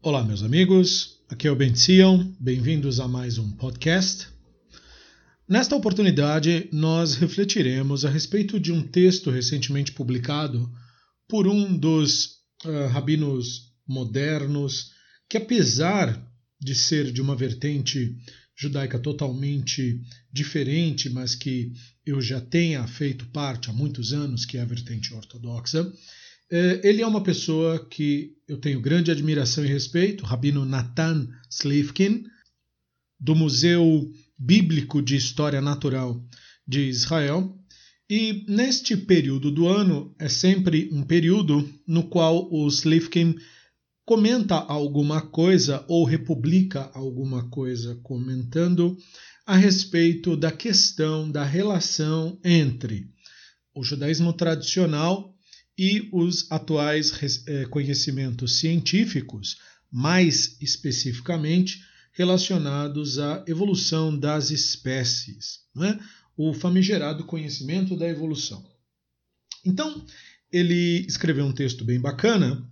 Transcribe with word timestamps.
Olá, 0.00 0.22
meus 0.22 0.44
amigos. 0.44 1.18
Aqui 1.28 1.48
é 1.48 1.50
o 1.50 1.56
Ben 1.56 1.74
Sion. 1.74 2.32
Bem-vindos 2.38 3.00
a 3.00 3.08
mais 3.08 3.36
um 3.36 3.50
podcast. 3.50 4.28
Nesta 5.48 5.74
oportunidade, 5.74 6.68
nós 6.70 7.16
refletiremos 7.16 8.04
a 8.04 8.08
respeito 8.08 8.60
de 8.60 8.70
um 8.70 8.80
texto 8.80 9.28
recentemente 9.28 9.90
publicado 9.90 10.70
por 11.26 11.48
um 11.48 11.76
dos 11.76 12.36
uh, 12.64 12.86
rabinos 12.92 13.72
modernos 13.88 14.92
que, 15.28 15.36
apesar 15.36 16.24
de 16.60 16.76
ser 16.76 17.10
de 17.10 17.20
uma 17.20 17.34
vertente 17.34 18.16
judaica 18.56 19.00
totalmente 19.00 20.00
diferente, 20.32 21.10
mas 21.10 21.34
que 21.34 21.72
eu 22.06 22.20
já 22.20 22.40
tenha 22.40 22.86
feito 22.86 23.26
parte 23.26 23.68
há 23.68 23.72
muitos 23.72 24.12
anos, 24.12 24.46
que 24.46 24.58
é 24.58 24.60
a 24.60 24.64
vertente 24.64 25.12
ortodoxa, 25.12 25.92
ele 26.50 27.02
é 27.02 27.06
uma 27.06 27.22
pessoa 27.22 27.84
que 27.86 28.36
eu 28.46 28.58
tenho 28.58 28.80
grande 28.80 29.10
admiração 29.10 29.64
e 29.64 29.68
respeito, 29.68 30.24
Rabino 30.24 30.64
Natan 30.64 31.28
Slivkin, 31.50 32.24
do 33.20 33.34
Museu 33.34 34.10
Bíblico 34.38 35.02
de 35.02 35.16
História 35.16 35.60
Natural 35.60 36.22
de 36.66 36.88
Israel. 36.88 37.54
E 38.08 38.44
neste 38.48 38.96
período 38.96 39.50
do 39.50 39.68
ano 39.68 40.14
é 40.18 40.28
sempre 40.28 40.88
um 40.92 41.02
período 41.02 41.68
no 41.86 42.04
qual 42.04 42.50
o 42.50 42.66
Slivkin 42.68 43.36
comenta 44.06 44.54
alguma 44.54 45.20
coisa 45.20 45.84
ou 45.86 46.04
republica 46.04 46.90
alguma 46.94 47.50
coisa 47.50 48.00
comentando 48.02 48.96
a 49.44 49.54
respeito 49.54 50.34
da 50.34 50.50
questão 50.50 51.30
da 51.30 51.44
relação 51.44 52.40
entre 52.42 53.10
o 53.74 53.84
judaísmo 53.84 54.32
tradicional 54.32 55.37
e 55.78 56.08
os 56.12 56.50
atuais 56.50 57.12
eh, 57.46 57.64
conhecimentos 57.66 58.58
científicos, 58.58 59.58
mais 59.90 60.56
especificamente 60.60 61.84
relacionados 62.12 63.20
à 63.20 63.44
evolução 63.46 64.18
das 64.18 64.50
espécies, 64.50 65.60
é? 65.80 65.98
o 66.36 66.52
famigerado 66.52 67.24
conhecimento 67.24 67.96
da 67.96 68.08
evolução. 68.08 68.68
Então, 69.64 70.04
ele 70.50 71.06
escreveu 71.06 71.44
um 71.44 71.52
texto 71.52 71.84
bem 71.84 72.00
bacana, 72.00 72.68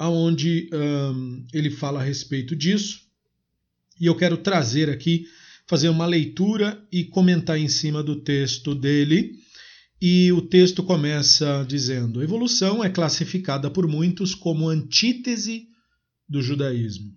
onde 0.00 0.68
ele 1.52 1.70
fala 1.70 2.00
a 2.00 2.04
respeito 2.04 2.56
disso, 2.56 3.02
e 4.00 4.06
eu 4.06 4.16
quero 4.16 4.36
trazer 4.36 4.90
aqui, 4.90 5.28
fazer 5.66 5.88
uma 5.88 6.06
leitura 6.06 6.84
e 6.90 7.04
comentar 7.04 7.56
em 7.56 7.68
cima 7.68 8.02
do 8.02 8.16
texto 8.16 8.74
dele 8.74 9.41
e 10.04 10.32
o 10.32 10.42
texto 10.42 10.82
começa 10.82 11.64
dizendo: 11.64 12.18
a 12.18 12.24
evolução 12.24 12.82
é 12.82 12.90
classificada 12.90 13.70
por 13.70 13.86
muitos 13.86 14.34
como 14.34 14.68
antítese 14.68 15.68
do 16.28 16.42
judaísmo. 16.42 17.12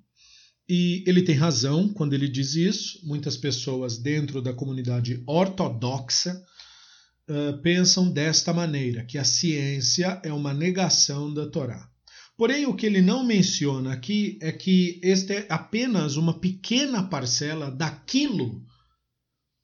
E 0.69 1.03
ele 1.07 1.23
tem 1.23 1.33
razão 1.33 1.89
quando 1.89 2.13
ele 2.13 2.27
diz 2.27 2.53
isso. 2.53 2.99
Muitas 3.03 3.35
pessoas 3.35 3.97
dentro 3.97 4.39
da 4.39 4.53
comunidade 4.53 5.23
ortodoxa 5.25 6.39
uh, 7.27 7.59
pensam 7.63 8.07
desta 8.07 8.53
maneira: 8.53 9.03
que 9.03 9.17
a 9.17 9.23
ciência 9.23 10.21
é 10.23 10.31
uma 10.31 10.53
negação 10.53 11.33
da 11.33 11.47
Torá. 11.47 11.89
Porém, 12.37 12.67
o 12.67 12.75
que 12.75 12.85
ele 12.85 13.01
não 13.01 13.25
menciona 13.25 13.93
aqui 13.93 14.37
é 14.39 14.51
que 14.51 14.99
este 15.01 15.33
é 15.33 15.47
apenas 15.49 16.17
uma 16.17 16.39
pequena 16.39 17.01
parcela 17.01 17.71
daquilo 17.71 18.63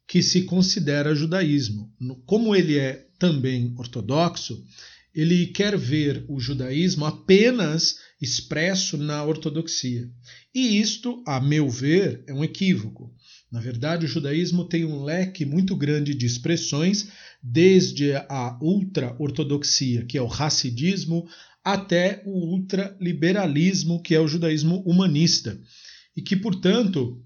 que 0.08 0.24
se 0.24 0.44
considera 0.44 1.14
judaísmo. 1.14 1.94
Como 2.26 2.56
ele 2.56 2.80
é 2.80 3.11
também 3.22 3.76
ortodoxo, 3.78 4.66
ele 5.14 5.46
quer 5.46 5.78
ver 5.78 6.26
o 6.28 6.40
judaísmo 6.40 7.06
apenas 7.06 7.98
expresso 8.20 8.98
na 8.98 9.24
ortodoxia. 9.24 10.10
E 10.56 10.82
isto, 10.82 11.24
a 11.28 11.40
meu 11.40 11.70
ver, 11.70 12.24
é 12.26 12.34
um 12.34 12.44
equívoco. 12.44 13.14
Na 13.52 13.60
verdade, 13.60 14.08
o 14.08 14.10
judaísmo 14.10 14.66
tem 14.66 14.86
um 14.86 15.04
leque 15.04 15.46
muito 15.46 15.76
grande 15.76 16.16
de 16.16 16.26
expressões, 16.26 17.10
desde 17.44 18.16
a 18.16 18.58
ultra-ortodoxia, 18.60 20.04
que 20.04 20.18
é 20.18 20.22
o 20.22 20.32
hassidismo, 20.32 21.28
até 21.64 22.24
o 22.26 22.56
ultraliberalismo, 22.56 24.02
que 24.02 24.16
é 24.16 24.20
o 24.20 24.28
judaísmo 24.28 24.82
humanista. 24.84 25.62
E 26.18 26.24
que, 26.24 26.36
portanto, 26.36 27.24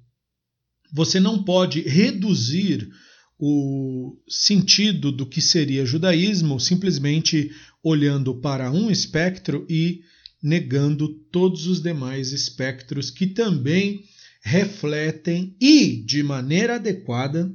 você 0.91 1.21
não 1.21 1.41
pode 1.41 1.79
reduzir 1.81 2.89
o 3.37 4.17
sentido 4.27 5.11
do 5.11 5.25
que 5.25 5.41
seria 5.41 5.85
judaísmo 5.85 6.59
simplesmente 6.59 7.51
olhando 7.83 8.35
para 8.35 8.71
um 8.71 8.89
espectro 8.89 9.65
e 9.69 10.01
negando 10.41 11.07
todos 11.31 11.67
os 11.67 11.81
demais 11.81 12.31
espectros 12.31 13.09
que 13.09 13.27
também 13.27 14.03
refletem 14.41 15.55
e, 15.59 16.03
de 16.05 16.21
maneira 16.21 16.75
adequada, 16.75 17.51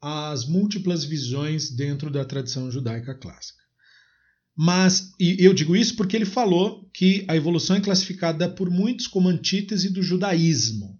as 0.00 0.44
múltiplas 0.46 1.04
visões 1.04 1.70
dentro 1.70 2.10
da 2.10 2.24
tradição 2.24 2.70
judaica 2.70 3.14
clássica. 3.14 3.62
Mas, 4.56 5.12
e 5.20 5.36
eu 5.38 5.54
digo 5.54 5.76
isso 5.76 5.94
porque 5.94 6.16
ele 6.16 6.24
falou 6.24 6.90
que 6.92 7.24
a 7.28 7.36
evolução 7.36 7.76
é 7.76 7.80
classificada 7.80 8.48
por 8.48 8.68
muitos 8.68 9.06
como 9.06 9.28
antítese 9.28 9.88
do 9.88 10.02
judaísmo. 10.02 10.98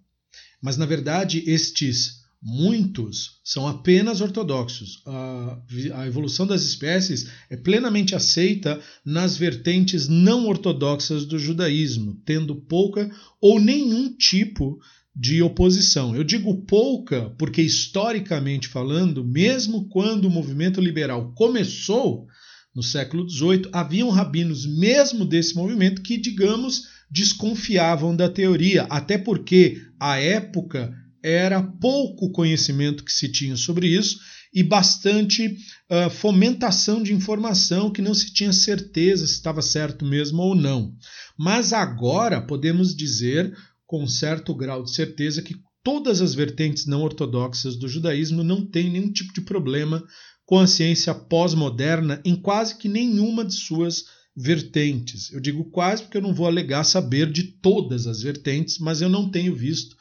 Mas, 0.61 0.77
na 0.77 0.85
verdade, 0.85 1.43
estes 1.45 2.18
Muitos 2.41 3.41
são 3.43 3.67
apenas 3.67 4.21
ortodoxos. 4.21 5.01
A, 5.05 5.59
a, 5.95 6.07
evolução 6.07 6.47
das 6.47 6.63
espécies 6.63 7.29
é 7.49 7.57
plenamente 7.57 8.15
aceita 8.15 8.79
nas 9.03 9.35
vertentes 9.35 10.07
não 10.07 10.47
ortodoxas 10.47 11.25
do 11.25 11.37
judaísmo, 11.37 12.15
tendo 12.25 12.55
pouca 12.55 13.11
ou 13.41 13.59
nenhum 13.59 14.15
tipo 14.15 14.79
de 15.13 15.41
oposição. 15.41 16.15
Eu 16.15 16.23
digo 16.23 16.63
pouca 16.65 17.29
porque, 17.37 17.61
historicamente 17.61 18.69
falando, 18.69 19.25
mesmo 19.25 19.89
quando 19.89 20.25
o 20.25 20.31
movimento 20.31 20.79
liberal 20.79 21.33
começou 21.33 22.25
no 22.73 22.81
século 22.81 23.29
XVIII, 23.29 23.69
haviam 23.73 24.09
rabinos, 24.09 24.65
mesmo 24.65 25.25
desse 25.25 25.55
movimento, 25.55 26.01
que, 26.01 26.17
digamos, 26.17 26.83
desconfiavam 27.11 28.15
da 28.15 28.29
teoria, 28.29 28.83
até 28.83 29.17
porque, 29.17 29.81
à 29.99 30.17
época, 30.17 30.93
era 31.23 31.61
pouco 31.61 32.31
conhecimento 32.31 33.03
que 33.03 33.11
se 33.11 33.31
tinha 33.31 33.55
sobre 33.55 33.87
isso 33.87 34.19
e 34.53 34.63
bastante 34.63 35.47
uh, 35.47 36.09
fomentação 36.09 37.03
de 37.03 37.13
informação 37.13 37.91
que 37.91 38.01
não 38.01 38.13
se 38.13 38.33
tinha 38.33 38.51
certeza 38.51 39.27
se 39.27 39.33
estava 39.33 39.61
certo 39.61 40.05
mesmo 40.05 40.41
ou 40.41 40.55
não. 40.55 40.93
Mas 41.37 41.71
agora 41.71 42.41
podemos 42.41 42.95
dizer 42.95 43.55
com 43.85 44.07
certo 44.07 44.53
grau 44.53 44.83
de 44.83 44.93
certeza 44.93 45.41
que 45.41 45.55
todas 45.83 46.21
as 46.21 46.33
vertentes 46.33 46.85
não 46.85 47.01
ortodoxas 47.01 47.75
do 47.75 47.87
judaísmo 47.87 48.43
não 48.43 48.65
têm 48.65 48.89
nenhum 48.89 49.11
tipo 49.11 49.33
de 49.33 49.41
problema 49.41 50.03
com 50.45 50.59
a 50.59 50.67
ciência 50.67 51.13
pós-moderna 51.13 52.21
em 52.25 52.35
quase 52.35 52.75
que 52.75 52.89
nenhuma 52.89 53.45
de 53.45 53.53
suas 53.53 54.05
vertentes. 54.35 55.31
Eu 55.31 55.39
digo 55.39 55.65
quase 55.65 56.03
porque 56.03 56.17
eu 56.17 56.21
não 56.21 56.33
vou 56.33 56.47
alegar 56.47 56.83
saber 56.83 57.31
de 57.31 57.43
todas 57.43 58.07
as 58.07 58.21
vertentes, 58.21 58.79
mas 58.79 59.01
eu 59.01 59.09
não 59.09 59.29
tenho 59.29 59.55
visto 59.55 59.95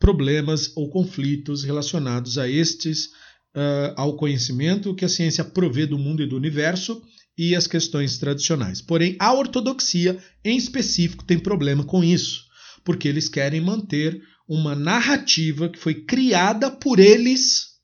problemas 0.00 0.72
ou 0.74 0.88
conflitos 0.90 1.62
relacionados 1.62 2.38
a 2.38 2.48
estes, 2.48 3.06
uh, 3.54 3.94
ao 3.96 4.16
conhecimento 4.16 4.94
que 4.94 5.04
a 5.04 5.08
ciência 5.08 5.44
provê 5.44 5.86
do 5.86 5.98
mundo 5.98 6.22
e 6.22 6.26
do 6.26 6.36
universo 6.36 7.00
e 7.36 7.54
as 7.54 7.66
questões 7.66 8.18
tradicionais. 8.18 8.80
Porém, 8.80 9.14
a 9.20 9.32
ortodoxia, 9.32 10.18
em 10.44 10.56
específico, 10.56 11.24
tem 11.24 11.38
problema 11.38 11.84
com 11.84 12.02
isso, 12.02 12.46
porque 12.82 13.06
eles 13.06 13.28
querem 13.28 13.60
manter 13.60 14.20
uma 14.48 14.74
narrativa 14.74 15.68
que 15.68 15.78
foi 15.78 15.94
criada 15.94 16.70
por 16.70 16.98
eles. 16.98 17.78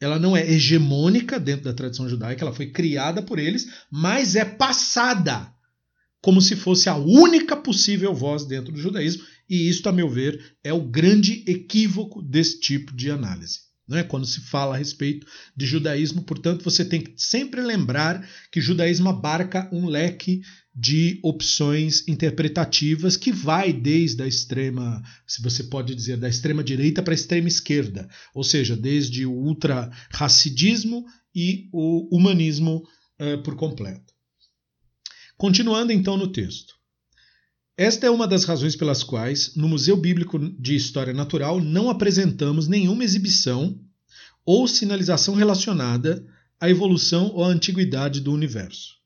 Ela 0.00 0.18
não 0.18 0.34
é 0.34 0.50
hegemônica 0.50 1.38
dentro 1.38 1.64
da 1.64 1.74
tradição 1.74 2.08
judaica, 2.08 2.42
ela 2.42 2.54
foi 2.54 2.66
criada 2.66 3.22
por 3.22 3.38
eles, 3.38 3.68
mas 3.90 4.34
é 4.34 4.44
passada 4.44 5.54
como 6.22 6.40
se 6.40 6.54
fosse 6.54 6.88
a 6.88 6.96
única 6.96 7.56
possível 7.56 8.14
voz 8.14 8.44
dentro 8.44 8.72
do 8.72 8.80
judaísmo, 8.80 9.24
e 9.50 9.68
isto, 9.68 9.88
a 9.88 9.92
meu 9.92 10.08
ver, 10.08 10.56
é 10.62 10.72
o 10.72 10.80
grande 10.80 11.42
equívoco 11.44 12.22
desse 12.22 12.60
tipo 12.60 12.94
de 12.94 13.10
análise. 13.10 13.58
Né? 13.88 14.04
Quando 14.04 14.24
se 14.24 14.40
fala 14.42 14.76
a 14.76 14.78
respeito 14.78 15.26
de 15.56 15.66
judaísmo, 15.66 16.22
portanto, 16.22 16.62
você 16.62 16.84
tem 16.84 17.00
que 17.00 17.12
sempre 17.16 17.60
lembrar 17.60 18.24
que 18.52 18.60
judaísmo 18.60 19.08
abarca 19.08 19.68
um 19.72 19.88
leque 19.88 20.42
de 20.72 21.18
opções 21.24 22.06
interpretativas 22.06 23.16
que 23.16 23.32
vai 23.32 23.72
desde 23.72 24.22
a 24.22 24.28
extrema, 24.28 25.02
se 25.26 25.42
você 25.42 25.64
pode 25.64 25.96
dizer, 25.96 26.16
da 26.16 26.28
extrema 26.28 26.62
direita 26.62 27.02
para 27.02 27.12
a 27.12 27.16
extrema 27.16 27.48
esquerda, 27.48 28.08
ou 28.32 28.44
seja, 28.44 28.76
desde 28.76 29.26
o 29.26 29.32
ultra-racidismo 29.32 31.04
e 31.34 31.68
o 31.72 32.08
humanismo 32.16 32.86
uh, 33.20 33.42
por 33.42 33.56
completo. 33.56 34.14
Continuando 35.36 35.90
então 35.90 36.16
no 36.16 36.28
texto. 36.28 36.79
Esta 37.80 38.06
é 38.06 38.10
uma 38.10 38.28
das 38.28 38.44
razões 38.44 38.76
pelas 38.76 39.02
quais, 39.02 39.56
no 39.56 39.66
Museu 39.66 39.96
Bíblico 39.96 40.38
de 40.38 40.76
História 40.76 41.14
Natural, 41.14 41.58
não 41.62 41.88
apresentamos 41.88 42.68
nenhuma 42.68 43.02
exibição 43.02 43.80
ou 44.44 44.68
sinalização 44.68 45.34
relacionada 45.34 46.22
à 46.60 46.68
evolução 46.68 47.32
ou 47.32 47.42
à 47.42 47.46
antiguidade 47.46 48.20
do 48.20 48.34
universo. 48.34 48.96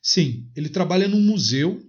Sim, 0.00 0.46
ele 0.54 0.68
trabalha 0.68 1.08
num 1.08 1.20
museu 1.20 1.84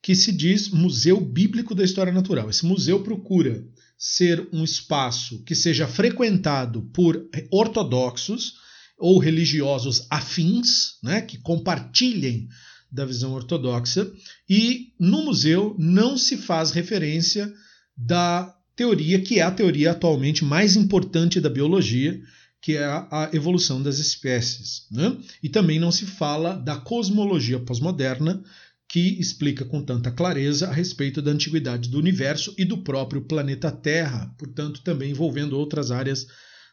que 0.00 0.14
se 0.14 0.30
diz 0.30 0.68
Museu 0.68 1.20
Bíblico 1.20 1.74
da 1.74 1.82
História 1.82 2.12
Natural. 2.12 2.48
Esse 2.48 2.64
museu 2.64 3.02
procura 3.02 3.66
ser 3.98 4.48
um 4.52 4.62
espaço 4.62 5.42
que 5.42 5.56
seja 5.56 5.88
frequentado 5.88 6.82
por 6.94 7.20
ortodoxos 7.50 8.60
ou 8.96 9.18
religiosos 9.18 10.06
afins, 10.08 10.98
né, 11.02 11.20
que 11.20 11.38
compartilhem 11.38 12.48
da 12.92 13.06
visão 13.06 13.32
ortodoxa, 13.32 14.12
e 14.48 14.92
no 15.00 15.24
museu 15.24 15.74
não 15.78 16.18
se 16.18 16.36
faz 16.36 16.70
referência 16.70 17.50
da 17.96 18.54
teoria 18.76 19.20
que 19.20 19.38
é 19.38 19.42
a 19.42 19.50
teoria 19.50 19.92
atualmente 19.92 20.44
mais 20.44 20.76
importante 20.76 21.40
da 21.40 21.48
biologia, 21.48 22.20
que 22.60 22.76
é 22.76 22.84
a 22.84 23.30
evolução 23.32 23.82
das 23.82 23.98
espécies. 23.98 24.86
Né? 24.90 25.16
E 25.42 25.48
também 25.48 25.78
não 25.78 25.90
se 25.90 26.06
fala 26.06 26.54
da 26.54 26.76
cosmologia 26.76 27.58
pós-moderna, 27.58 28.42
que 28.88 29.18
explica 29.18 29.64
com 29.64 29.82
tanta 29.82 30.10
clareza 30.10 30.68
a 30.68 30.72
respeito 30.72 31.22
da 31.22 31.30
antiguidade 31.30 31.88
do 31.88 31.98
universo 31.98 32.54
e 32.58 32.64
do 32.64 32.76
próprio 32.76 33.22
planeta 33.22 33.72
Terra, 33.72 34.32
portanto, 34.38 34.82
também 34.82 35.10
envolvendo 35.12 35.58
outras 35.58 35.90
áreas 35.90 36.26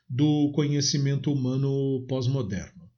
do 0.09 0.51
conhecimento 0.53 1.31
humano 1.31 2.05
pós-moderno. 2.09 2.88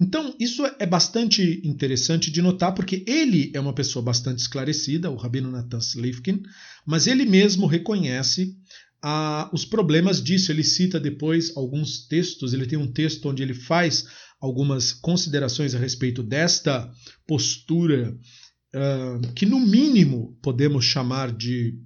Então, 0.00 0.34
isso 0.40 0.64
é 0.78 0.86
bastante 0.86 1.62
interessante 1.64 2.30
de 2.30 2.42
notar, 2.42 2.74
porque 2.74 3.04
ele 3.06 3.52
é 3.54 3.60
uma 3.60 3.72
pessoa 3.72 4.04
bastante 4.04 4.40
esclarecida, 4.40 5.10
o 5.10 5.16
Rabino 5.16 5.50
Natan 5.50 5.78
Slifkin, 5.78 6.42
mas 6.84 7.06
ele 7.06 7.24
mesmo 7.24 7.66
reconhece 7.66 8.56
ah, 9.00 9.48
os 9.52 9.64
problemas 9.64 10.22
disso. 10.22 10.50
Ele 10.50 10.64
cita 10.64 10.98
depois 10.98 11.56
alguns 11.56 12.06
textos, 12.08 12.52
ele 12.52 12.66
tem 12.66 12.78
um 12.78 12.90
texto 12.90 13.28
onde 13.28 13.42
ele 13.42 13.54
faz 13.54 14.04
algumas 14.40 14.92
considerações 14.92 15.74
a 15.74 15.78
respeito 15.78 16.22
desta 16.22 16.90
postura, 17.24 18.18
ah, 18.74 19.20
que 19.34 19.46
no 19.46 19.60
mínimo 19.60 20.36
podemos 20.42 20.84
chamar 20.84 21.30
de, 21.30 21.78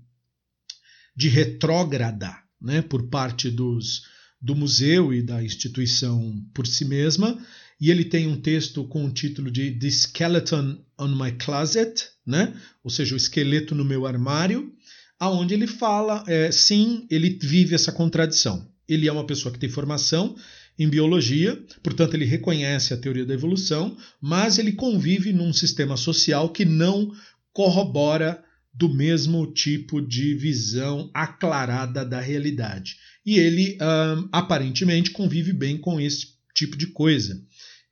de 1.14 1.28
retrógrada, 1.28 2.34
né, 2.60 2.80
por 2.80 3.08
parte 3.10 3.50
dos 3.50 4.02
do 4.40 4.54
museu 4.54 5.12
e 5.12 5.20
da 5.20 5.42
instituição 5.42 6.40
por 6.54 6.66
si 6.66 6.84
mesma. 6.84 7.36
E 7.80 7.90
ele 7.90 8.04
tem 8.04 8.26
um 8.26 8.40
texto 8.40 8.84
com 8.84 9.04
o 9.04 9.10
título 9.10 9.50
de 9.50 9.70
The 9.70 9.88
Skeleton 9.88 10.78
on 10.98 11.08
My 11.08 11.32
Closet, 11.32 12.08
né? 12.26 12.54
ou 12.82 12.90
seja, 12.90 13.14
o 13.14 13.16
esqueleto 13.16 13.74
no 13.74 13.84
meu 13.84 14.06
armário, 14.06 14.72
aonde 15.18 15.54
ele 15.54 15.66
fala, 15.66 16.24
é, 16.26 16.50
sim, 16.50 17.06
ele 17.10 17.38
vive 17.40 17.74
essa 17.74 17.92
contradição. 17.92 18.68
Ele 18.88 19.06
é 19.06 19.12
uma 19.12 19.26
pessoa 19.26 19.52
que 19.52 19.58
tem 19.58 19.68
formação 19.68 20.36
em 20.78 20.88
biologia, 20.88 21.60
portanto, 21.82 22.14
ele 22.14 22.24
reconhece 22.24 22.94
a 22.94 22.96
teoria 22.96 23.26
da 23.26 23.34
evolução, 23.34 23.96
mas 24.20 24.58
ele 24.58 24.72
convive 24.72 25.32
num 25.32 25.52
sistema 25.52 25.96
social 25.96 26.50
que 26.50 26.64
não 26.64 27.12
corrobora 27.52 28.42
do 28.72 28.88
mesmo 28.88 29.52
tipo 29.52 30.00
de 30.00 30.34
visão 30.34 31.10
aclarada 31.12 32.04
da 32.04 32.20
realidade. 32.20 32.96
E 33.26 33.38
ele 33.38 33.76
um, 33.82 34.28
aparentemente 34.30 35.10
convive 35.10 35.52
bem 35.52 35.76
com 35.76 36.00
esse 36.00 36.38
tipo 36.54 36.76
de 36.76 36.86
coisa. 36.86 37.42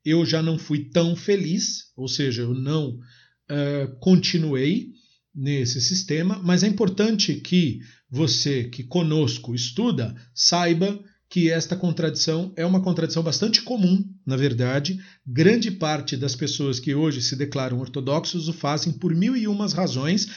Eu 0.07 0.25
já 0.25 0.41
não 0.41 0.57
fui 0.57 0.85
tão 0.85 1.17
feliz, 1.17 1.93
ou 1.97 2.07
seja, 2.07 2.43
eu 2.43 2.55
não 2.55 2.91
uh, 2.91 3.97
continuei 3.99 4.93
nesse 5.35 5.81
sistema, 5.81 6.41
mas 6.43 6.63
é 6.63 6.69
importante 6.69 7.35
que 7.35 7.81
você 8.09 8.65
que 8.65 8.85
conosco 8.85 9.55
estuda 9.55 10.15
saiba 10.33 10.99
que 11.29 11.51
esta 11.51 11.75
contradição 11.75 12.53
é 12.57 12.65
uma 12.65 12.81
contradição 12.81 13.23
bastante 13.23 13.61
comum, 13.63 14.09
na 14.25 14.37
verdade. 14.37 15.01
Grande 15.27 15.73
parte 15.73 16.17
das 16.17 16.37
pessoas 16.37 16.79
que 16.79 16.95
hoje 16.95 17.21
se 17.21 17.35
declaram 17.35 17.81
ortodoxos 17.81 18.49
o 18.49 18.53
fazem 18.53 18.93
por 18.93 19.15
mil 19.15 19.37
e 19.37 19.49
umas 19.49 19.73
razões 19.73 20.29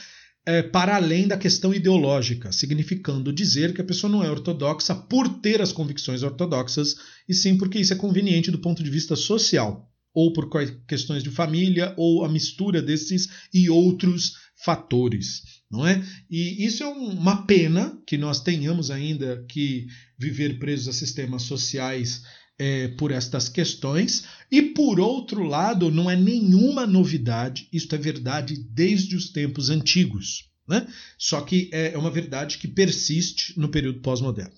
é, 0.50 0.62
para 0.64 0.96
além 0.96 1.28
da 1.28 1.36
questão 1.36 1.72
ideológica, 1.72 2.50
significando 2.50 3.32
dizer 3.32 3.72
que 3.72 3.80
a 3.80 3.84
pessoa 3.84 4.10
não 4.10 4.24
é 4.24 4.28
ortodoxa 4.28 4.96
por 4.96 5.28
ter 5.40 5.62
as 5.62 5.70
convicções 5.70 6.24
ortodoxas, 6.24 6.96
e 7.28 7.32
sim 7.32 7.56
porque 7.56 7.78
isso 7.78 7.92
é 7.92 7.96
conveniente 7.96 8.50
do 8.50 8.58
ponto 8.58 8.82
de 8.82 8.90
vista 8.90 9.14
social, 9.14 9.88
ou 10.12 10.32
por 10.32 10.50
questões 10.88 11.22
de 11.22 11.30
família, 11.30 11.94
ou 11.96 12.24
a 12.24 12.28
mistura 12.28 12.82
desses 12.82 13.28
e 13.54 13.70
outros 13.70 14.32
fatores, 14.64 15.42
não 15.70 15.86
é? 15.86 16.04
E 16.28 16.66
isso 16.66 16.82
é 16.82 16.86
uma 16.88 17.46
pena 17.46 17.96
que 18.04 18.18
nós 18.18 18.42
tenhamos 18.42 18.90
ainda 18.90 19.44
que 19.48 19.86
viver 20.18 20.58
presos 20.58 20.88
a 20.88 20.92
sistemas 20.92 21.42
sociais 21.42 22.22
é, 22.60 22.88
por 22.88 23.10
estas 23.10 23.48
questões, 23.48 24.24
e 24.52 24.60
por 24.60 25.00
outro 25.00 25.42
lado, 25.44 25.90
não 25.90 26.10
é 26.10 26.14
nenhuma 26.14 26.86
novidade, 26.86 27.66
isto 27.72 27.94
é 27.94 27.98
verdade 27.98 28.54
desde 28.70 29.16
os 29.16 29.30
tempos 29.30 29.70
antigos. 29.70 30.50
Né? 30.68 30.86
Só 31.18 31.40
que 31.40 31.70
é 31.72 31.96
uma 31.96 32.10
verdade 32.10 32.58
que 32.58 32.68
persiste 32.68 33.58
no 33.58 33.70
período 33.70 34.00
pós-moderno. 34.00 34.52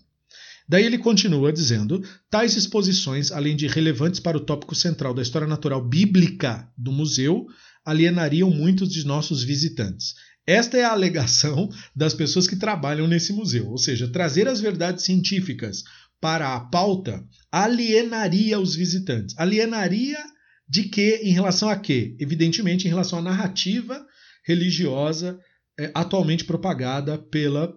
Daí 0.69 0.84
ele 0.84 0.99
continua 0.99 1.52
dizendo: 1.52 2.02
tais 2.28 2.56
exposições, 2.56 3.31
além 3.31 3.54
de 3.54 3.69
relevantes 3.69 4.19
para 4.19 4.37
o 4.37 4.44
tópico 4.44 4.75
central 4.75 5.14
da 5.14 5.22
história 5.22 5.46
natural 5.46 5.81
bíblica 5.81 6.69
do 6.76 6.90
museu, 6.90 7.46
alienariam 7.84 8.50
muitos 8.50 8.90
de 8.90 9.06
nossos 9.06 9.44
visitantes. 9.44 10.14
Esta 10.44 10.76
é 10.76 10.82
a 10.82 10.90
alegação 10.90 11.70
das 11.94 12.14
pessoas 12.14 12.48
que 12.48 12.56
trabalham 12.56 13.06
nesse 13.06 13.32
museu, 13.32 13.69
ou 13.69 13.78
seja, 13.78 14.08
trazer 14.08 14.48
as 14.48 14.60
verdades 14.60 15.05
científicas 15.05 15.84
para 16.22 16.54
a 16.54 16.60
pauta 16.60 17.26
alienaria 17.50 18.60
os 18.60 18.76
visitantes. 18.76 19.36
Alienaria 19.36 20.20
de 20.69 20.84
quê? 20.84 21.20
Em 21.24 21.32
relação 21.32 21.69
a 21.69 21.74
quê? 21.74 22.16
Evidentemente, 22.20 22.86
em 22.86 22.88
relação 22.88 23.19
à 23.19 23.22
narrativa 23.22 24.06
religiosa 24.46 25.36
é, 25.76 25.90
atualmente 25.92 26.44
propagada 26.44 27.19
pela 27.19 27.74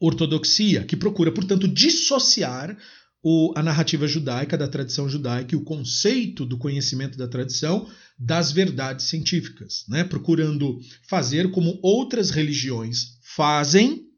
ortodoxia, 0.00 0.84
que 0.84 0.96
procura, 0.96 1.30
portanto, 1.30 1.68
dissociar 1.68 2.74
o, 3.22 3.52
a 3.54 3.62
narrativa 3.62 4.08
judaica 4.08 4.56
da 4.56 4.66
tradição 4.66 5.06
judaica 5.06 5.54
e 5.54 5.58
o 5.58 5.64
conceito 5.64 6.46
do 6.46 6.56
conhecimento 6.56 7.18
da 7.18 7.28
tradição 7.28 7.86
das 8.18 8.52
verdades 8.52 9.04
científicas, 9.04 9.84
né? 9.86 10.02
procurando 10.02 10.78
fazer 11.10 11.50
como 11.50 11.78
outras 11.82 12.30
religiões 12.30 13.18
fazem 13.36 14.09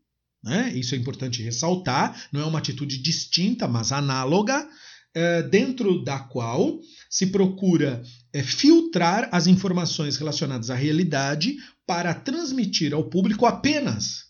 né? 0.42 0.72
Isso 0.74 0.94
é 0.94 0.98
importante 0.98 1.42
ressaltar, 1.42 2.28
não 2.32 2.40
é 2.40 2.44
uma 2.44 2.58
atitude 2.58 2.98
distinta, 2.98 3.68
mas 3.68 3.92
análoga, 3.92 4.68
é, 5.14 5.42
dentro 5.42 6.02
da 6.02 6.18
qual 6.18 6.80
se 7.10 7.26
procura 7.26 8.02
é, 8.32 8.42
filtrar 8.42 9.28
as 9.30 9.46
informações 9.46 10.16
relacionadas 10.16 10.70
à 10.70 10.74
realidade 10.74 11.56
para 11.86 12.14
transmitir 12.14 12.94
ao 12.94 13.04
público 13.04 13.44
apenas 13.44 14.24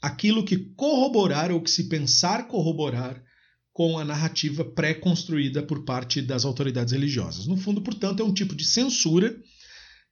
aquilo 0.00 0.44
que 0.44 0.72
corroborar 0.76 1.50
ou 1.50 1.60
que 1.60 1.70
se 1.70 1.88
pensar 1.88 2.48
corroborar 2.48 3.22
com 3.72 3.98
a 3.98 4.04
narrativa 4.04 4.64
pré-construída 4.64 5.62
por 5.62 5.84
parte 5.84 6.22
das 6.22 6.44
autoridades 6.44 6.92
religiosas. 6.92 7.46
No 7.46 7.56
fundo, 7.56 7.80
portanto, 7.80 8.20
é 8.20 8.24
um 8.24 8.32
tipo 8.32 8.54
de 8.54 8.64
censura 8.64 9.36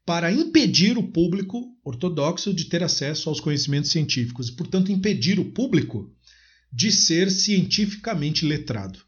para 0.07 0.33
impedir 0.33 0.97
o 0.97 1.03
público 1.03 1.77
ortodoxo 1.85 2.55
de 2.55 2.67
ter 2.67 2.83
acesso 2.83 3.29
aos 3.29 3.41
conhecimentos 3.41 3.91
científicos 3.91 4.49
e, 4.49 4.53
portanto, 4.53 4.93
impedir 4.93 5.41
o 5.41 5.51
público 5.51 6.15
de 6.73 6.93
ser 6.93 7.29
cientificamente 7.29 8.47
letrado. 8.47 9.01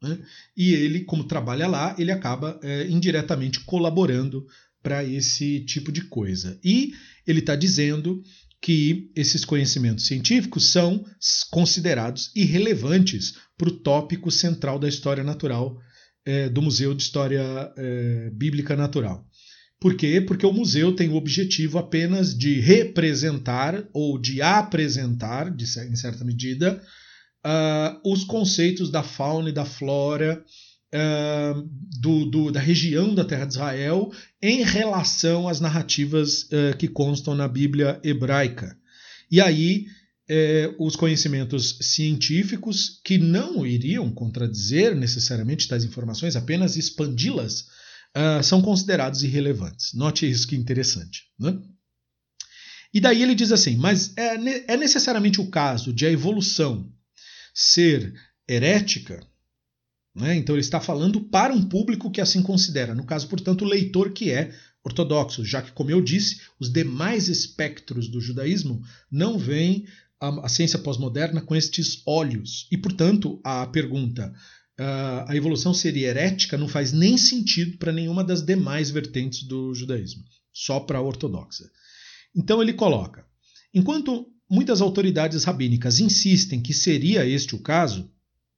Né? 0.00 0.18
E 0.56 0.74
ele, 0.74 1.00
como 1.04 1.24
trabalha 1.24 1.66
lá, 1.66 1.96
ele 1.98 2.12
acaba 2.12 2.58
é, 2.62 2.86
indiretamente 2.88 3.60
colaborando 3.60 4.46
para 4.80 5.04
esse 5.04 5.60
tipo 5.60 5.90
de 5.90 6.02
coisa. 6.02 6.58
E 6.64 6.92
ele 7.26 7.40
está 7.40 7.56
dizendo 7.56 8.22
que 8.60 9.10
esses 9.16 9.44
conhecimentos 9.44 10.06
científicos 10.06 10.68
são 10.68 11.04
considerados 11.50 12.30
irrelevantes 12.34 13.34
para 13.58 13.68
o 13.68 13.76
tópico 13.78 14.30
central 14.30 14.78
da 14.78 14.88
história 14.88 15.24
natural 15.24 15.80
é, 16.24 16.48
do 16.48 16.62
Museu 16.62 16.94
de 16.94 17.02
História 17.02 17.72
é, 17.76 18.30
Bíblica 18.30 18.76
Natural. 18.76 19.26
Por 19.82 19.96
quê? 19.96 20.20
Porque 20.20 20.46
o 20.46 20.52
museu 20.52 20.94
tem 20.94 21.08
o 21.08 21.16
objetivo 21.16 21.76
apenas 21.76 22.38
de 22.38 22.60
representar 22.60 23.82
ou 23.92 24.16
de 24.16 24.40
apresentar, 24.40 25.50
de, 25.50 25.64
em 25.64 25.96
certa 25.96 26.24
medida, 26.24 26.80
uh, 27.44 28.08
os 28.08 28.22
conceitos 28.22 28.92
da 28.92 29.02
fauna 29.02 29.48
e 29.48 29.52
da 29.52 29.64
flora 29.64 30.40
uh, 30.94 31.68
do, 31.98 32.24
do, 32.26 32.52
da 32.52 32.60
região 32.60 33.12
da 33.12 33.24
Terra 33.24 33.44
de 33.44 33.54
Israel 33.54 34.12
em 34.40 34.62
relação 34.62 35.48
às 35.48 35.58
narrativas 35.58 36.44
uh, 36.44 36.76
que 36.78 36.86
constam 36.86 37.34
na 37.34 37.48
Bíblia 37.48 38.00
hebraica. 38.04 38.78
E 39.28 39.40
aí, 39.40 39.86
eh, 40.28 40.72
os 40.78 40.94
conhecimentos 40.94 41.78
científicos, 41.80 43.00
que 43.02 43.18
não 43.18 43.66
iriam 43.66 44.12
contradizer 44.12 44.94
necessariamente 44.94 45.66
tais 45.66 45.84
informações, 45.84 46.36
apenas 46.36 46.76
expandi-las 46.76 47.66
uh, 48.16 48.42
são 48.42 48.62
considerados 48.62 49.22
irrelevantes. 49.22 49.92
Note 49.94 50.28
isso 50.28 50.46
que 50.46 50.56
interessante. 50.56 51.24
Né? 51.38 51.58
E 52.92 53.00
daí 53.00 53.22
ele 53.22 53.34
diz 53.34 53.52
assim: 53.52 53.76
mas 53.76 54.12
é, 54.16 54.72
é 54.72 54.76
necessariamente 54.76 55.40
o 55.40 55.50
caso 55.50 55.92
de 55.92 56.06
a 56.06 56.10
evolução 56.10 56.92
ser 57.54 58.14
herética? 58.48 59.26
Né? 60.14 60.36
Então 60.36 60.54
ele 60.54 60.60
está 60.60 60.80
falando 60.80 61.20
para 61.20 61.54
um 61.54 61.62
público 61.62 62.10
que 62.10 62.20
assim 62.20 62.42
considera, 62.42 62.94
no 62.94 63.04
caso, 63.04 63.28
portanto, 63.28 63.62
o 63.62 63.68
leitor 63.68 64.12
que 64.12 64.30
é 64.30 64.52
ortodoxos, 64.84 65.48
já 65.48 65.62
que, 65.62 65.72
como 65.72 65.90
eu 65.90 66.02
disse, 66.02 66.40
os 66.58 66.70
demais 66.70 67.28
espectros 67.28 68.08
do 68.08 68.20
judaísmo 68.20 68.82
não 69.10 69.38
veem 69.38 69.86
a, 70.20 70.46
a 70.46 70.48
ciência 70.48 70.78
pós-moderna 70.78 71.40
com 71.40 71.54
estes 71.54 72.02
olhos. 72.04 72.66
E, 72.70 72.76
portanto, 72.76 73.40
a 73.44 73.66
pergunta 73.66 74.32
uh, 74.80 75.24
a 75.28 75.36
evolução 75.36 75.72
seria 75.72 76.08
herética 76.08 76.58
não 76.58 76.68
faz 76.68 76.92
nem 76.92 77.16
sentido 77.16 77.78
para 77.78 77.92
nenhuma 77.92 78.24
das 78.24 78.42
demais 78.42 78.90
vertentes 78.90 79.42
do 79.44 79.74
judaísmo, 79.74 80.24
só 80.52 80.80
para 80.80 80.98
a 80.98 81.02
ortodoxa. 81.02 81.64
Então 82.34 82.62
ele 82.62 82.72
coloca: 82.72 83.26
enquanto 83.74 84.26
muitas 84.50 84.80
autoridades 84.80 85.44
rabínicas 85.44 86.00
insistem 86.00 86.60
que 86.60 86.74
seria 86.74 87.26
este 87.26 87.54
o 87.54 87.58
caso, 87.58 88.10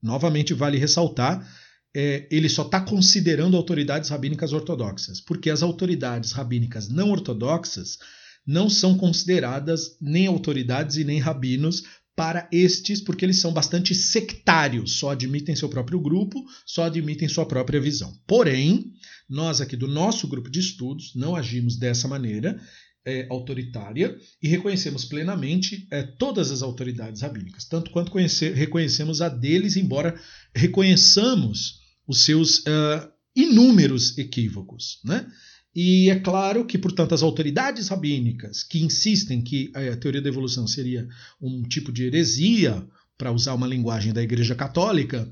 novamente 0.03 0.53
vale 0.55 0.79
ressaltar 0.79 1.47
é, 1.95 2.27
ele 2.31 2.49
só 2.49 2.63
está 2.63 2.81
considerando 2.81 3.57
autoridades 3.57 4.11
rabínicas 4.11 4.53
ortodoxas, 4.53 5.21
porque 5.21 5.49
as 5.49 5.63
autoridades 5.63 6.33
rabínicas 6.33 6.89
não 6.89 7.11
ortodoxas 7.11 7.99
não 8.45 8.69
são 8.69 8.99
consideradas 8.99 9.97
nem 10.01 10.27
autoridades 10.27 10.97
e 10.97 11.05
nem 11.05 11.19
rabinos 11.19 11.85
para 12.17 12.49
estes, 12.53 13.01
porque 13.01 13.25
eles 13.25 13.41
são 13.41 13.53
bastante 13.53 13.95
sectários, 13.95 14.99
só 14.99 15.11
admitem 15.11 15.57
seu 15.57 15.69
próprio 15.69 16.01
grupo, 16.01 16.45
só 16.65 16.85
admitem 16.85 17.29
sua 17.29 17.47
própria 17.47 17.81
visão. 17.81 18.17
Porém, 18.27 18.93
nós 19.29 19.61
aqui 19.61 19.77
do 19.77 19.89
nosso 19.89 20.29
grupo 20.29 20.51
de 20.51 20.61
estudos 20.61 21.13
não 21.15 21.35
agimos 21.35 21.77
dessa 21.77 22.07
maneira 22.07 22.61
é, 23.05 23.27
autoritária 23.31 24.17
e 24.43 24.49
reconhecemos 24.49 25.05
plenamente 25.05 25.87
é, 25.91 26.03
todas 26.03 26.51
as 26.51 26.63
autoridades 26.63 27.23
rabínicas, 27.23 27.67
tanto 27.67 27.91
quanto 27.91 28.11
conhecer, 28.11 28.55
reconhecemos 28.55 29.21
a 29.21 29.29
deles, 29.29 29.77
embora 29.77 30.19
reconheçamos 30.55 31.81
os 32.07 32.21
seus 32.21 32.59
uh, 32.61 33.11
inúmeros 33.35 34.17
equívocos. 34.19 35.01
Né? 35.05 35.27
E 35.75 36.09
é 36.09 36.19
claro 36.21 36.65
que, 36.65 36.79
portanto, 36.79 37.15
as 37.15 37.23
autoridades 37.23 37.89
rabínicas 37.89 38.63
que 38.63 38.79
insistem 38.79 39.43
que 39.43 39.73
a 39.75 39.97
teoria 39.97 40.23
da 40.23 40.29
evolução 40.29 40.67
seria 40.67 41.09
um 41.41 41.63
tipo 41.63 41.93
de 41.93 42.05
heresia, 42.05 42.87
para 43.17 43.33
usar 43.33 43.55
uma 43.55 43.67
linguagem 43.67 44.13
da 44.13 44.23
Igreja 44.23 44.55
Católica, 44.55 45.31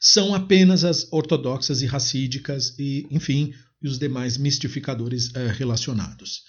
são 0.00 0.34
apenas 0.34 0.84
as 0.84 1.12
ortodoxas 1.12 1.82
e 1.82 1.86
racídicas 1.86 2.76
e, 2.78 3.06
enfim, 3.10 3.52
os 3.82 3.98
demais 3.98 4.36
mistificadores 4.36 5.28
uh, 5.28 5.48
relacionados. 5.56 6.42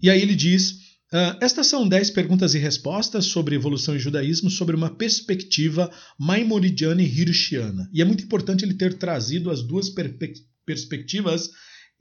E 0.00 0.10
aí 0.10 0.20
ele 0.20 0.34
diz 0.34 0.92
Uh, 1.12 1.36
estas 1.42 1.66
são 1.66 1.86
10 1.86 2.08
perguntas 2.08 2.54
e 2.54 2.58
respostas 2.58 3.26
sobre 3.26 3.54
evolução 3.54 3.94
e 3.94 3.98
judaísmo 3.98 4.48
sobre 4.48 4.74
uma 4.74 4.88
perspectiva 4.88 5.92
maimonidiana 6.18 7.02
e 7.02 7.04
hirschiana. 7.04 7.86
E 7.92 8.00
é 8.00 8.04
muito 8.06 8.24
importante 8.24 8.64
ele 8.64 8.72
ter 8.72 8.94
trazido 8.94 9.50
as 9.50 9.62
duas 9.62 9.90
per 9.90 10.16
perspectivas 10.64 11.50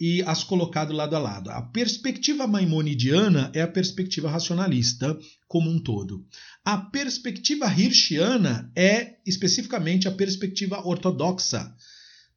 e 0.02 0.24
as 0.24 0.44
colocado 0.44 0.92
lado 0.92 1.16
a 1.16 1.20
lado. 1.20 1.52
A 1.52 1.62
perspectiva 1.62 2.48
maimonidiana 2.48 3.52
é 3.54 3.62
a 3.62 3.68
perspectiva 3.68 4.32
racionalista 4.32 5.16
como 5.48 5.70
um 5.70 5.78
todo. 5.78 6.26
A 6.66 6.76
perspectiva 6.76 7.72
hirschiana 7.72 8.72
é 8.76 9.18
especificamente 9.28 10.08
a 10.08 10.12
perspectiva 10.12 10.84
ortodoxa, 10.88 11.72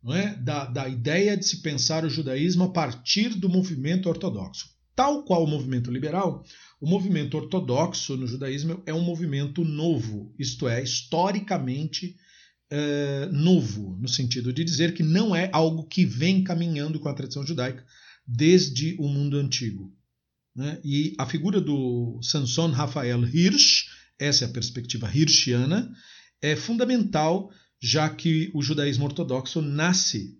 não 0.02 0.14
é? 0.14 0.34
da, 0.34 0.66
da 0.66 0.86
ideia 0.86 1.38
de 1.38 1.46
se 1.46 1.62
pensar 1.62 2.04
o 2.04 2.10
judaísmo 2.10 2.64
a 2.64 2.68
partir 2.68 3.30
do 3.30 3.48
movimento 3.48 4.10
ortodoxo. 4.10 4.68
Tal 4.94 5.24
qual 5.24 5.42
o 5.42 5.48
movimento 5.48 5.90
liberal, 5.90 6.44
o 6.78 6.86
movimento 6.86 7.38
ortodoxo 7.38 8.14
no 8.14 8.26
judaísmo 8.26 8.82
é 8.84 8.92
um 8.92 9.00
movimento 9.00 9.64
novo, 9.64 10.34
isto 10.38 10.68
é, 10.68 10.82
historicamente 10.82 12.14
é, 12.76 13.26
novo, 13.26 13.96
no 14.00 14.08
sentido 14.08 14.52
de 14.52 14.64
dizer 14.64 14.94
que 14.94 15.04
não 15.04 15.34
é 15.34 15.48
algo 15.52 15.84
que 15.84 16.04
vem 16.04 16.42
caminhando 16.42 16.98
com 16.98 17.08
a 17.08 17.14
tradição 17.14 17.46
judaica 17.46 17.86
desde 18.26 18.96
o 18.98 19.06
mundo 19.06 19.36
antigo. 19.38 19.94
Né? 20.56 20.80
E 20.84 21.14
a 21.16 21.24
figura 21.24 21.60
do 21.60 22.18
Samson 22.20 22.70
Rafael 22.70 23.24
Hirsch, 23.24 23.84
essa 24.18 24.44
é 24.44 24.48
a 24.48 24.50
perspectiva 24.50 25.08
hirschiana, 25.14 25.88
é 26.42 26.56
fundamental, 26.56 27.48
já 27.80 28.08
que 28.08 28.50
o 28.52 28.60
judaísmo 28.60 29.04
ortodoxo 29.04 29.62
nasce 29.62 30.36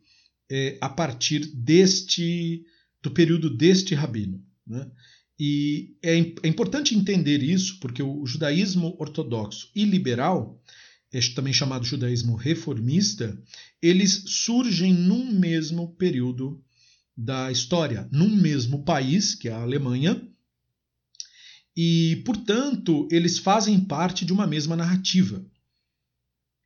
é, 0.50 0.76
a 0.80 0.88
partir 0.88 1.46
deste 1.54 2.64
do 3.00 3.12
período 3.12 3.48
deste 3.48 3.94
rabino. 3.94 4.42
Né? 4.66 4.90
E 5.38 5.96
é, 6.02 6.18
é, 6.18 6.48
importante 6.48 6.96
entender 6.96 7.44
isso, 7.44 7.78
porque 7.78 8.02
o 8.02 8.26
judaísmo 8.26 8.96
ortodoxo 8.98 9.70
e 9.72 9.84
liberal, 9.84 10.60
este 11.14 11.34
também 11.34 11.52
chamado 11.52 11.84
judaísmo 11.84 12.34
reformista, 12.34 13.40
eles 13.80 14.24
surgem 14.26 14.92
num 14.92 15.32
mesmo 15.32 15.94
período 15.94 16.62
da 17.16 17.52
história, 17.52 18.08
num 18.10 18.34
mesmo 18.34 18.84
país, 18.84 19.34
que 19.34 19.48
é 19.48 19.52
a 19.52 19.62
Alemanha, 19.62 20.20
e, 21.76 22.22
portanto, 22.24 23.08
eles 23.10 23.38
fazem 23.38 23.78
parte 23.80 24.24
de 24.24 24.32
uma 24.32 24.46
mesma 24.46 24.76
narrativa. 24.76 25.44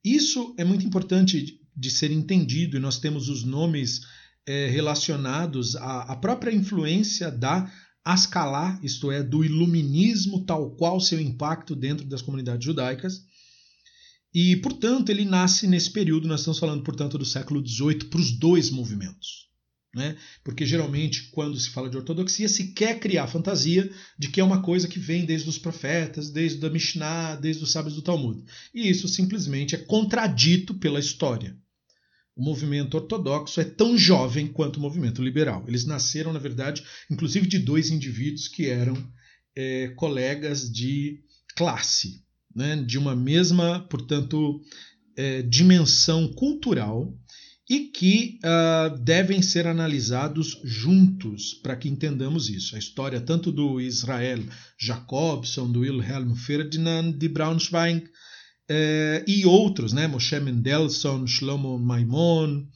Isso 0.03 0.55
é 0.59 0.65
muito 0.65 0.87
importante 0.87 1.61
de 1.77 1.91
ser 1.91 2.11
entendido, 2.11 2.77
e 2.77 2.81
nós 2.81 2.99
temos 2.99 3.29
os 3.29 3.45
nomes 3.45 4.01
é, 4.47 4.67
relacionados 4.69 5.77
à, 5.77 6.13
à, 6.13 6.17
própria 6.17 6.51
influência 6.51 7.31
da 7.31 7.71
Ascalá, 8.03 8.81
isto 8.83 9.13
é, 9.13 9.23
do 9.23 9.45
iluminismo, 9.45 10.45
tal 10.47 10.71
qual 10.71 10.99
seu 10.99 11.21
impacto 11.21 11.77
dentro 11.77 12.07
das 12.07 12.23
comunidades 12.23 12.65
judaicas. 12.65 13.23
E, 14.35 14.57
portanto, 14.57 15.11
ele 15.11 15.25
nasce 15.25 15.67
nesse 15.67 15.91
período, 15.91 16.29
nós 16.29 16.41
estamos 16.41 16.59
falando, 16.59 16.83
portanto, 16.83 17.17
do 17.17 17.25
século 17.25 17.67
XVIII, 17.67 18.05
para 18.05 18.21
os 18.21 18.31
dois 18.33 18.71
movimentos. 18.71 19.49
Né? 19.95 20.17
Porque 20.45 20.67
geralmente, 20.67 21.31
quando 21.31 21.59
se 21.59 21.71
fala 21.71 21.89
de 21.89 21.97
ortodoxia, 21.97 22.49
se 22.49 22.73
quer 22.73 23.01
criar 23.01 23.27
fantasia 23.27 23.91
de 24.19 24.29
que 24.29 24.41
é 24.41 24.45
uma 24.45 24.61
coisa 24.61 24.87
que 24.87 24.99
vem 24.99 25.25
desde 25.25 25.49
os 25.49 25.59
profetas, 25.59 26.31
desde 26.31 26.65
a 26.65 26.71
Mishnah, 26.71 27.37
desde 27.37 27.65
os 27.65 27.73
sábios 27.73 27.95
do 27.95 28.03
Talmud. 28.03 28.45
E 28.75 28.89
isso 28.89 29.09
simplesmente 29.09 29.75
é 29.75 29.79
contradito 29.79 30.75
pela 30.75 31.01
história 31.01 31.57
o 32.39 32.43
movimento 32.43 32.95
ortodoxo 32.95 33.61
é 33.61 33.65
tão 33.65 33.99
jovem 33.99 34.47
quanto 34.47 34.77
o 34.77 34.81
movimento 34.81 35.21
liberal. 35.21 35.65
Eles 35.67 35.85
nasceram, 35.85 36.33
na 36.33 36.39
verdade, 36.39 36.85
inclusive 37.11 37.49
de 37.49 37.59
dois 37.59 37.91
indivíduos 37.91 38.47
que 38.47 38.67
eram 38.67 38.97
é, 39.57 39.89
colegas 39.97 40.71
de 40.71 41.21
classe, 41.57 42.23
né, 42.55 42.77
de 42.77 42.99
uma 42.99 43.15
mesma, 43.15 43.81
portanto, 43.89 44.61
é, 45.17 45.43
dimensão 45.43 46.29
cultural 46.29 47.13
e 47.71 47.81
que 47.81 48.39
uh, 48.43 48.99
devem 48.99 49.43
ser 49.43 49.67
analisados 49.67 50.59
juntos 50.65 51.53
para 51.53 51.77
que 51.77 51.87
entendamos 51.89 52.49
isso. 52.49 52.75
A 52.75 52.79
história 52.79 53.21
tanto 53.21 53.53
do 53.53 53.79
Israel 53.79 54.43
Jacobson, 54.81 55.71
do 55.71 55.81
Wilhelm 55.81 56.35
Ferdinand 56.35 57.13
de 57.13 57.29
Braunschweig, 57.29 58.09
eh, 58.71 59.25
e 59.27 59.47
outros, 59.47 59.95
né? 59.95 60.07
Moshe 60.07 60.39
Mendelssohn, 60.39 61.27
Shlomo 61.27 61.79
Maimon 61.79 62.67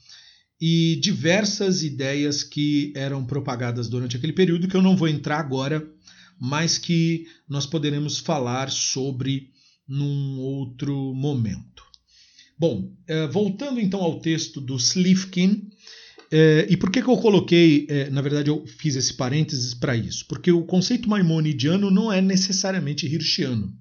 e 0.59 0.95
diversas 0.95 1.83
ideias 1.83 2.43
que 2.43 2.91
eram 2.95 3.23
propagadas 3.23 3.87
durante 3.87 4.17
aquele 4.17 4.33
período 4.33 4.67
que 4.67 4.75
eu 4.75 4.81
não 4.81 4.97
vou 4.97 5.07
entrar 5.07 5.39
agora, 5.39 5.87
mas 6.39 6.79
que 6.79 7.27
nós 7.47 7.67
poderemos 7.67 8.17
falar 8.17 8.71
sobre 8.71 9.51
num 9.87 10.39
outro 10.39 11.13
momento. 11.13 11.83
Bom, 12.57 12.91
eh, 13.07 13.27
voltando 13.27 13.79
então 13.79 14.01
ao 14.01 14.19
texto 14.19 14.61
do 14.61 14.75
Slifkin, 14.77 15.69
eh, 16.31 16.67
e 16.69 16.77
por 16.77 16.91
que, 16.91 17.01
que 17.01 17.09
eu 17.09 17.17
coloquei, 17.17 17.87
na 18.11 18.21
verdade 18.21 18.49
eu 18.49 18.65
fiz 18.65 18.95
esse 18.95 19.13
parênteses 19.13 19.73
para 19.73 19.95
isso? 19.95 20.25
Porque 20.27 20.51
o 20.51 20.63
conceito 20.63 21.09
maimonidiano 21.09 21.91
não 21.91 22.11
é 22.11 22.21
necessariamente 22.21 23.05
hirschiano 23.05 23.73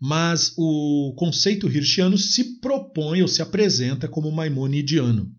mas 0.00 0.52
o 0.56 1.14
conceito 1.16 1.68
hirschiano 1.68 2.18
se 2.18 2.60
propõe 2.60 3.22
ou 3.22 3.28
se 3.28 3.40
apresenta 3.40 4.06
como 4.08 4.30
maimonidiano. 4.30 5.32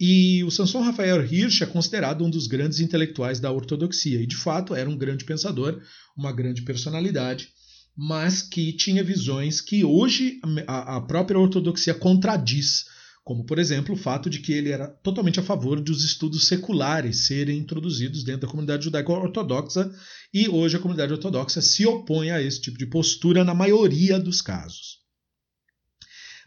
E 0.00 0.42
o 0.42 0.50
Samson 0.50 0.80
Rafael 0.80 1.24
Hirsch 1.24 1.62
é 1.62 1.66
considerado 1.66 2.24
um 2.24 2.30
dos 2.30 2.46
grandes 2.46 2.80
intelectuais 2.80 3.38
da 3.38 3.52
ortodoxia, 3.52 4.20
e 4.20 4.26
de 4.26 4.36
fato 4.36 4.74
era 4.74 4.88
um 4.88 4.96
grande 4.96 5.24
pensador, 5.24 5.80
uma 6.16 6.32
grande 6.32 6.62
personalidade, 6.62 7.48
mas 7.96 8.42
que 8.42 8.72
tinha 8.72 9.04
visões 9.04 9.60
que 9.60 9.84
hoje 9.84 10.40
a 10.66 11.00
própria 11.00 11.38
ortodoxia 11.38 11.94
contradiz 11.94 12.84
como 13.24 13.44
por 13.44 13.58
exemplo 13.58 13.94
o 13.94 13.98
fato 13.98 14.28
de 14.28 14.40
que 14.40 14.52
ele 14.52 14.70
era 14.70 14.88
totalmente 14.88 15.38
a 15.38 15.42
favor 15.42 15.80
dos 15.80 16.04
estudos 16.04 16.46
seculares 16.46 17.26
serem 17.26 17.58
introduzidos 17.58 18.24
dentro 18.24 18.42
da 18.42 18.48
comunidade 18.48 18.84
judaico-ortodoxa 18.84 19.92
e 20.34 20.48
hoje 20.48 20.76
a 20.76 20.80
comunidade 20.80 21.12
ortodoxa 21.12 21.60
se 21.60 21.86
opõe 21.86 22.30
a 22.30 22.42
esse 22.42 22.60
tipo 22.60 22.76
de 22.76 22.86
postura 22.86 23.44
na 23.44 23.54
maioria 23.54 24.18
dos 24.18 24.40
casos. 24.40 25.01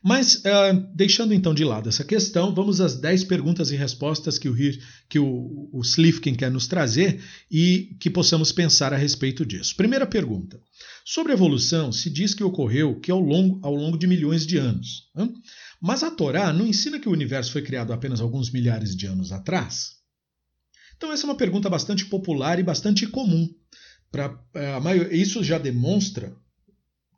Mas, 0.07 0.35
uh, 0.35 0.88
deixando 0.93 1.33
então 1.33 1.51
de 1.51 1.63
lado 1.63 1.89
essa 1.89 2.03
questão, 2.03 2.53
vamos 2.53 2.79
às 2.79 2.95
10 2.95 3.24
perguntas 3.24 3.71
e 3.71 3.75
respostas 3.75 4.38
que 4.38 4.47
o, 4.47 4.55
que 5.09 5.17
o, 5.17 5.67
o 5.74 5.81
Slifkin 5.81 6.35
quer 6.35 6.51
nos 6.51 6.67
trazer 6.67 7.24
e 7.50 7.97
que 8.00 8.07
possamos 8.07 8.51
pensar 8.51 8.93
a 8.93 8.97
respeito 8.97 9.43
disso. 9.43 9.75
Primeira 9.75 10.05
pergunta. 10.05 10.62
Sobre 11.03 11.33
evolução, 11.33 11.91
se 11.91 12.07
diz 12.12 12.35
que 12.35 12.43
ocorreu 12.43 13.00
que 13.00 13.09
ao 13.09 13.19
longo, 13.19 13.59
ao 13.63 13.74
longo 13.74 13.97
de 13.97 14.05
milhões 14.05 14.45
de 14.45 14.57
anos. 14.57 15.09
Hein? 15.17 15.33
Mas 15.81 16.03
a 16.03 16.12
Torá 16.12 16.53
não 16.53 16.67
ensina 16.67 17.00
que 17.00 17.09
o 17.09 17.12
universo 17.12 17.51
foi 17.51 17.63
criado 17.63 17.91
apenas 17.91 18.21
alguns 18.21 18.51
milhares 18.51 18.95
de 18.95 19.07
anos 19.07 19.31
atrás? 19.31 19.93
Então, 20.95 21.12
essa 21.12 21.25
é 21.25 21.29
uma 21.29 21.35
pergunta 21.35 21.67
bastante 21.67 22.05
popular 22.05 22.59
e 22.59 22.63
bastante 22.63 23.07
comum. 23.07 23.50
Pra, 24.12 24.39
maior, 24.83 25.12
isso 25.12 25.43
já 25.43 25.57
demonstra 25.57 26.38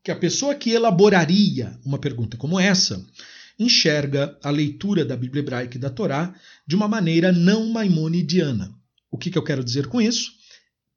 que 0.08 0.12
a 0.12 0.16
pessoa 0.16 0.56
que 0.56 0.70
elaboraria 0.70 1.78
uma 1.84 2.00
pergunta 2.00 2.38
como 2.38 2.58
essa 2.58 3.06
enxerga 3.60 4.40
a 4.42 4.50
leitura 4.50 5.04
da 5.04 5.18
Bíblia 5.18 5.42
hebraica 5.42 5.76
e 5.76 5.82
da 5.82 5.90
Torá 5.90 6.34
de 6.66 6.78
uma 6.78 6.88
maneira 6.88 7.34
não 7.34 7.68
maimonidiana. 7.68 8.74
O 9.12 9.18
que, 9.18 9.30
que 9.30 9.38
eu 9.38 9.44
quero 9.44 9.62
dizer 9.62 9.88
com 9.88 10.00
isso? 10.00 10.32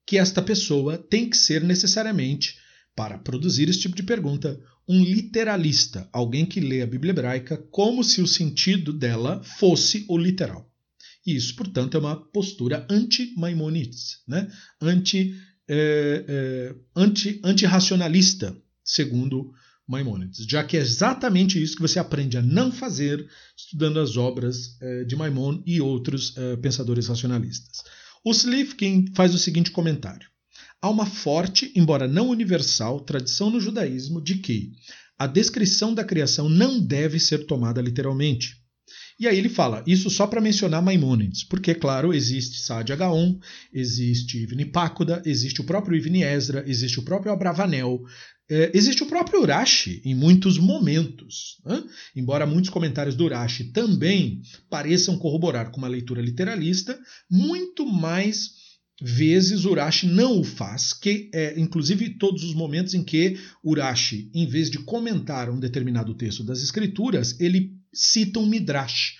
Que 0.07 0.17
esta 0.17 0.41
pessoa 0.41 0.97
tem 0.97 1.29
que 1.29 1.37
ser 1.37 1.65
necessariamente, 1.65 2.57
para 2.95 3.19
produzir 3.19 3.69
esse 3.69 3.81
tipo 3.81 3.97
de 3.97 4.05
pergunta, 4.05 4.61
um 4.87 5.03
literalista, 5.03 6.09
alguém 6.13 6.47
que 6.47 6.61
lê 6.61 6.81
a 6.81 6.87
Bíblia 6.87 7.11
hebraica 7.11 7.57
como 7.73 8.05
se 8.05 8.23
o 8.23 8.29
sentido 8.29 8.93
dela 8.93 9.43
fosse 9.43 10.05
o 10.09 10.17
literal. 10.17 10.71
E 11.27 11.35
isso, 11.35 11.57
portanto, 11.57 11.97
é 11.97 11.99
uma 11.99 12.15
postura 12.15 12.87
anti-Maimonides, 12.89 14.21
né? 14.29 14.49
anti, 14.81 15.35
é, 15.67 16.25
é, 16.29 16.75
anti, 16.95 17.41
anti-racionalista, 17.43 18.57
segundo 18.95 19.53
Maimônides, 19.87 20.47
já 20.49 20.63
que 20.63 20.77
é 20.77 20.81
exatamente 20.81 21.61
isso 21.61 21.75
que 21.75 21.83
você 21.83 21.99
aprende 21.99 22.37
a 22.37 22.43
não 22.43 22.71
fazer 22.71 23.29
estudando 23.57 23.99
as 23.99 24.17
obras 24.17 24.77
eh, 24.81 25.05
de 25.05 25.17
Maimon 25.17 25.61
e 25.67 25.81
outros 25.81 26.33
eh, 26.37 26.57
pensadores 26.57 27.09
racionalistas. 27.09 27.83
O 28.25 28.31
Slifkin 28.31 29.07
faz 29.15 29.35
o 29.35 29.39
seguinte 29.39 29.73
comentário: 29.73 30.29
Há 30.81 30.89
uma 30.89 31.07
forte, 31.07 31.73
embora 31.75 32.07
não 32.07 32.29
universal, 32.29 33.01
tradição 33.01 33.51
no 33.51 33.61
judaísmo 33.61 34.23
de 34.23 34.37
que 34.37 34.73
a 35.19 35.27
descrição 35.27 35.93
da 35.93 36.05
criação 36.05 36.49
não 36.49 36.81
deve 36.81 37.19
ser 37.19 37.47
tomada 37.47 37.83
literalmente. 37.83 38.60
E 39.21 39.29
aí 39.29 39.37
ele 39.37 39.51
fala, 39.51 39.85
isso 39.87 40.09
só 40.09 40.27
para 40.27 40.41
mencionar 40.41 40.81
Maimônides, 40.81 41.45
porque, 41.45 41.75
claro, 41.75 42.15
existe 42.15 42.59
Sade 42.59 42.97
Gaon, 42.97 43.39
existe 43.71 44.39
Ivni 44.39 44.65
Pácoda, 44.65 45.23
existe 45.27 45.61
o 45.61 45.65
próprio 45.65 45.95
Ivni 45.95 46.23
Ezra, 46.23 46.65
existe 46.67 46.99
o 46.99 47.03
próprio 47.03 47.31
Abravanel, 47.31 48.03
é, 48.51 48.71
existe 48.73 49.03
o 49.03 49.07
próprio 49.07 49.43
Urashi 49.43 50.01
em 50.07 50.15
muitos 50.15 50.57
momentos. 50.57 51.61
Né? 51.67 51.85
Embora 52.17 52.47
muitos 52.47 52.71
comentários 52.71 53.15
do 53.15 53.27
Urashi 53.27 53.65
também 53.65 54.41
pareçam 54.71 55.19
corroborar 55.19 55.71
com 55.71 55.77
uma 55.77 55.87
leitura 55.87 56.23
literalista, 56.23 56.99
muito 57.31 57.85
mais 57.85 58.53
vezes 59.03 59.67
Urashi 59.67 60.07
não 60.07 60.41
o 60.41 60.45
faz, 60.45 60.95
que 60.95 61.31
é 61.35 61.61
inclusive 61.61 62.19
todos 62.19 62.43
os 62.43 62.55
momentos 62.55 62.95
em 62.95 63.05
que 63.05 63.39
Urashi, 63.63 64.31
em 64.33 64.47
vez 64.47 64.71
de 64.71 64.79
comentar 64.79 65.51
um 65.51 65.61
determinado 65.61 66.15
texto 66.15 66.43
das 66.43 66.63
escrituras, 66.63 67.39
ele 67.39 67.80
cita 67.93 68.39
um 68.39 68.47
midrash. 68.47 69.17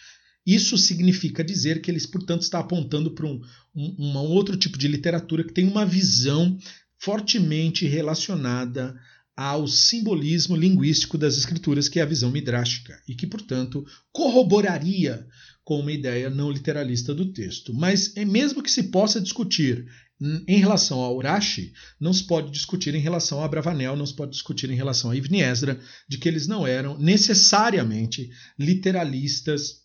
Isso 0.47 0.79
significa 0.79 1.45
dizer 1.45 1.81
que 1.83 1.91
ele, 1.91 2.01
portanto, 2.09 2.43
está 2.43 2.59
apontando 2.59 3.11
para 3.11 3.27
um, 3.27 3.41
um, 3.75 3.97
um 3.99 4.17
outro 4.19 4.57
tipo 4.57 4.79
de 4.79 4.89
literatura 4.89 5.45
que 5.45 5.53
tem 5.53 5.67
uma 5.67 5.85
visão 5.85 6.59
fortemente 6.99 7.87
relacionada 7.87 8.99
ao 9.37 9.67
simbolismo 9.67 10.55
linguístico 10.55 11.17
das 11.17 11.37
escrituras, 11.37 11.89
que 11.89 11.99
é 11.99 12.03
a 12.03 12.07
visão 12.07 12.31
midrástica, 12.31 13.01
e 13.09 13.15
que, 13.15 13.27
portanto, 13.27 13.87
corroboraria 14.13 15.27
com 15.71 15.79
uma 15.79 15.93
ideia 15.93 16.29
não 16.29 16.51
literalista 16.51 17.15
do 17.15 17.33
texto. 17.33 17.73
Mas, 17.73 18.17
é 18.17 18.25
mesmo 18.25 18.61
que 18.61 18.69
se 18.69 18.91
possa 18.91 19.21
discutir 19.21 19.87
em 20.49 20.59
relação 20.59 20.99
ao 20.99 21.17
Urashi, 21.17 21.73
não 22.01 22.13
se 22.13 22.25
pode 22.25 22.51
discutir 22.51 22.93
em 22.93 22.99
relação 22.99 23.41
a 23.41 23.45
Abravanel, 23.45 23.95
não 23.95 24.05
se 24.05 24.13
pode 24.13 24.33
discutir 24.33 24.69
em 24.69 24.75
relação 24.75 25.13
a 25.13 25.17
Ibn 25.17 25.41
Ezra, 25.41 25.81
de 26.09 26.19
que 26.19 26.29
eles 26.29 26.49
não 26.49 26.67
eram 26.67 26.99
necessariamente 26.99 28.31
literalistas 28.59 29.83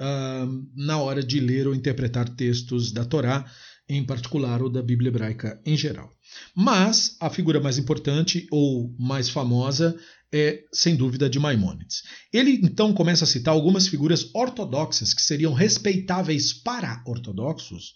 uh, 0.00 0.66
na 0.74 0.98
hora 0.98 1.22
de 1.22 1.38
ler 1.38 1.68
ou 1.68 1.76
interpretar 1.76 2.28
textos 2.30 2.90
da 2.90 3.04
Torá, 3.04 3.48
em 3.88 4.04
particular, 4.04 4.64
ou 4.64 4.68
da 4.68 4.82
Bíblia 4.82 5.10
hebraica 5.10 5.62
em 5.64 5.76
geral. 5.76 6.10
Mas 6.56 7.16
a 7.20 7.30
figura 7.30 7.60
mais 7.60 7.78
importante 7.78 8.48
ou 8.50 8.92
mais 8.98 9.28
famosa 9.28 9.96
é, 10.36 10.64
sem 10.72 10.96
dúvida, 10.96 11.30
de 11.30 11.38
Maimônides. 11.38 12.02
Ele 12.32 12.58
então 12.64 12.92
começa 12.92 13.22
a 13.22 13.26
citar 13.26 13.54
algumas 13.54 13.86
figuras 13.86 14.34
ortodoxas 14.34 15.14
que 15.14 15.22
seriam 15.22 15.52
respeitáveis 15.52 16.52
para 16.52 17.00
ortodoxos 17.06 17.92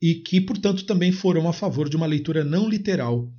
e 0.00 0.14
que, 0.14 0.40
portanto, 0.40 0.86
também 0.86 1.12
foram 1.12 1.46
a 1.46 1.52
favor 1.52 1.90
de 1.90 1.94
uma 1.94 2.06
leitura 2.06 2.42
não 2.42 2.66
literal 2.66 3.30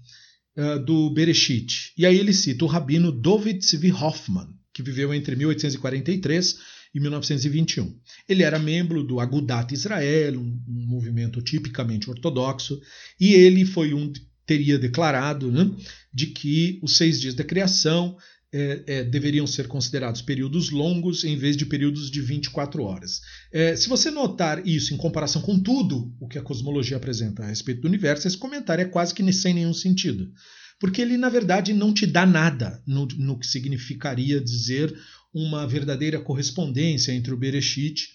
uh, 0.56 0.86
do 0.86 1.10
Bereshit. 1.10 1.92
E 1.98 2.06
aí 2.06 2.20
ele 2.20 2.34
cita 2.34 2.64
o 2.64 2.68
rabino 2.68 3.12
David 3.12 3.66
Zvi 3.66 3.92
Hoffman, 3.92 4.48
que 4.72 4.84
viveu 4.84 5.12
entre 5.12 5.36
1843 5.36 6.56
e 6.94 7.00
1921. 7.00 8.00
Ele 8.30 8.44
era 8.44 8.60
membro 8.60 9.02
do 9.02 9.20
Agudat 9.20 9.74
Israel, 9.74 10.40
um, 10.40 10.62
um 10.68 10.86
movimento 10.86 11.42
tipicamente 11.42 12.12
ortodoxo, 12.12 12.80
e 13.20 13.34
ele 13.34 13.66
foi 13.66 13.92
um 13.96 14.14
teria 14.46 14.78
declarado 14.78 15.52
né, 15.52 15.70
de 16.14 16.28
que 16.28 16.80
os 16.82 16.98
seis 16.98 17.20
dias 17.20 17.34
da 17.34 17.44
criação 17.44 18.16
é, 18.58 18.84
é, 18.88 19.04
deveriam 19.04 19.46
ser 19.46 19.68
considerados 19.68 20.22
períodos 20.22 20.70
longos 20.70 21.26
em 21.26 21.36
vez 21.36 21.58
de 21.58 21.66
períodos 21.66 22.10
de 22.10 22.22
24 22.22 22.84
horas. 22.84 23.20
É, 23.52 23.76
se 23.76 23.90
você 23.90 24.10
notar 24.10 24.66
isso 24.66 24.94
em 24.94 24.98
comparação 24.98 25.42
com 25.42 25.60
tudo 25.60 26.16
o 26.22 26.26
que 26.26 26.38
a 26.38 26.42
cosmologia 26.42 26.96
apresenta 26.96 27.44
a 27.44 27.48
respeito 27.48 27.82
do 27.82 27.88
universo, 27.90 28.26
esse 28.26 28.38
comentário 28.38 28.82
é 28.82 28.86
quase 28.86 29.14
que 29.14 29.34
sem 29.34 29.54
nenhum 29.54 29.74
sentido. 29.74 30.32
Porque 30.80 31.02
ele, 31.02 31.18
na 31.18 31.28
verdade, 31.28 31.74
não 31.74 31.94
te 31.94 32.08
dá 32.08 32.26
nada 32.26 32.82
no, 32.88 33.06
no 33.18 33.38
que 33.38 33.46
significaria 33.46 34.40
dizer 34.40 34.98
uma 35.34 35.68
verdadeira 35.68 36.22
correspondência 36.22 37.12
entre 37.12 37.34
o 37.34 37.38
Bereshit 37.38 38.08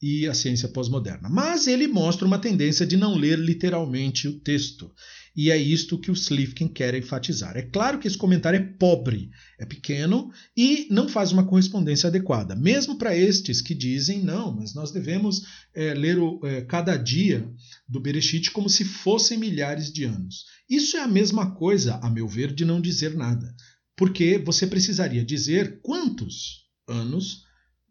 e 0.00 0.28
a 0.28 0.34
ciência 0.34 0.68
pós-moderna. 0.68 1.28
Mas 1.28 1.66
ele 1.66 1.88
mostra 1.88 2.24
uma 2.24 2.38
tendência 2.38 2.86
de 2.86 2.96
não 2.96 3.16
ler 3.16 3.36
literalmente 3.36 4.28
o 4.28 4.38
texto. 4.38 4.92
E 5.40 5.52
é 5.52 5.56
isto 5.56 5.96
que 5.96 6.10
o 6.10 6.14
Slifkin 6.14 6.66
quer 6.66 6.96
enfatizar. 6.96 7.56
É 7.56 7.62
claro 7.62 8.00
que 8.00 8.08
esse 8.08 8.18
comentário 8.18 8.58
é 8.58 8.72
pobre, 8.76 9.30
é 9.56 9.64
pequeno 9.64 10.32
e 10.56 10.88
não 10.90 11.08
faz 11.08 11.30
uma 11.30 11.46
correspondência 11.46 12.08
adequada. 12.08 12.56
Mesmo 12.56 12.98
para 12.98 13.16
estes 13.16 13.62
que 13.62 13.72
dizem, 13.72 14.20
não, 14.20 14.52
mas 14.52 14.74
nós 14.74 14.90
devemos 14.90 15.44
é, 15.72 15.94
ler 15.94 16.18
o, 16.18 16.44
é, 16.44 16.62
cada 16.62 16.96
dia 16.96 17.48
do 17.88 18.00
Bereshit 18.00 18.50
como 18.50 18.68
se 18.68 18.84
fossem 18.84 19.38
milhares 19.38 19.92
de 19.92 20.02
anos. 20.02 20.44
Isso 20.68 20.96
é 20.96 21.02
a 21.02 21.06
mesma 21.06 21.52
coisa, 21.54 22.00
a 22.02 22.10
meu 22.10 22.26
ver, 22.26 22.52
de 22.52 22.64
não 22.64 22.80
dizer 22.80 23.14
nada. 23.14 23.54
Porque 23.96 24.38
você 24.38 24.66
precisaria 24.66 25.24
dizer 25.24 25.78
quantos 25.82 26.64
anos 26.88 27.44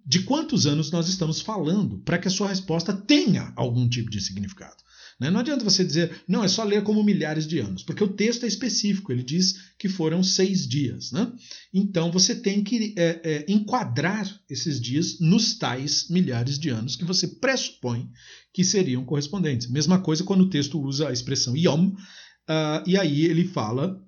de 0.05 0.23
quantos 0.23 0.65
anos 0.65 0.91
nós 0.91 1.07
estamos 1.07 1.39
falando 1.39 1.99
para 1.99 2.17
que 2.17 2.27
a 2.27 2.31
sua 2.31 2.49
resposta 2.49 2.93
tenha 2.93 3.53
algum 3.55 3.87
tipo 3.87 4.09
de 4.09 4.19
significado. 4.19 4.86
Né? 5.19 5.31
Não 5.31 5.39
adianta 5.39 5.63
você 5.63 5.83
dizer, 5.83 6.23
não, 6.27 6.43
é 6.43 6.47
só 6.47 6.63
ler 6.63 6.83
como 6.83 7.03
milhares 7.03 7.47
de 7.47 7.59
anos, 7.59 7.83
porque 7.83 8.03
o 8.03 8.13
texto 8.13 8.43
é 8.43 8.47
específico, 8.47 9.11
ele 9.11 9.23
diz 9.23 9.71
que 9.77 9.89
foram 9.89 10.21
seis 10.23 10.67
dias. 10.67 11.11
Né? 11.11 11.31
Então 11.73 12.11
você 12.11 12.35
tem 12.35 12.63
que 12.63 12.93
é, 12.97 13.21
é, 13.23 13.45
enquadrar 13.47 14.27
esses 14.49 14.79
dias 14.79 15.19
nos 15.19 15.57
tais 15.57 16.07
milhares 16.09 16.59
de 16.59 16.69
anos 16.69 16.95
que 16.95 17.05
você 17.05 17.27
pressupõe 17.27 18.09
que 18.53 18.63
seriam 18.63 19.03
correspondentes. 19.05 19.69
Mesma 19.69 19.99
coisa 19.99 20.23
quando 20.23 20.41
o 20.41 20.49
texto 20.49 20.81
usa 20.81 21.09
a 21.09 21.13
expressão 21.13 21.55
yom, 21.55 21.89
uh, 21.89 22.83
e 22.85 22.97
aí 22.97 23.25
ele 23.25 23.45
fala 23.45 24.01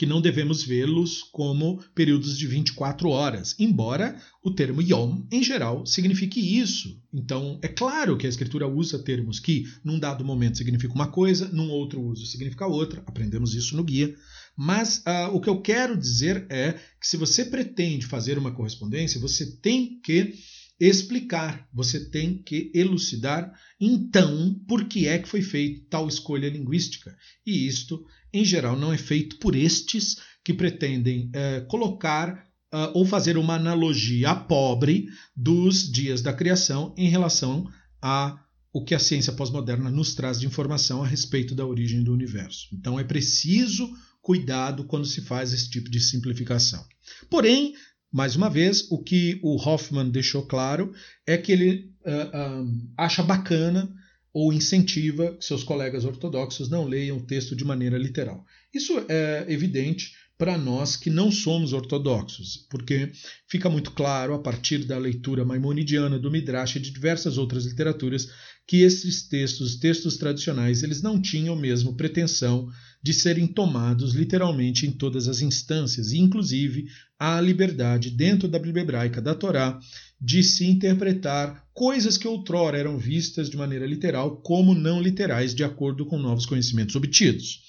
que 0.00 0.06
não 0.06 0.22
devemos 0.22 0.62
vê-los 0.62 1.22
como 1.24 1.78
períodos 1.94 2.38
de 2.38 2.46
24 2.46 3.10
horas, 3.10 3.54
embora 3.58 4.18
o 4.42 4.50
termo 4.50 4.80
yom, 4.80 5.26
em 5.30 5.42
geral, 5.42 5.84
signifique 5.84 6.40
isso. 6.58 6.98
Então, 7.12 7.58
é 7.60 7.68
claro 7.68 8.16
que 8.16 8.24
a 8.24 8.28
escritura 8.30 8.66
usa 8.66 8.98
termos 8.98 9.38
que, 9.38 9.66
num 9.84 9.98
dado 9.98 10.24
momento, 10.24 10.56
significam 10.56 10.94
uma 10.94 11.08
coisa, 11.08 11.50
num 11.52 11.68
outro 11.68 12.00
uso 12.00 12.24
significa 12.24 12.66
outra, 12.66 13.02
aprendemos 13.06 13.54
isso 13.54 13.76
no 13.76 13.84
guia. 13.84 14.16
Mas 14.56 15.04
uh, 15.06 15.36
o 15.36 15.38
que 15.40 15.50
eu 15.50 15.60
quero 15.60 15.94
dizer 15.94 16.46
é 16.48 16.72
que 16.98 17.06
se 17.06 17.18
você 17.18 17.44
pretende 17.44 18.06
fazer 18.06 18.38
uma 18.38 18.52
correspondência, 18.52 19.20
você 19.20 19.54
tem 19.56 20.00
que 20.02 20.32
explicar, 20.80 21.68
você 21.72 22.08
tem 22.08 22.42
que 22.42 22.72
elucidar 22.74 23.52
então 23.78 24.54
por 24.66 24.86
que 24.86 25.06
é 25.06 25.18
que 25.18 25.28
foi 25.28 25.42
feita 25.42 25.86
tal 25.90 26.08
escolha 26.08 26.48
linguística. 26.48 27.14
E 27.46 27.66
isto, 27.66 28.02
em 28.32 28.44
geral, 28.44 28.78
não 28.78 28.92
é 28.92 28.96
feito 28.96 29.38
por 29.38 29.54
estes 29.54 30.16
que 30.42 30.54
pretendem 30.54 31.30
é, 31.34 31.60
colocar 31.60 32.46
uh, 32.72 32.90
ou 32.94 33.04
fazer 33.04 33.36
uma 33.36 33.56
analogia 33.56 34.34
pobre 34.34 35.08
dos 35.36 35.90
dias 35.90 36.22
da 36.22 36.32
criação 36.32 36.94
em 36.96 37.08
relação 37.08 37.70
a 38.00 38.42
o 38.72 38.84
que 38.84 38.94
a 38.94 39.00
ciência 39.00 39.32
pós-moderna 39.32 39.90
nos 39.90 40.14
traz 40.14 40.38
de 40.38 40.46
informação 40.46 41.02
a 41.02 41.06
respeito 41.06 41.54
da 41.54 41.66
origem 41.66 42.04
do 42.04 42.12
universo. 42.12 42.68
Então 42.72 42.98
é 42.98 43.04
preciso 43.04 43.90
cuidado 44.22 44.84
quando 44.84 45.06
se 45.06 45.22
faz 45.22 45.52
esse 45.52 45.68
tipo 45.68 45.90
de 45.90 46.00
simplificação. 46.00 46.84
Porém, 47.28 47.74
mais 48.12 48.34
uma 48.36 48.50
vez, 48.50 48.90
o 48.90 48.98
que 48.98 49.38
o 49.42 49.56
Hoffman 49.56 50.08
deixou 50.08 50.42
claro 50.42 50.92
é 51.26 51.36
que 51.36 51.52
ele 51.52 51.92
uh, 52.04 52.62
uh, 52.62 52.92
acha 52.96 53.22
bacana 53.22 53.92
ou 54.32 54.52
incentiva 54.52 55.36
que 55.36 55.44
seus 55.44 55.62
colegas 55.62 56.04
ortodoxos 56.04 56.68
não 56.68 56.84
leiam 56.84 57.18
o 57.18 57.26
texto 57.26 57.54
de 57.54 57.64
maneira 57.64 57.98
literal. 57.98 58.44
Isso 58.72 59.04
é 59.08 59.44
evidente 59.48 60.12
para 60.40 60.56
nós 60.56 60.96
que 60.96 61.10
não 61.10 61.30
somos 61.30 61.74
ortodoxos, 61.74 62.66
porque 62.70 63.12
fica 63.46 63.68
muito 63.68 63.90
claro 63.90 64.32
a 64.32 64.38
partir 64.38 64.84
da 64.84 64.96
leitura 64.96 65.44
maimonidiana 65.44 66.18
do 66.18 66.30
Midrash 66.30 66.76
e 66.76 66.80
de 66.80 66.90
diversas 66.90 67.36
outras 67.36 67.66
literaturas 67.66 68.30
que 68.66 68.78
esses 68.78 69.28
textos, 69.28 69.76
textos 69.76 70.16
tradicionais, 70.16 70.82
eles 70.82 71.02
não 71.02 71.20
tinham 71.20 71.54
mesmo 71.54 71.94
pretensão 71.94 72.70
de 73.02 73.14
serem 73.14 73.46
tomados 73.46 74.14
literalmente 74.14 74.86
em 74.86 74.92
todas 74.92 75.26
as 75.26 75.40
instâncias, 75.40 76.12
e 76.12 76.18
inclusive 76.18 76.86
a 77.18 77.40
liberdade 77.40 78.10
dentro 78.10 78.46
da 78.46 78.58
Bíblia 78.58 78.82
hebraica 78.82 79.20
da 79.22 79.34
Torá 79.34 79.78
de 80.20 80.42
se 80.42 80.66
interpretar 80.66 81.66
coisas 81.72 82.18
que 82.18 82.28
outrora 82.28 82.76
eram 82.76 82.98
vistas 82.98 83.48
de 83.48 83.56
maneira 83.56 83.86
literal 83.86 84.42
como 84.42 84.74
não 84.74 85.00
literais 85.00 85.54
de 85.54 85.64
acordo 85.64 86.04
com 86.04 86.18
novos 86.18 86.44
conhecimentos 86.44 86.94
obtidos. 86.94 87.60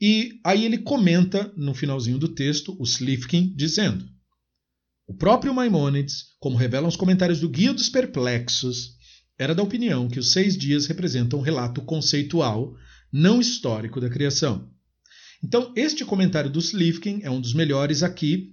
E 0.00 0.40
aí 0.44 0.64
ele 0.64 0.78
comenta 0.78 1.52
no 1.56 1.74
finalzinho 1.74 2.18
do 2.18 2.28
texto, 2.28 2.74
o 2.80 2.84
Slifkin, 2.84 3.54
dizendo: 3.54 4.04
O 5.06 5.14
próprio 5.14 5.54
Maimônides, 5.54 6.24
como 6.40 6.56
revelam 6.56 6.88
os 6.88 6.96
comentários 6.96 7.40
do 7.40 7.48
Guia 7.48 7.72
dos 7.72 7.88
Perplexos, 7.88 8.96
era 9.38 9.54
da 9.54 9.62
opinião 9.62 10.08
que 10.08 10.18
os 10.18 10.32
seis 10.32 10.56
dias 10.56 10.86
representam 10.86 11.38
um 11.38 11.42
relato 11.42 11.82
conceitual, 11.82 12.74
não 13.12 13.40
histórico 13.40 14.00
da 14.00 14.08
criação. 14.08 14.70
Então, 15.44 15.72
este 15.76 16.04
comentário 16.04 16.50
do 16.50 16.60
Slifkin 16.60 17.20
é 17.22 17.30
um 17.30 17.40
dos 17.40 17.52
melhores 17.52 18.02
aqui 18.02 18.52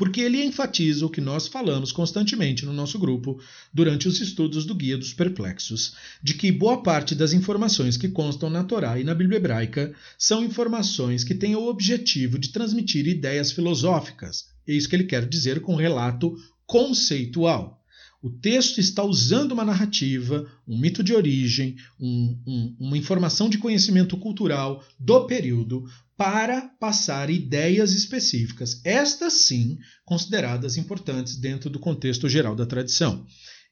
porque 0.00 0.22
ele 0.22 0.42
enfatiza 0.42 1.04
o 1.04 1.10
que 1.10 1.20
nós 1.20 1.46
falamos 1.46 1.92
constantemente 1.92 2.64
no 2.64 2.72
nosso 2.72 2.98
grupo 2.98 3.38
durante 3.70 4.08
os 4.08 4.18
estudos 4.18 4.64
do 4.64 4.74
Guia 4.74 4.96
dos 4.96 5.12
Perplexos, 5.12 5.94
de 6.22 6.32
que 6.32 6.50
boa 6.50 6.82
parte 6.82 7.14
das 7.14 7.34
informações 7.34 7.98
que 7.98 8.08
constam 8.08 8.48
na 8.48 8.64
Torá 8.64 8.98
e 8.98 9.04
na 9.04 9.14
Bíblia 9.14 9.36
hebraica 9.36 9.94
são 10.16 10.42
informações 10.42 11.22
que 11.22 11.34
têm 11.34 11.54
o 11.54 11.68
objetivo 11.68 12.38
de 12.38 12.48
transmitir 12.48 13.06
ideias 13.06 13.52
filosóficas. 13.52 14.46
É 14.66 14.72
isso 14.72 14.88
que 14.88 14.96
ele 14.96 15.04
quer 15.04 15.28
dizer 15.28 15.60
com 15.60 15.74
relato 15.74 16.34
conceitual. 16.64 17.79
O 18.22 18.28
texto 18.28 18.78
está 18.78 19.02
usando 19.02 19.52
uma 19.52 19.64
narrativa, 19.64 20.46
um 20.68 20.78
mito 20.78 21.02
de 21.02 21.14
origem, 21.14 21.76
um, 21.98 22.38
um, 22.46 22.76
uma 22.78 22.98
informação 22.98 23.48
de 23.48 23.56
conhecimento 23.56 24.16
cultural 24.18 24.84
do 24.98 25.26
período 25.26 25.84
para 26.16 26.68
passar 26.78 27.30
ideias 27.30 27.92
específicas, 27.92 28.80
estas 28.84 29.32
sim 29.32 29.78
consideradas 30.04 30.76
importantes 30.76 31.36
dentro 31.36 31.70
do 31.70 31.78
contexto 31.78 32.28
geral 32.28 32.54
da 32.54 32.66
tradição 32.66 33.26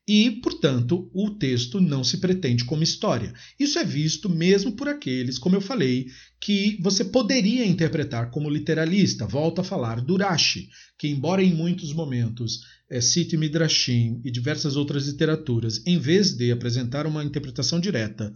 e, 0.09 0.31
portanto, 0.31 1.11
o 1.13 1.29
texto 1.29 1.79
não 1.83 2.03
se 2.03 2.17
pretende 2.17 2.65
como 2.65 2.83
história. 2.83 3.35
Isso 3.61 3.79
é 3.79 3.85
visto 3.85 4.31
mesmo 4.31 4.73
por 4.73 4.89
aqueles, 4.89 5.39
como 5.39 5.55
eu 5.55 5.61
falei, 5.61 6.07
que 6.41 6.79
você 6.81 7.05
poderia 7.05 7.67
interpretar 7.67 8.31
como 8.31 8.49
literalista. 8.49 9.27
Volto 9.27 9.61
a 9.61 9.65
falar 9.65 10.01
do 10.01 10.17
Rashi, 10.17 10.71
que, 10.99 11.09
embora 11.09 11.43
em 11.43 11.55
muitos 11.55 11.93
momentos 11.93 12.61
é, 12.90 13.37
Midrashim 13.37 14.20
e 14.24 14.31
diversas 14.31 14.77
outras 14.77 15.07
literaturas, 15.07 15.83
em 15.87 15.98
vez 15.98 16.33
de 16.33 16.51
apresentar 16.51 17.07
uma 17.07 17.24
interpretação 17.24 17.79
direta, 17.79 18.33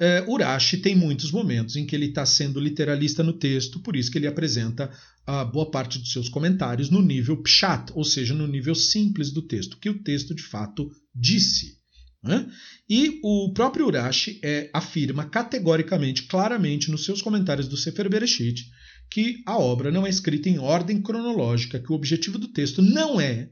é, 0.00 0.24
Urashi 0.28 0.76
tem 0.76 0.94
muitos 0.94 1.32
momentos 1.32 1.74
em 1.74 1.84
que 1.84 1.96
ele 1.96 2.06
está 2.06 2.24
sendo 2.24 2.60
literalista 2.60 3.24
no 3.24 3.32
texto, 3.32 3.80
por 3.80 3.96
isso 3.96 4.10
que 4.10 4.18
ele 4.18 4.28
apresenta 4.28 4.88
a 5.26 5.44
boa 5.44 5.70
parte 5.70 5.98
dos 5.98 6.12
seus 6.12 6.28
comentários 6.28 6.88
no 6.88 7.02
nível 7.02 7.42
pshat, 7.42 7.90
ou 7.94 8.04
seja, 8.04 8.32
no 8.32 8.46
nível 8.46 8.76
simples 8.76 9.32
do 9.32 9.42
texto, 9.42 9.76
que 9.76 9.90
o 9.90 10.00
texto 10.02 10.34
de 10.34 10.42
fato 10.42 10.88
disse. 11.12 11.78
Né? 12.22 12.48
E 12.88 13.20
o 13.24 13.52
próprio 13.52 13.86
Urashi 13.86 14.40
é, 14.42 14.70
afirma 14.72 15.28
categoricamente, 15.28 16.24
claramente, 16.24 16.90
nos 16.90 17.04
seus 17.04 17.20
comentários 17.20 17.66
do 17.66 17.76
Sefer 17.76 18.08
Bereshit, 18.08 18.66
que 19.10 19.42
a 19.46 19.58
obra 19.58 19.90
não 19.90 20.06
é 20.06 20.10
escrita 20.10 20.48
em 20.48 20.58
ordem 20.58 21.02
cronológica, 21.02 21.80
que 21.80 21.90
o 21.90 21.96
objetivo 21.96 22.38
do 22.38 22.48
texto 22.48 22.80
não 22.80 23.20
é 23.20 23.50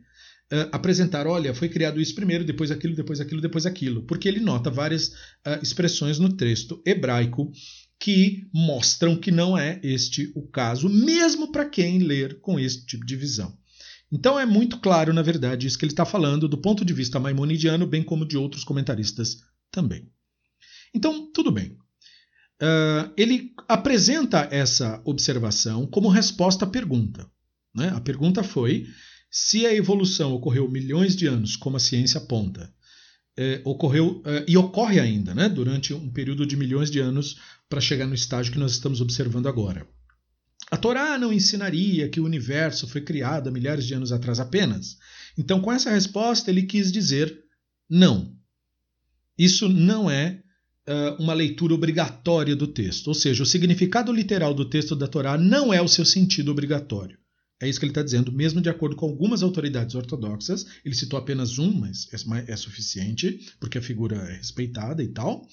uh, 0.52 0.68
apresentar, 0.72 1.26
olha, 1.26 1.54
foi 1.54 1.68
criado 1.68 2.00
isso 2.00 2.14
primeiro, 2.14 2.44
depois 2.44 2.70
aquilo, 2.70 2.94
depois 2.94 3.20
aquilo, 3.20 3.40
depois 3.40 3.66
aquilo, 3.66 4.02
porque 4.02 4.28
ele 4.28 4.40
nota 4.40 4.70
várias 4.70 5.08
uh, 5.08 5.62
expressões 5.62 6.18
no 6.18 6.32
texto 6.32 6.82
hebraico 6.86 7.50
que 7.98 8.46
mostram 8.52 9.16
que 9.16 9.30
não 9.30 9.56
é 9.56 9.80
este 9.82 10.30
o 10.34 10.46
caso, 10.46 10.88
mesmo 10.88 11.50
para 11.50 11.68
quem 11.68 11.98
ler 11.98 12.40
com 12.40 12.60
esse 12.60 12.84
tipo 12.84 13.06
de 13.06 13.16
visão. 13.16 13.56
Então 14.12 14.38
é 14.38 14.46
muito 14.46 14.78
claro, 14.78 15.12
na 15.12 15.22
verdade, 15.22 15.66
isso 15.66 15.78
que 15.78 15.84
ele 15.84 15.92
está 15.92 16.04
falando 16.04 16.48
do 16.48 16.58
ponto 16.58 16.84
de 16.84 16.92
vista 16.92 17.18
maimonidiano, 17.18 17.86
bem 17.86 18.02
como 18.02 18.26
de 18.26 18.36
outros 18.36 18.64
comentaristas 18.64 19.38
também. 19.70 20.08
Então, 20.94 21.30
tudo 21.32 21.50
bem. 21.50 21.76
Uh, 22.62 23.12
ele 23.16 23.52
apresenta 23.68 24.48
essa 24.50 25.02
observação 25.04 25.86
como 25.86 26.08
resposta 26.08 26.64
à 26.64 26.68
pergunta. 26.68 27.28
Né? 27.74 27.88
A 27.88 28.00
pergunta 28.00 28.42
foi 28.42 28.86
se 29.38 29.66
a 29.66 29.74
evolução 29.74 30.32
ocorreu 30.32 30.66
milhões 30.66 31.14
de 31.14 31.26
anos, 31.26 31.56
como 31.56 31.76
a 31.76 31.78
ciência 31.78 32.16
aponta, 32.16 32.72
é, 33.36 33.60
ocorreu 33.66 34.22
é, 34.24 34.46
e 34.48 34.56
ocorre 34.56 34.98
ainda, 34.98 35.34
né, 35.34 35.46
durante 35.46 35.92
um 35.92 36.10
período 36.10 36.46
de 36.46 36.56
milhões 36.56 36.90
de 36.90 37.00
anos 37.00 37.36
para 37.68 37.78
chegar 37.78 38.06
no 38.06 38.14
estágio 38.14 38.50
que 38.50 38.58
nós 38.58 38.72
estamos 38.72 39.02
observando 39.02 39.46
agora. 39.46 39.86
A 40.70 40.78
Torá 40.78 41.18
não 41.18 41.34
ensinaria 41.34 42.08
que 42.08 42.18
o 42.18 42.24
universo 42.24 42.88
foi 42.88 43.02
criado 43.02 43.48
há 43.48 43.52
milhares 43.52 43.86
de 43.86 43.92
anos 43.92 44.10
atrás 44.10 44.40
apenas. 44.40 44.96
Então, 45.36 45.60
com 45.60 45.70
essa 45.70 45.90
resposta, 45.90 46.50
ele 46.50 46.62
quis 46.62 46.90
dizer 46.90 47.38
não. 47.90 48.34
Isso 49.36 49.68
não 49.68 50.10
é 50.10 50.40
uh, 50.88 51.22
uma 51.22 51.34
leitura 51.34 51.74
obrigatória 51.74 52.56
do 52.56 52.66
texto, 52.66 53.08
ou 53.08 53.14
seja, 53.14 53.42
o 53.42 53.46
significado 53.46 54.10
literal 54.10 54.54
do 54.54 54.64
texto 54.64 54.96
da 54.96 55.06
Torá 55.06 55.36
não 55.36 55.74
é 55.74 55.82
o 55.82 55.88
seu 55.88 56.06
sentido 56.06 56.50
obrigatório. 56.50 57.18
É 57.60 57.68
isso 57.68 57.78
que 57.78 57.86
ele 57.86 57.90
está 57.90 58.02
dizendo, 58.02 58.30
mesmo 58.30 58.60
de 58.60 58.68
acordo 58.68 58.96
com 58.96 59.06
algumas 59.06 59.42
autoridades 59.42 59.94
ortodoxas. 59.94 60.66
Ele 60.84 60.94
citou 60.94 61.18
apenas 61.18 61.58
um, 61.58 61.72
mas 61.72 62.06
é, 62.12 62.52
é 62.52 62.56
suficiente, 62.56 63.40
porque 63.58 63.78
a 63.78 63.82
figura 63.82 64.16
é 64.16 64.36
respeitada 64.36 65.02
e 65.02 65.08
tal. 65.08 65.46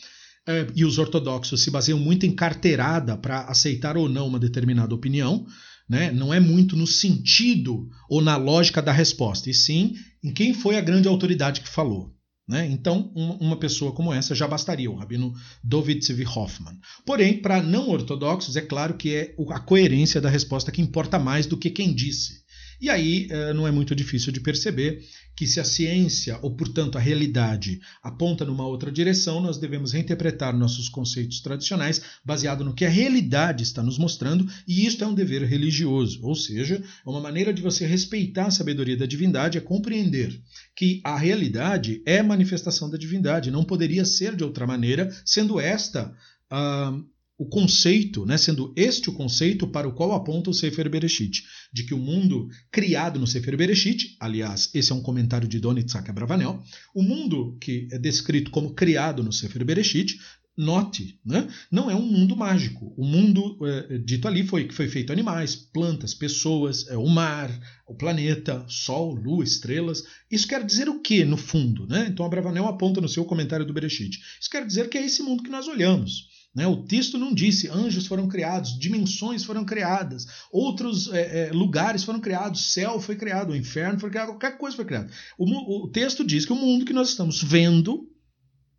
É, 0.46 0.68
e 0.76 0.84
os 0.84 0.98
ortodoxos 0.98 1.62
se 1.62 1.72
baseiam 1.72 1.98
muito 1.98 2.26
em 2.26 2.36
carteirada 2.36 3.16
para 3.16 3.44
aceitar 3.46 3.96
ou 3.96 4.10
não 4.10 4.28
uma 4.28 4.40
determinada 4.40 4.94
opinião. 4.94 5.46
Né? 5.88 6.12
Não 6.12 6.34
é 6.34 6.40
muito 6.40 6.76
no 6.76 6.88
sentido 6.88 7.88
ou 8.10 8.22
na 8.22 8.36
lógica 8.36 8.82
da 8.82 8.92
resposta, 8.92 9.50
e 9.50 9.54
sim 9.54 9.96
em 10.24 10.34
quem 10.34 10.54
foi 10.54 10.78
a 10.78 10.82
grande 10.82 11.08
autoridade 11.08 11.62
que 11.62 11.70
falou. 11.70 12.14
Né? 12.48 12.68
Então, 12.68 13.12
uma 13.16 13.58
pessoa 13.58 13.94
como 13.94 14.14
essa 14.14 14.36
já 14.36 14.48
bastaria, 14.48 14.92
o 14.92 14.96
rabino 14.96 15.34
David 15.64 16.06
Zvi 16.06 16.26
Hoffman. 16.26 16.78
Porém, 17.06 17.42
para 17.42 17.64
não 17.64 17.90
ortodoxos, 17.90 18.58
é 18.58 18.62
claro 18.62 18.96
que 18.96 19.16
é 19.16 19.36
a 19.50 19.60
coerência 19.60 20.20
da 20.20 20.30
resposta 20.30 20.72
que 20.72 20.82
importa 20.82 21.18
mais 21.18 21.46
do 21.46 21.58
que 21.58 21.70
quem 21.70 21.94
disse. 21.94 22.43
E 22.84 22.90
aí 22.90 23.28
eh, 23.30 23.54
não 23.54 23.66
é 23.66 23.72
muito 23.72 23.96
difícil 23.96 24.30
de 24.34 24.42
perceber 24.42 25.02
que 25.38 25.48
se 25.48 25.58
a 25.58 25.64
ciência, 25.64 26.38
ou 26.42 26.54
portanto 26.54 26.98
a 26.98 27.02
realidade, 27.02 27.80
aponta 28.04 28.44
numa 28.44 28.68
outra 28.68 28.92
direção, 28.92 29.40
nós 29.40 29.58
devemos 29.58 29.94
reinterpretar 29.94 30.54
nossos 30.54 30.90
conceitos 30.90 31.40
tradicionais 31.40 32.02
baseado 32.26 32.62
no 32.66 32.74
que 32.74 32.84
a 32.84 32.90
realidade 32.90 33.64
está 33.64 33.82
nos 33.82 33.98
mostrando, 33.98 34.46
e 34.68 34.86
isto 34.86 35.02
é 35.02 35.08
um 35.08 35.14
dever 35.14 35.44
religioso, 35.44 36.20
ou 36.24 36.36
seja, 36.36 36.76
é 36.76 37.10
uma 37.10 37.22
maneira 37.22 37.54
de 37.54 37.62
você 37.62 37.88
respeitar 37.88 38.48
a 38.48 38.52
sabedoria 38.52 38.98
da 38.98 39.06
divindade, 39.06 39.58
é 39.58 39.62
compreender 39.62 40.38
que 40.76 41.00
a 41.06 41.18
realidade 41.18 42.02
é 42.06 42.22
manifestação 42.22 42.90
da 42.90 42.98
divindade, 42.98 43.50
não 43.50 43.64
poderia 43.64 44.04
ser 44.04 44.36
de 44.36 44.44
outra 44.44 44.68
maneira, 44.68 45.10
sendo 45.24 45.58
esta 45.58 46.14
uh, 46.52 47.13
o 47.38 47.46
conceito, 47.48 48.26
né, 48.26 48.38
sendo 48.38 48.72
este 48.76 49.10
o 49.10 49.14
conceito 49.14 49.68
para 49.68 49.88
o 49.88 49.94
qual 49.94 50.14
aponta 50.14 50.50
o 50.50 50.54
Sefer 50.54 50.90
Bereshit, 50.90 51.44
de 51.74 51.84
que 51.84 51.94
o 51.94 51.98
mundo 51.98 52.48
criado 52.72 53.20
no 53.20 53.26
Sefer 53.26 53.58
Bereshit, 53.58 54.16
aliás, 54.20 54.70
esse 54.74 54.92
é 54.92 54.96
um 54.96 55.02
comentário 55.02 55.48
de 55.48 55.60
Don 55.60 55.76
Abravanel, 56.08 56.64
o 56.94 57.02
mundo 57.02 57.58
que 57.60 57.88
é 57.92 57.98
descrito 57.98 58.52
como 58.52 58.74
criado 58.74 59.24
no 59.24 59.34
Sefer 59.34 59.66
Bereshit, 59.66 60.20
note, 60.56 61.20
né, 61.26 61.48
não 61.72 61.90
é 61.90 61.96
um 61.96 62.06
mundo 62.06 62.36
mágico. 62.36 62.94
O 62.96 63.04
mundo 63.04 63.58
é, 63.66 63.98
dito 63.98 64.28
ali 64.28 64.46
foi 64.46 64.68
que 64.68 64.74
foi 64.74 64.88
feito 64.88 65.12
animais, 65.12 65.56
plantas, 65.56 66.14
pessoas, 66.14 66.88
é, 66.88 66.96
o 66.96 67.08
mar, 67.08 67.50
o 67.88 67.96
planeta, 67.96 68.64
sol, 68.68 69.16
lua, 69.16 69.44
estrelas. 69.44 70.04
Isso 70.30 70.48
quer 70.48 70.64
dizer 70.64 70.88
o 70.88 71.02
que 71.02 71.26
no 71.26 71.38
fundo? 71.38 71.88
Né? 71.88 72.08
Então 72.10 72.26
Abravanel 72.26 72.68
aponta 72.68 73.02
no 73.02 73.10
seu 73.10 73.26
comentário 73.26 73.66
do 73.66 73.74
Bereshit. 73.74 74.20
Isso 74.40 74.50
quer 74.50 74.66
dizer 74.66 74.90
que 74.90 74.98
é 75.00 75.06
esse 75.06 75.24
mundo 75.24 75.42
que 75.42 75.50
nós 75.50 75.68
olhamos. 75.68 76.28
Né? 76.56 76.68
O 76.68 76.84
texto 76.84 77.18
não 77.18 77.34
disse 77.34 77.68
anjos 77.68 78.06
foram 78.06 78.28
criados, 78.28 78.78
dimensões 78.78 79.44
foram 79.44 79.66
criadas, 79.66 80.28
outros 80.52 81.12
é, 81.12 81.48
é, 81.48 81.52
lugares 81.52 82.04
foram 82.04 82.20
criados, 82.20 82.74
céu 82.74 83.00
foi 83.00 83.16
criado, 83.16 83.52
o 83.52 83.56
inferno 83.56 84.00
foi 84.00 84.10
criado, 84.10 84.28
qualquer 84.28 84.58
coisa 84.58 84.76
foi 84.76 84.86
criada. 84.86 85.10
O, 85.38 85.86
o 85.86 85.88
texto 85.90 86.24
diz 86.24 86.46
que 86.46 86.54
o 86.54 86.58
mundo 86.58 86.86
que 86.86 86.94
nós 86.94 87.10
estamos 87.10 87.42
vendo, 87.42 88.08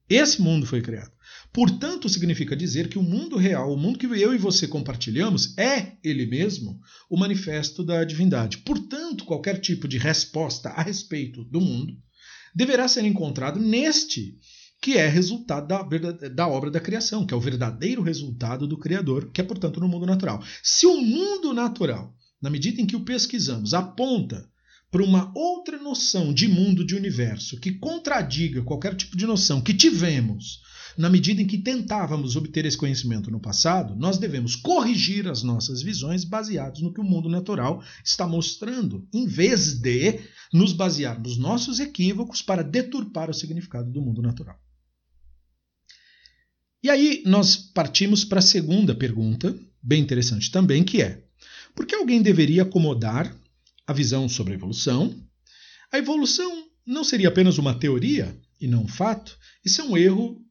esse 0.09 0.41
mundo 0.41 0.67
foi 0.67 0.81
criado. 0.81 1.13
Portanto, 1.53 2.09
significa 2.09 2.57
dizer 2.57 2.89
que 2.89 2.99
o 2.99 3.03
mundo 3.03 3.37
real, 3.37 3.73
o 3.73 3.77
mundo 3.77 3.99
que 3.99 4.07
eu 4.07 4.35
e 4.35 4.39
você 4.39 4.67
compartilhamos, 4.67 5.57
é 5.57 5.97
ele 6.03 6.27
mesmo 6.27 6.81
o 7.09 7.17
manifesto 7.17 7.85
da 7.85 8.05
divindade. 8.05 8.59
Portanto, 8.59 9.25
qualquer 9.25 9.61
tipo 9.61 9.87
de 9.87 9.97
resposta 9.97 10.71
a 10.71 10.83
respeito 10.83 11.45
do 11.45 11.61
mundo 11.61 11.97
deverá 12.55 12.87
ser 12.87 13.05
encontrado 13.05 13.59
neste 13.59 14.37
que 14.85 14.99
é 14.99 15.09
resultado 15.09 15.67
da, 15.67 15.83
da 16.29 16.47
obra 16.47 16.71
da 16.71 16.79
criação, 16.79 17.25
que 17.25 17.33
é 17.33 17.37
o 17.37 17.41
verdadeiro 17.41 18.03
resultado 18.03 18.67
do 18.67 18.77
Criador, 18.77 19.31
que 19.33 19.41
é, 19.41 19.45
portanto, 19.45 19.81
no 19.81 19.89
mundo 19.89 20.05
natural. 20.05 20.45
Se 20.63 20.87
o 20.87 21.01
mundo 21.01 21.55
natural 21.55 22.15
na 22.45 22.51
medida 22.51 22.83
em 22.83 22.85
que 22.85 22.95
o 22.95 23.01
pesquisamos, 23.01 23.73
aponta 23.73 24.47
para 24.91 25.03
uma 25.03 25.33
outra 25.35 25.79
noção 25.79 26.35
de 26.35 26.47
mundo, 26.47 26.85
de 26.85 26.95
universo, 26.95 27.59
que 27.59 27.73
contradiga 27.73 28.61
qualquer 28.61 28.95
tipo 28.95 29.17
de 29.17 29.27
noção 29.27 29.63
que 29.63 29.73
tivemos 29.73 30.61
na 30.99 31.09
medida 31.09 31.41
em 31.41 31.47
que 31.47 31.57
tentávamos 31.57 32.37
obter 32.37 32.67
esse 32.67 32.77
conhecimento 32.77 33.31
no 33.31 33.41
passado, 33.41 33.97
nós 33.97 34.19
devemos 34.19 34.55
corrigir 34.55 35.27
as 35.27 35.43
nossas 35.43 35.81
visões 35.81 36.25
baseadas 36.25 36.83
no 36.83 36.93
que 36.93 37.01
o 37.01 37.05
mundo 37.05 37.31
natural 37.31 37.83
está 38.05 38.27
mostrando, 38.29 39.09
em 39.15 39.27
vez 39.27 39.81
de 39.81 40.21
nos 40.53 40.75
basearmos 40.75 41.39
nossos 41.39 41.81
equívocos 41.81 42.43
para 42.43 42.63
deturpar 42.63 43.31
o 43.31 43.35
significado 43.35 43.91
do 43.91 44.03
mundo 44.03 44.21
natural. 44.21 44.61
E 46.85 46.91
aí 46.91 47.23
nós 47.25 47.57
partimos 47.57 48.27
para 48.27 48.41
a 48.41 48.43
segunda 48.43 48.95
pergunta, 48.95 49.59
bem 49.83 50.03
interessante 50.03 50.51
também, 50.51 50.85
que 50.85 51.01
é: 51.01 51.25
por 51.75 51.87
que 51.87 51.95
alguém 51.95 52.21
deveria 52.21 52.61
acomodar 52.61 53.35
a 53.87 53.93
visão 53.95 54.29
sobre 54.29 54.53
a 54.53 54.57
evolução? 54.57 55.19
A 55.91 55.97
evolução 55.97 56.69
não 56.87 57.03
seria 57.03 57.29
apenas 57.29 57.57
uma 57.57 57.75
teoria 57.75 58.39
e 58.61 58.69
não 58.69 58.83
um 58.83 58.89
fato? 58.89 59.39
Isso 59.65 59.81
é 59.81 59.85
um 59.85 59.97
erro 59.97 60.45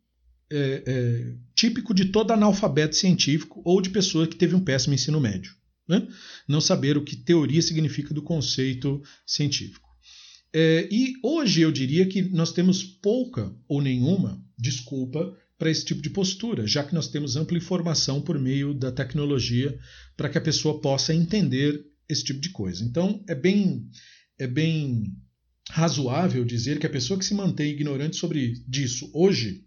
é, 0.51 0.83
é, 0.87 1.35
típico 1.53 1.93
de 1.93 2.05
todo 2.05 2.31
analfabeto 2.31 2.95
científico 2.95 3.61
ou 3.63 3.79
de 3.79 3.91
pessoa 3.91 4.25
que 4.25 4.35
teve 4.35 4.55
um 4.55 4.63
péssimo 4.63 4.95
ensino 4.95 5.21
médio. 5.21 5.53
Né? 5.87 6.07
Não 6.47 6.59
saber 6.59 6.97
o 6.97 7.03
que 7.03 7.15
teoria 7.15 7.61
significa 7.61 8.11
do 8.11 8.23
conceito 8.23 9.03
científico. 9.23 9.87
É, 10.51 10.87
e 10.91 11.13
hoje 11.21 11.61
eu 11.61 11.71
diria 11.71 12.07
que 12.07 12.23
nós 12.23 12.51
temos 12.51 12.83
pouca 12.83 13.55
ou 13.67 13.83
nenhuma 13.83 14.43
desculpa 14.57 15.37
para 15.63 15.71
esse 15.71 15.85
tipo 15.85 16.01
de 16.01 16.09
postura, 16.09 16.67
já 16.67 16.83
que 16.83 16.93
nós 16.93 17.07
temos 17.07 17.37
ampla 17.37 17.57
informação 17.57 18.21
por 18.21 18.37
meio 18.37 18.73
da 18.73 18.91
tecnologia 18.91 19.79
para 20.17 20.27
que 20.27 20.37
a 20.37 20.41
pessoa 20.41 20.81
possa 20.81 21.15
entender 21.15 21.85
esse 22.09 22.21
tipo 22.21 22.41
de 22.41 22.49
coisa. 22.49 22.83
Então 22.83 23.23
é 23.29 23.33
bem, 23.33 23.89
é 24.37 24.45
bem 24.45 25.15
razoável 25.69 26.43
dizer 26.43 26.79
que 26.79 26.85
a 26.85 26.89
pessoa 26.89 27.17
que 27.17 27.23
se 27.23 27.33
mantém 27.33 27.71
ignorante 27.71 28.17
sobre 28.17 28.61
disso 28.67 29.09
hoje 29.13 29.63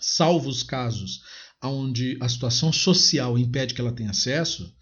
salvo 0.00 0.48
os 0.48 0.64
casos 0.64 1.20
onde 1.62 2.18
a 2.20 2.28
situação 2.28 2.72
social 2.72 3.38
impede 3.38 3.74
que 3.74 3.80
ela 3.80 3.94
tenha 3.94 4.10
acesso, 4.10 4.74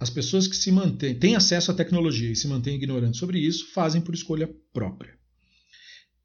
as 0.00 0.08
pessoas 0.08 0.46
que 0.46 0.56
se 0.56 0.72
mantêm, 0.72 1.18
têm 1.18 1.36
acesso 1.36 1.70
à 1.70 1.74
tecnologia 1.74 2.30
e 2.30 2.36
se 2.36 2.48
mantêm 2.48 2.76
ignorantes 2.76 3.20
sobre 3.20 3.40
isso, 3.40 3.74
fazem 3.74 4.00
por 4.00 4.14
escolha 4.14 4.48
própria. 4.72 5.18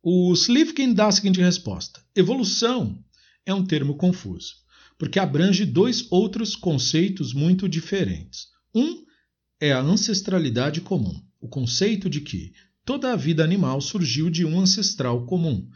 O 0.02 0.32
Slivkin 0.32 0.94
dá 0.94 1.08
a 1.08 1.12
seguinte 1.12 1.42
resposta: 1.42 2.02
evolução 2.16 3.03
é 3.46 3.54
um 3.54 3.66
termo 3.66 3.96
confuso, 3.96 4.56
porque 4.98 5.20
abrange 5.20 5.66
dois 5.66 6.12
outros 6.12 6.56
conceitos 6.56 7.34
muito 7.34 7.68
diferentes. 7.68 8.48
Um 8.74 9.04
é 9.60 9.72
a 9.72 9.82
ancestralidade 9.82 10.82
comum, 10.82 11.22
o 11.40 11.48
conceito 11.48 12.10
de 12.10 12.22
que 12.22 12.54
toda 12.86 13.14
a 13.14 13.16
vida 13.16 13.44
animal 13.44 13.80
surgiu 13.82 14.30
de 14.30 14.46
um 14.46 14.60
ancestral 14.60 15.26
comum. 15.26 15.68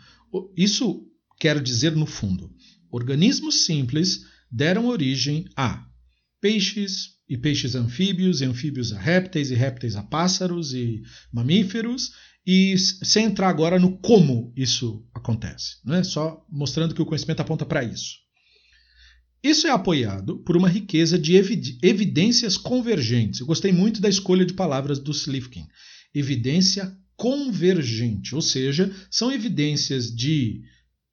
Isso 0.55 1.05
quer 1.39 1.61
dizer, 1.61 1.95
no 1.95 2.05
fundo, 2.05 2.53
organismos 2.91 3.65
simples 3.65 4.25
deram 4.51 4.87
origem 4.87 5.45
a 5.55 5.85
peixes 6.41 7.17
e 7.29 7.37
peixes 7.37 7.75
anfíbios, 7.75 8.41
e 8.41 8.45
anfíbios 8.45 8.93
a 8.93 8.99
répteis, 8.99 9.51
e 9.51 9.55
répteis 9.55 9.95
a 9.95 10.03
pássaros 10.03 10.73
e 10.73 11.01
mamíferos, 11.31 12.11
e 12.47 12.77
sem 12.77 13.25
entrar 13.25 13.49
agora 13.49 13.77
no 13.77 13.97
como 13.97 14.53
isso 14.55 15.05
acontece, 15.13 15.75
é 15.89 16.01
só 16.01 16.45
mostrando 16.49 16.95
que 16.95 17.01
o 17.01 17.05
conhecimento 17.05 17.41
aponta 17.41 17.65
para 17.65 17.83
isso. 17.83 18.19
Isso 19.43 19.67
é 19.67 19.69
apoiado 19.69 20.37
por 20.39 20.55
uma 20.55 20.69
riqueza 20.69 21.19
de 21.19 21.35
evidências 21.35 22.57
convergentes. 22.57 23.41
Eu 23.41 23.45
gostei 23.45 23.73
muito 23.73 23.99
da 23.99 24.07
escolha 24.07 24.45
de 24.45 24.53
palavras 24.53 24.97
do 24.97 25.11
Slivkin. 25.11 25.65
Evidência 26.15 26.97
convergente, 27.17 28.33
ou 28.33 28.41
seja, 28.41 28.95
são 29.11 29.29
evidências 29.29 30.13
de 30.13 30.61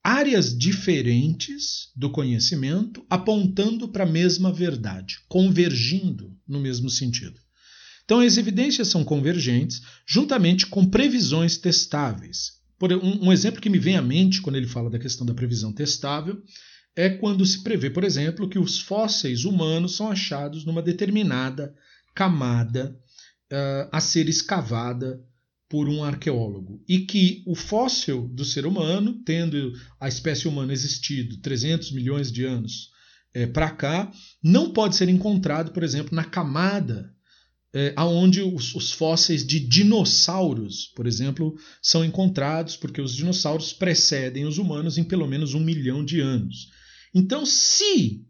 áreas 0.05 0.57
diferentes 0.57 1.91
do 1.97 2.11
conhecimento 2.11 3.05
apontando 3.11 3.89
para 3.89 4.05
a 4.05 4.11
mesma 4.11 4.53
verdade, 4.53 5.19
convergindo 5.29 6.37
no 6.47 6.61
mesmo 6.61 6.89
sentido. 6.89 7.41
Então, 8.05 8.21
as 8.21 8.37
evidências 8.37 8.89
são 8.89 9.03
convergentes 9.03 9.83
juntamente 10.07 10.67
com 10.67 10.85
previsões 10.87 11.57
testáveis. 11.57 12.61
Por 12.79 12.93
um, 12.93 13.27
um 13.27 13.33
exemplo 13.33 13.61
que 13.61 13.71
me 13.71 13.79
vem 13.79 13.97
à 13.97 14.03
mente 14.03 14.43
quando 14.43 14.57
ele 14.57 14.67
fala 14.67 14.91
da 14.91 14.99
questão 14.99 15.27
da 15.27 15.35
previsão 15.35 15.73
testável 15.73 16.43
é 16.97 17.09
quando 17.09 17.45
se 17.45 17.63
prevê, 17.63 17.91
por 17.91 18.05
exemplo, 18.05 18.49
que 18.49 18.59
os 18.59 18.81
fósseis 18.81 19.45
humanos 19.45 19.97
são 19.97 20.11
achados 20.11 20.65
numa 20.65 20.83
determinada 20.83 21.75
camada 22.15 22.97
uh, 23.53 23.89
a 23.91 24.01
ser 24.01 24.29
escavada 24.29 25.21
por 25.69 25.89
um 25.89 26.05
arqueólogo 26.05 26.85
e 26.89 27.01
que 27.01 27.43
o 27.47 27.55
fóssil 27.55 28.29
do 28.29 28.45
ser 28.45 28.67
humano, 28.67 29.21
tendo 29.25 29.73
a 29.99 30.07
espécie 30.07 30.47
humana 30.47 30.73
existido 30.73 31.39
300 31.39 31.91
milhões 31.91 32.31
de 32.31 32.45
anos 32.45 32.91
é, 33.33 33.47
para 33.47 33.71
cá, 33.71 34.13
não 34.43 34.73
pode 34.73 34.95
ser 34.95 35.09
encontrado, 35.09 35.73
por 35.73 35.83
exemplo, 35.83 36.15
na 36.15 36.25
camada 36.25 37.14
é, 37.75 37.93
aonde 37.97 38.41
os, 38.41 38.73
os, 38.77 38.93
fósseis 38.93 39.45
de 39.45 39.59
dinossauros, 39.59 40.87
por 40.95 41.09
exemplo, 41.09 41.59
são 41.83 42.05
encontrados, 42.05 42.77
porque 42.77 43.01
os 43.01 43.13
dinossauros 43.13 43.73
precedem 43.73 44.47
os 44.47 44.59
humanos 44.59 44.97
em 44.97 45.03
pelo 45.03 45.27
menos 45.27 45.55
um 45.55 45.61
milhão 45.61 46.05
de 46.05 46.21
anos. 46.21 46.71
Então, 47.13 47.45
se 47.45 48.25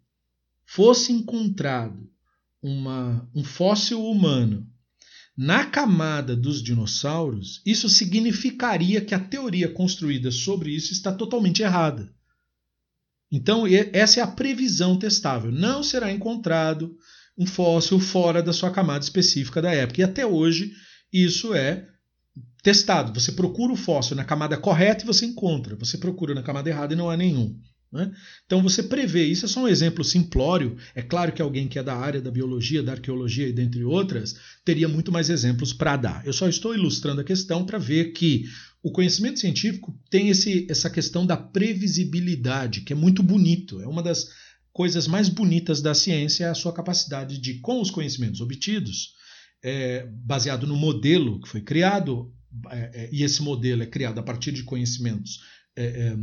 fosse 0.65 1.13
encontrado 1.13 2.11
uma, 2.63 3.29
um 3.35 3.45
fóssil 3.45 4.03
humano 4.03 4.67
na 5.37 5.67
camada 5.67 6.35
dos 6.35 6.63
dinossauros, 6.63 7.61
isso 7.67 7.89
significaria 7.89 9.03
que 9.03 9.15
a 9.15 9.21
teoria 9.21 9.69
construída 9.69 10.31
sobre 10.31 10.71
isso 10.71 10.91
está 10.93 11.13
totalmente 11.13 11.63
errada. 11.63 12.11
Então, 13.31 13.65
essa 13.93 14.21
é 14.21 14.23
a 14.23 14.29
previsão 14.29 14.99
testável. 14.99 15.53
Não 15.53 15.83
será 15.83 16.11
encontrado 16.11 16.97
um 17.37 17.47
fóssil 17.47 17.99
fora 17.99 18.43
da 18.43 18.53
sua 18.53 18.71
camada 18.71 19.05
específica 19.05 19.61
da 19.61 19.73
época. 19.73 20.01
E 20.01 20.05
até 20.05 20.25
hoje, 20.27 20.73
isso 21.13 21.55
é 21.55 21.87
testado. 22.63 23.19
Você 23.19 23.33
procura 23.33 23.73
o 23.73 23.77
fóssil 23.77 24.17
na 24.17 24.25
camada 24.25 24.57
correta 24.57 25.05
e 25.05 25.07
você 25.07 25.27
encontra. 25.27 25.77
Você 25.77 25.99
procura 25.99 26.35
na 26.35 26.43
camada 26.43 26.69
errada 26.69 26.95
e 26.95 26.97
não 26.97 27.11
há 27.11 27.17
nenhum. 27.17 27.59
Né? 27.95 28.11
Então 28.45 28.61
você 28.61 28.83
prevê, 28.83 29.25
isso 29.25 29.45
é 29.45 29.49
só 29.49 29.63
um 29.63 29.69
exemplo 29.69 30.03
simplório. 30.03 30.77
É 30.97 31.03
claro 31.03 31.31
que 31.31 31.41
alguém 31.41 31.69
que 31.69 31.79
é 31.79 31.83
da 31.83 31.95
área 31.95 32.21
da 32.21 32.31
biologia, 32.31 32.83
da 32.83 32.93
arqueologia 32.93 33.47
e 33.47 33.53
dentre 33.53 33.85
outras, 33.85 34.35
teria 34.65 34.89
muito 34.89 35.13
mais 35.13 35.31
exemplos 35.31 35.73
para 35.73 35.97
dar. 35.97 36.27
Eu 36.27 36.33
só 36.33 36.49
estou 36.49 36.75
ilustrando 36.75 37.21
a 37.21 37.25
questão 37.25 37.65
para 37.65 37.79
ver 37.79 38.13
que 38.13 38.47
o 38.83 38.91
conhecimento 38.91 39.39
científico 39.39 39.97
tem 40.11 40.29
esse, 40.29 40.67
essa 40.69 40.91
questão 40.91 41.25
da 41.25 41.37
previsibilidade, 41.37 42.81
que 42.81 42.93
é 42.93 42.97
muito 42.97 43.23
bonito. 43.23 43.81
É 43.81 43.87
uma 43.87 44.03
das 44.03 44.29
coisas 44.75 45.07
mais 45.07 45.29
bonitas 45.29 45.81
da 45.81 45.95
ciência, 45.95 46.47
é 46.47 46.49
a 46.49 46.55
sua 46.55 46.75
capacidade 46.75 47.39
de, 47.39 47.61
com 47.61 47.81
os 47.81 47.93
conhecimentos 47.93 48.41
obtidos, 48.41 49.15
é, 49.63 50.07
baseado 50.27 50.67
no 50.67 50.77
modelo 50.77 51.41
que 51.41 51.49
foi 51.49 51.61
criado, 51.61 52.35
é, 52.71 53.05
é 53.05 53.11
e 53.13 53.23
esse 53.23 53.41
modelo 53.41 53.85
é 53.85 53.87
criado 53.87 54.19
a 54.19 54.23
partir 54.23 54.51
de 54.51 54.65
conhecimentos 54.65 55.39
é, 55.77 55.85
é, 55.85 56.17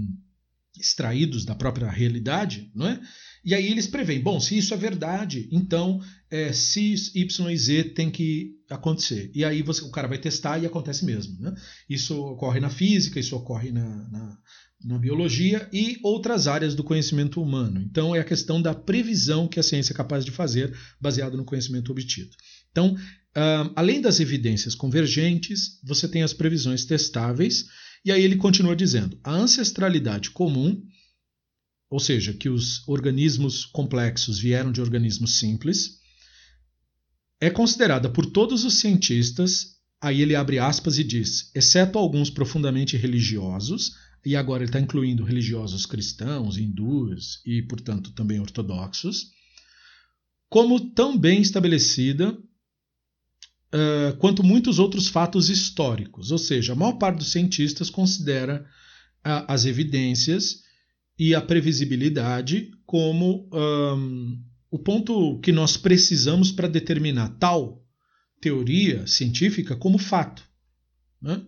extraídos 0.78 1.46
da 1.46 1.56
própria 1.56 1.90
realidade, 1.90 2.70
não 2.76 2.88
é? 2.88 3.02
E 3.44 3.56
aí 3.56 3.72
eles 3.72 3.88
preveem, 3.88 4.22
bom, 4.22 4.40
se 4.40 4.58
isso 4.58 4.74
é 4.74 4.78
verdade, 4.78 5.48
então 5.50 6.02
é, 6.30 6.52
X, 6.52 7.16
Y 7.16 7.50
e 7.50 7.58
Z 7.58 7.84
tem 7.96 8.12
que 8.12 8.52
acontecer. 8.72 9.30
E 9.36 9.44
aí 9.44 9.62
você, 9.62 9.84
o 9.84 9.92
cara 9.92 10.08
vai 10.08 10.18
testar 10.18 10.58
e 10.58 10.66
acontece 10.66 11.06
mesmo. 11.06 11.40
Né? 11.40 11.54
Isso 11.90 12.20
ocorre 12.20 12.60
na 12.60 12.70
física, 12.70 13.20
isso 13.20 13.36
ocorre 13.36 13.72
na, 13.72 13.86
na, 14.10 14.38
na, 14.86 14.98
biologia 14.98 15.70
e 15.72 16.00
outras 16.02 16.48
áreas 16.48 16.74
do 16.74 16.84
conhecimento 16.84 17.42
humano. 17.42 17.82
Então 17.82 18.16
é 18.16 18.20
a 18.20 18.26
questão 18.26 18.62
da 18.62 18.74
previsão 18.74 19.48
que 19.48 19.60
a 19.60 19.64
ciência 19.64 19.94
é 19.94 19.96
capaz 19.96 20.24
de 20.24 20.32
fazer 20.32 20.76
baseado 21.00 21.38
no 21.38 21.46
conhecimento 21.46 21.92
obtido. 21.92 22.32
Então, 22.72 22.94
uh, 22.96 23.72
além 23.76 24.02
das 24.02 24.20
evidências 24.20 24.74
convergentes, 24.74 25.80
você 25.84 26.08
tem 26.08 26.24
as 26.24 26.34
previsões 26.34 26.86
testáveis 26.86 27.66
e 28.04 28.12
aí 28.12 28.24
ele 28.24 28.38
continua 28.38 28.76
dizendo: 28.76 29.20
a 29.24 29.34
ancestralidade 29.34 30.32
comum, 30.32 30.82
ou 31.90 32.00
seja, 32.00 32.34
que 32.34 32.50
os 32.50 32.88
organismos 32.88 33.66
complexos 33.66 34.40
vieram 34.40 34.72
de 34.72 34.82
organismos 34.82 35.38
simples, 35.38 36.01
é 37.42 37.50
considerada 37.50 38.08
por 38.08 38.28
todos 38.28 38.64
os 38.64 38.76
cientistas, 38.76 39.78
aí 40.00 40.22
ele 40.22 40.36
abre 40.36 40.60
aspas 40.60 41.00
e 41.00 41.04
diz, 41.04 41.50
exceto 41.56 41.98
alguns 41.98 42.30
profundamente 42.30 42.96
religiosos, 42.96 43.94
e 44.24 44.36
agora 44.36 44.62
ele 44.62 44.70
está 44.70 44.80
incluindo 44.80 45.24
religiosos 45.24 45.88
cristãos, 45.88 46.60
hindus 46.60 47.42
e, 47.44 47.64
portanto, 47.64 48.12
também 48.12 48.40
ortodoxos, 48.40 49.32
como 50.48 50.92
tão 50.92 51.18
bem 51.18 51.42
estabelecida 51.42 52.32
uh, 52.32 54.16
quanto 54.20 54.44
muitos 54.44 54.78
outros 54.78 55.08
fatos 55.08 55.50
históricos. 55.50 56.30
Ou 56.30 56.38
seja, 56.38 56.74
a 56.74 56.76
maior 56.76 56.94
parte 56.94 57.18
dos 57.18 57.32
cientistas 57.32 57.90
considera 57.90 58.64
uh, 59.26 59.46
as 59.48 59.66
evidências 59.66 60.60
e 61.18 61.34
a 61.34 61.42
previsibilidade 61.42 62.70
como 62.86 63.50
o 64.72 64.80
ponto 64.80 65.38
que 65.42 65.52
nós 65.52 65.76
precisamos 65.76 66.50
para 66.52 66.70
determinar 66.70 67.28
tal 67.38 67.86
teoria 68.40 69.06
científica 69.06 69.76
como 69.76 69.98
fato. 69.98 70.42
Né? 71.22 71.46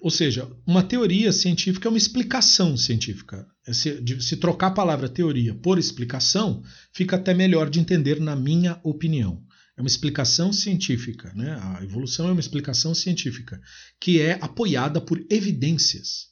Ou 0.00 0.10
seja, 0.10 0.48
uma 0.66 0.82
teoria 0.82 1.32
científica 1.32 1.88
é 1.88 1.90
uma 1.90 1.98
explicação 1.98 2.76
científica. 2.76 3.46
É 3.66 3.72
se, 3.72 4.20
se 4.20 4.36
trocar 4.36 4.68
a 4.68 4.72
palavra 4.72 5.08
teoria 5.08 5.54
por 5.54 5.78
explicação, 5.78 6.62
fica 6.92 7.16
até 7.16 7.34
melhor 7.34 7.68
de 7.68 7.80
entender, 7.80 8.20
na 8.20 8.34
minha 8.34 8.80
opinião. 8.84 9.44
É 9.76 9.80
uma 9.80 9.88
explicação 9.88 10.52
científica. 10.52 11.32
Né? 11.34 11.58
A 11.60 11.82
evolução 11.82 12.28
é 12.28 12.32
uma 12.32 12.40
explicação 12.40 12.94
científica 12.94 13.60
que 14.00 14.20
é 14.20 14.38
apoiada 14.40 15.00
por 15.00 15.24
evidências. 15.28 16.28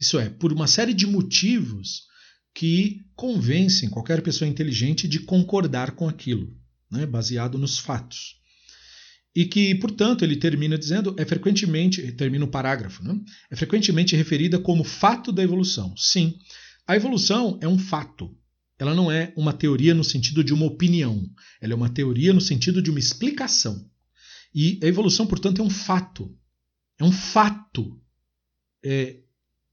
Isso 0.00 0.18
é, 0.18 0.28
por 0.28 0.52
uma 0.52 0.66
série 0.66 0.94
de 0.94 1.06
motivos 1.06 2.07
que 2.58 3.04
convencem 3.14 3.88
qualquer 3.88 4.20
pessoa 4.20 4.48
inteligente 4.48 5.06
de 5.06 5.20
concordar 5.20 5.92
com 5.92 6.08
aquilo, 6.08 6.52
né? 6.90 7.06
baseado 7.06 7.56
nos 7.56 7.78
fatos 7.78 8.36
e 9.32 9.44
que, 9.44 9.72
portanto, 9.76 10.24
ele 10.24 10.34
termina 10.34 10.76
dizendo, 10.76 11.14
é 11.16 11.24
frequentemente, 11.24 12.10
termina 12.10 12.44
o 12.44 12.50
parágrafo, 12.50 13.04
né? 13.04 13.16
é 13.48 13.54
frequentemente 13.54 14.16
referida 14.16 14.58
como 14.58 14.82
fato 14.82 15.30
da 15.30 15.40
evolução. 15.40 15.96
Sim, 15.96 16.36
a 16.84 16.96
evolução 16.96 17.56
é 17.62 17.68
um 17.68 17.78
fato. 17.78 18.36
Ela 18.76 18.92
não 18.92 19.08
é 19.08 19.32
uma 19.36 19.52
teoria 19.52 19.94
no 19.94 20.02
sentido 20.02 20.42
de 20.42 20.52
uma 20.52 20.66
opinião. 20.66 21.30
Ela 21.60 21.74
é 21.74 21.76
uma 21.76 21.88
teoria 21.88 22.32
no 22.32 22.40
sentido 22.40 22.82
de 22.82 22.90
uma 22.90 22.98
explicação. 22.98 23.88
E 24.52 24.80
a 24.82 24.86
evolução, 24.86 25.28
portanto, 25.28 25.62
é 25.62 25.64
um 25.64 25.70
fato. 25.70 26.36
É 26.98 27.04
um 27.04 27.12
fato. 27.12 28.00
É, 28.84 29.18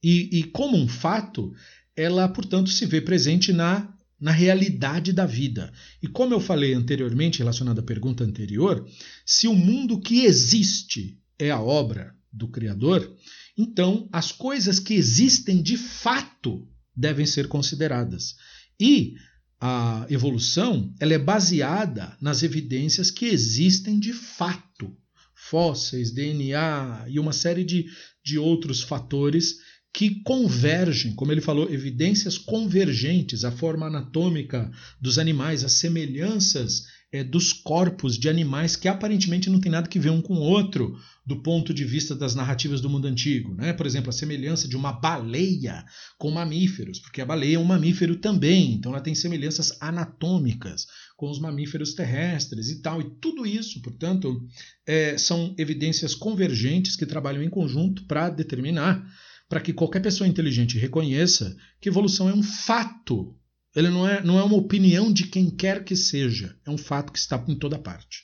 e, 0.03 0.29
e 0.39 0.43
como 0.43 0.77
um 0.77 0.87
fato, 0.87 1.51
ela, 1.95 2.27
portanto, 2.27 2.69
se 2.69 2.85
vê 2.85 3.01
presente 3.01 3.53
na 3.53 3.95
na 4.19 4.31
realidade 4.31 5.11
da 5.11 5.25
vida. 5.25 5.71
E 6.01 6.07
como 6.07 6.33
eu 6.33 6.39
falei 6.39 6.73
anteriormente, 6.73 7.39
relacionado 7.39 7.79
à 7.79 7.83
pergunta 7.83 8.23
anterior, 8.23 8.87
se 9.25 9.47
o 9.47 9.53
mundo 9.53 9.99
que 9.99 10.25
existe 10.25 11.19
é 11.37 11.51
a 11.51 11.59
obra 11.59 12.15
do 12.31 12.47
Criador, 12.47 13.13
então 13.57 14.09
as 14.11 14.31
coisas 14.31 14.79
que 14.79 14.93
existem 14.93 15.61
de 15.61 15.77
fato 15.77 16.67
devem 16.95 17.25
ser 17.25 17.47
consideradas. 17.47 18.35
E 18.79 19.15
a 19.59 20.05
evolução 20.09 20.93
ela 20.99 21.13
é 21.13 21.19
baseada 21.19 22.17
nas 22.21 22.43
evidências 22.43 23.11
que 23.11 23.25
existem 23.25 23.99
de 23.99 24.13
fato. 24.13 24.95
Fósseis, 25.33 26.11
DNA 26.11 27.05
e 27.09 27.19
uma 27.19 27.31
série 27.33 27.63
de, 27.63 27.85
de 28.23 28.39
outros 28.39 28.81
fatores 28.81 29.57
que 29.95 30.21
convergem, 30.25 31.15
como 31.15 31.31
ele 31.31 31.39
falou, 31.39 31.71
evidências 31.71 32.37
convergentes, 32.37 33.45
a 33.45 33.51
forma 33.51 33.87
anatômica 33.87 34.69
dos 34.99 35.17
animais, 35.17 35.63
as 35.63 35.71
semelhanças 35.71 36.87
é, 37.13 37.23
dos 37.23 37.53
corpos 37.53 38.19
de 38.19 38.27
animais 38.27 38.75
que 38.75 38.89
aparentemente 38.89 39.49
não 39.49 39.61
tem 39.61 39.71
nada 39.71 39.87
que 39.87 39.97
ver 39.97 40.09
um 40.09 40.21
com 40.21 40.33
o 40.33 40.41
outro 40.41 40.99
do 41.25 41.41
ponto 41.41 41.73
de 41.73 41.85
vista 41.85 42.13
das 42.13 42.35
narrativas 42.35 42.81
do 42.81 42.89
mundo 42.89 43.07
antigo. 43.07 43.55
Né? 43.55 43.71
Por 43.71 43.85
exemplo, 43.85 44.09
a 44.09 44.13
semelhança 44.13 44.67
de 44.67 44.75
uma 44.75 44.91
baleia 44.91 45.85
com 46.17 46.29
mamíferos, 46.29 46.99
porque 46.99 47.21
a 47.21 47.25
baleia 47.25 47.55
é 47.55 47.59
um 47.59 47.63
mamífero 47.63 48.17
também, 48.17 48.73
então 48.73 48.91
ela 48.91 49.01
tem 49.01 49.15
semelhanças 49.15 49.77
anatômicas 49.79 50.87
com 51.15 51.31
os 51.31 51.39
mamíferos 51.39 51.93
terrestres 51.93 52.69
e 52.69 52.81
tal. 52.81 52.99
E 52.99 53.09
tudo 53.21 53.45
isso, 53.45 53.81
portanto, 53.81 54.45
é, 54.85 55.17
são 55.17 55.55
evidências 55.57 56.13
convergentes 56.13 56.97
que 56.97 57.05
trabalham 57.05 57.41
em 57.41 57.49
conjunto 57.49 58.03
para 58.03 58.29
determinar 58.29 59.01
para 59.47 59.61
que 59.61 59.73
qualquer 59.73 60.01
pessoa 60.01 60.27
inteligente 60.27 60.77
reconheça 60.77 61.55
que 61.79 61.89
evolução 61.89 62.29
é 62.29 62.33
um 62.33 62.43
fato. 62.43 63.35
Ele 63.75 63.89
não 63.89 64.07
é, 64.07 64.23
não 64.23 64.39
é 64.39 64.43
uma 64.43 64.55
opinião 64.55 65.11
de 65.11 65.27
quem 65.27 65.49
quer 65.49 65.83
que 65.83 65.95
seja, 65.95 66.57
é 66.65 66.69
um 66.69 66.77
fato 66.77 67.11
que 67.11 67.19
está 67.19 67.43
em 67.47 67.55
toda 67.55 67.77
parte. 67.77 68.23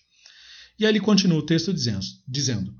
E 0.79 0.85
aí 0.85 0.91
ele 0.91 0.99
continua 0.99 1.39
o 1.39 1.45
texto 1.45 1.73
dizendo, 1.73 2.05
dizendo: 2.27 2.73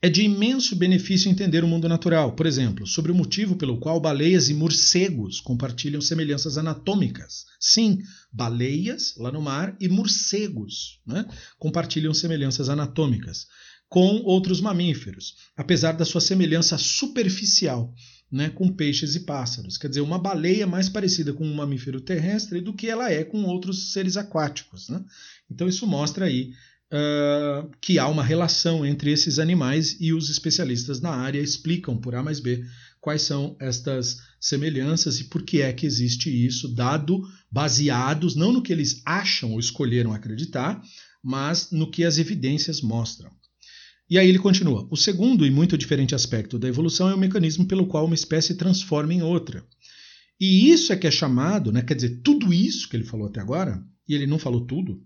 É 0.00 0.08
de 0.08 0.22
imenso 0.22 0.76
benefício 0.76 1.28
entender 1.28 1.64
o 1.64 1.68
mundo 1.68 1.88
natural, 1.88 2.34
por 2.34 2.46
exemplo, 2.46 2.86
sobre 2.86 3.10
o 3.12 3.14
motivo 3.14 3.56
pelo 3.56 3.78
qual 3.78 4.00
baleias 4.00 4.48
e 4.48 4.54
morcegos 4.54 5.40
compartilham 5.40 6.00
semelhanças 6.00 6.56
anatômicas. 6.56 7.44
Sim, 7.60 7.98
baleias 8.32 9.14
lá 9.18 9.30
no 9.32 9.42
mar 9.42 9.76
e 9.80 9.88
morcegos 9.88 11.00
né, 11.04 11.26
compartilham 11.58 12.14
semelhanças 12.14 12.68
anatômicas 12.68 13.46
com 13.88 14.22
outros 14.24 14.60
mamíferos, 14.60 15.36
apesar 15.56 15.92
da 15.92 16.04
sua 16.04 16.20
semelhança 16.20 16.76
superficial 16.76 17.94
né, 18.30 18.50
com 18.50 18.72
peixes 18.72 19.14
e 19.14 19.20
pássaros. 19.20 19.76
Quer 19.78 19.88
dizer, 19.88 20.00
uma 20.00 20.18
baleia 20.18 20.64
é 20.64 20.66
mais 20.66 20.88
parecida 20.88 21.32
com 21.32 21.44
um 21.44 21.54
mamífero 21.54 22.00
terrestre 22.00 22.60
do 22.60 22.74
que 22.74 22.88
ela 22.88 23.10
é 23.10 23.22
com 23.24 23.44
outros 23.44 23.92
seres 23.92 24.16
aquáticos. 24.16 24.88
Né? 24.88 25.02
Então, 25.50 25.68
isso 25.68 25.86
mostra 25.86 26.26
aí 26.26 26.52
uh, 26.92 27.70
que 27.80 27.98
há 27.98 28.08
uma 28.08 28.24
relação 28.24 28.84
entre 28.84 29.12
esses 29.12 29.38
animais 29.38 29.96
e 30.00 30.12
os 30.12 30.28
especialistas 30.28 31.00
na 31.00 31.10
área 31.10 31.40
explicam 31.40 31.96
por 31.96 32.14
A 32.14 32.22
mais 32.22 32.40
B 32.40 32.64
quais 33.00 33.22
são 33.22 33.56
estas 33.60 34.18
semelhanças 34.40 35.20
e 35.20 35.24
por 35.24 35.42
que 35.42 35.62
é 35.62 35.72
que 35.72 35.86
existe 35.86 36.28
isso, 36.28 36.74
dado 36.74 37.22
baseados 37.48 38.34
não 38.34 38.52
no 38.52 38.62
que 38.62 38.72
eles 38.72 39.00
acham 39.06 39.52
ou 39.52 39.60
escolheram 39.60 40.12
acreditar, 40.12 40.82
mas 41.22 41.70
no 41.70 41.88
que 41.88 42.04
as 42.04 42.18
evidências 42.18 42.80
mostram. 42.80 43.30
E 44.08 44.18
aí 44.18 44.28
ele 44.28 44.38
continua: 44.38 44.86
o 44.90 44.96
segundo 44.96 45.44
e 45.44 45.50
muito 45.50 45.76
diferente 45.76 46.14
aspecto 46.14 46.58
da 46.58 46.68
evolução 46.68 47.08
é 47.08 47.14
o 47.14 47.18
mecanismo 47.18 47.66
pelo 47.66 47.86
qual 47.86 48.06
uma 48.06 48.14
espécie 48.14 48.54
transforma 48.54 49.12
em 49.12 49.22
outra. 49.22 49.64
E 50.38 50.70
isso 50.70 50.92
é 50.92 50.96
que 50.96 51.06
é 51.06 51.10
chamado, 51.10 51.72
né, 51.72 51.82
quer 51.82 51.94
dizer, 51.94 52.20
tudo 52.22 52.52
isso 52.52 52.88
que 52.88 52.96
ele 52.96 53.04
falou 53.04 53.26
até 53.26 53.40
agora, 53.40 53.82
e 54.06 54.14
ele 54.14 54.26
não 54.26 54.38
falou 54.38 54.66
tudo, 54.66 55.02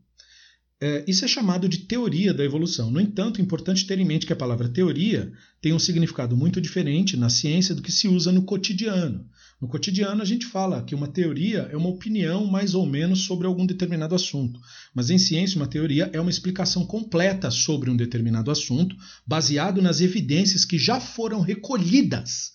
é, 0.82 1.04
isso 1.06 1.24
é 1.24 1.28
chamado 1.28 1.68
de 1.68 1.80
teoria 1.80 2.32
da 2.32 2.42
evolução. 2.42 2.90
No 2.90 3.00
entanto, 3.00 3.38
é 3.38 3.44
importante 3.44 3.86
ter 3.86 3.98
em 3.98 4.04
mente 4.04 4.24
que 4.24 4.32
a 4.32 4.36
palavra 4.36 4.68
teoria 4.68 5.30
tem 5.60 5.74
um 5.74 5.78
significado 5.78 6.36
muito 6.36 6.60
diferente 6.60 7.16
na 7.16 7.28
ciência 7.28 7.74
do 7.74 7.82
que 7.82 7.92
se 7.92 8.08
usa 8.08 8.32
no 8.32 8.42
cotidiano. 8.42 9.28
No 9.60 9.68
cotidiano, 9.68 10.22
a 10.22 10.24
gente 10.24 10.46
fala 10.46 10.82
que 10.82 10.94
uma 10.94 11.06
teoria 11.06 11.68
é 11.70 11.76
uma 11.76 11.90
opinião 11.90 12.46
mais 12.46 12.74
ou 12.74 12.86
menos 12.86 13.24
sobre 13.24 13.46
algum 13.46 13.66
determinado 13.66 14.14
assunto. 14.14 14.58
Mas 14.94 15.10
em 15.10 15.18
ciência, 15.18 15.58
uma 15.58 15.66
teoria 15.66 16.08
é 16.14 16.20
uma 16.20 16.30
explicação 16.30 16.86
completa 16.86 17.50
sobre 17.50 17.90
um 17.90 17.96
determinado 17.96 18.50
assunto, 18.50 18.96
baseado 19.26 19.82
nas 19.82 20.00
evidências 20.00 20.64
que 20.64 20.78
já 20.78 20.98
foram 20.98 21.42
recolhidas 21.42 22.52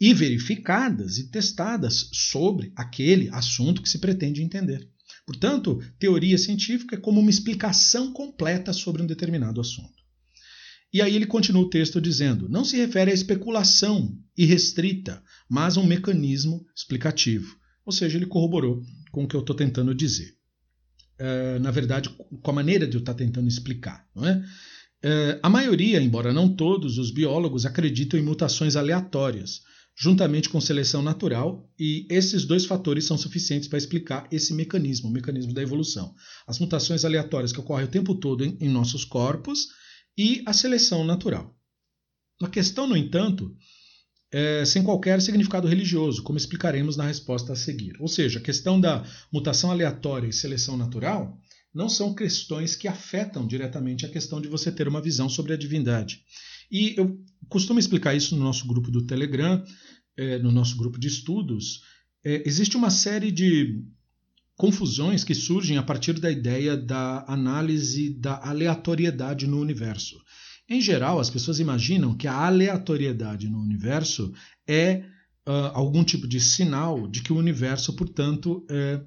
e 0.00 0.14
verificadas 0.14 1.18
e 1.18 1.28
testadas 1.28 2.08
sobre 2.14 2.72
aquele 2.74 3.28
assunto 3.30 3.82
que 3.82 3.88
se 3.88 3.98
pretende 3.98 4.42
entender. 4.42 4.88
Portanto, 5.26 5.82
teoria 5.98 6.38
científica 6.38 6.96
é 6.96 6.98
como 6.98 7.20
uma 7.20 7.28
explicação 7.28 8.10
completa 8.10 8.72
sobre 8.72 9.02
um 9.02 9.06
determinado 9.06 9.60
assunto. 9.60 9.97
E 10.92 11.02
aí 11.02 11.14
ele 11.14 11.26
continua 11.26 11.62
o 11.62 11.70
texto 11.70 12.00
dizendo: 12.00 12.48
não 12.48 12.64
se 12.64 12.76
refere 12.76 13.10
à 13.10 13.14
especulação 13.14 14.16
irrestrita, 14.36 15.22
mas 15.48 15.76
a 15.76 15.80
um 15.80 15.86
mecanismo 15.86 16.64
explicativo. 16.74 17.56
Ou 17.84 17.92
seja, 17.92 18.16
ele 18.16 18.26
corroborou 18.26 18.82
com 19.10 19.24
o 19.24 19.28
que 19.28 19.34
eu 19.34 19.40
estou 19.40 19.56
tentando 19.56 19.94
dizer. 19.94 20.34
É, 21.18 21.58
na 21.58 21.70
verdade, 21.70 22.08
com 22.10 22.50
a 22.50 22.54
maneira 22.54 22.86
de 22.86 22.96
eu 22.96 23.00
estar 23.00 23.14
tentando 23.14 23.48
explicar. 23.48 24.06
Não 24.14 24.26
é? 24.26 24.44
É, 25.02 25.40
a 25.42 25.48
maioria, 25.48 26.00
embora 26.00 26.32
não 26.32 26.48
todos, 26.54 26.98
os 26.98 27.10
biólogos 27.10 27.64
acreditam 27.64 28.18
em 28.18 28.22
mutações 28.22 28.76
aleatórias, 28.76 29.62
juntamente 29.96 30.48
com 30.48 30.60
seleção 30.60 31.02
natural, 31.02 31.68
e 31.78 32.06
esses 32.10 32.44
dois 32.44 32.66
fatores 32.66 33.04
são 33.04 33.18
suficientes 33.18 33.68
para 33.68 33.78
explicar 33.78 34.28
esse 34.30 34.52
mecanismo, 34.54 35.08
o 35.08 35.12
mecanismo 35.12 35.52
da 35.52 35.62
evolução. 35.62 36.14
As 36.46 36.58
mutações 36.58 37.04
aleatórias 37.04 37.52
que 37.52 37.60
ocorrem 37.60 37.86
o 37.86 37.90
tempo 37.90 38.14
todo 38.14 38.44
em, 38.44 38.56
em 38.60 38.68
nossos 38.68 39.04
corpos 39.04 39.68
e 40.18 40.42
a 40.44 40.52
seleção 40.52 41.04
natural. 41.04 41.56
A 42.42 42.48
questão, 42.48 42.88
no 42.88 42.96
entanto, 42.96 43.56
é 44.32 44.64
sem 44.64 44.82
qualquer 44.82 45.22
significado 45.22 45.68
religioso, 45.68 46.22
como 46.24 46.36
explicaremos 46.36 46.96
na 46.96 47.06
resposta 47.06 47.52
a 47.52 47.56
seguir. 47.56 47.96
Ou 48.00 48.08
seja, 48.08 48.40
a 48.40 48.42
questão 48.42 48.80
da 48.80 49.06
mutação 49.32 49.70
aleatória 49.70 50.26
e 50.26 50.32
seleção 50.32 50.76
natural 50.76 51.38
não 51.72 51.88
são 51.88 52.14
questões 52.14 52.74
que 52.74 52.88
afetam 52.88 53.46
diretamente 53.46 54.04
a 54.04 54.08
questão 54.08 54.40
de 54.40 54.48
você 54.48 54.72
ter 54.72 54.88
uma 54.88 55.00
visão 55.00 55.28
sobre 55.28 55.52
a 55.52 55.56
divindade. 55.56 56.20
E 56.70 56.94
eu 56.96 57.16
costumo 57.48 57.78
explicar 57.78 58.14
isso 58.14 58.36
no 58.36 58.42
nosso 58.42 58.66
grupo 58.66 58.90
do 58.90 59.06
Telegram, 59.06 59.64
é, 60.16 60.38
no 60.38 60.50
nosso 60.50 60.76
grupo 60.76 60.98
de 60.98 61.06
estudos. 61.06 61.82
É, 62.24 62.42
existe 62.46 62.76
uma 62.76 62.90
série 62.90 63.30
de 63.30 63.82
confusões 64.58 65.22
que 65.22 65.36
surgem 65.36 65.78
a 65.78 65.82
partir 65.84 66.14
da 66.14 66.28
ideia 66.30 66.76
da 66.76 67.24
análise 67.28 68.10
da 68.10 68.44
aleatoriedade 68.44 69.46
no 69.46 69.60
universo. 69.60 70.20
Em 70.68 70.80
geral, 70.80 71.20
as 71.20 71.30
pessoas 71.30 71.60
imaginam 71.60 72.16
que 72.16 72.26
a 72.26 72.34
aleatoriedade 72.34 73.48
no 73.48 73.60
universo 73.60 74.34
é 74.66 75.04
uh, 75.46 75.70
algum 75.72 76.02
tipo 76.02 76.26
de 76.26 76.40
sinal 76.40 77.06
de 77.06 77.22
que 77.22 77.32
o 77.32 77.36
universo, 77.36 77.94
portanto, 77.94 78.66
é, 78.68 79.00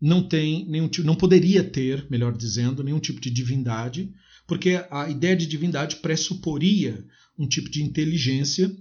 não 0.00 0.22
tem 0.22 0.64
nenhum 0.66 0.88
tipo, 0.88 1.06
não 1.06 1.16
poderia 1.16 1.64
ter, 1.64 2.06
melhor 2.08 2.34
dizendo, 2.34 2.84
nenhum 2.84 3.00
tipo 3.00 3.20
de 3.20 3.30
divindade, 3.30 4.14
porque 4.46 4.80
a 4.90 5.10
ideia 5.10 5.36
de 5.36 5.46
divindade 5.46 5.96
pressuporia 5.96 7.04
um 7.36 7.48
tipo 7.48 7.68
de 7.68 7.82
inteligência 7.82 8.74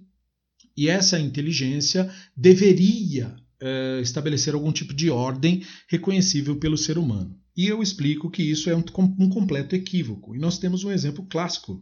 e 0.77 0.87
essa 0.87 1.19
inteligência 1.19 2.09
deveria 2.37 3.35
é, 3.63 4.01
estabelecer 4.01 4.53
algum 4.53 4.73
tipo 4.73 4.93
de 4.93 5.09
ordem 5.09 5.65
reconhecível 5.87 6.57
pelo 6.57 6.77
ser 6.77 6.97
humano. 6.97 7.39
E 7.55 7.67
eu 7.67 7.81
explico 7.81 8.29
que 8.29 8.43
isso 8.43 8.69
é 8.69 8.75
um, 8.75 8.83
um 9.17 9.29
completo 9.29 9.73
equívoco. 9.73 10.35
E 10.35 10.39
nós 10.39 10.57
temos 10.57 10.83
um 10.83 10.91
exemplo 10.91 11.25
clássico 11.27 11.81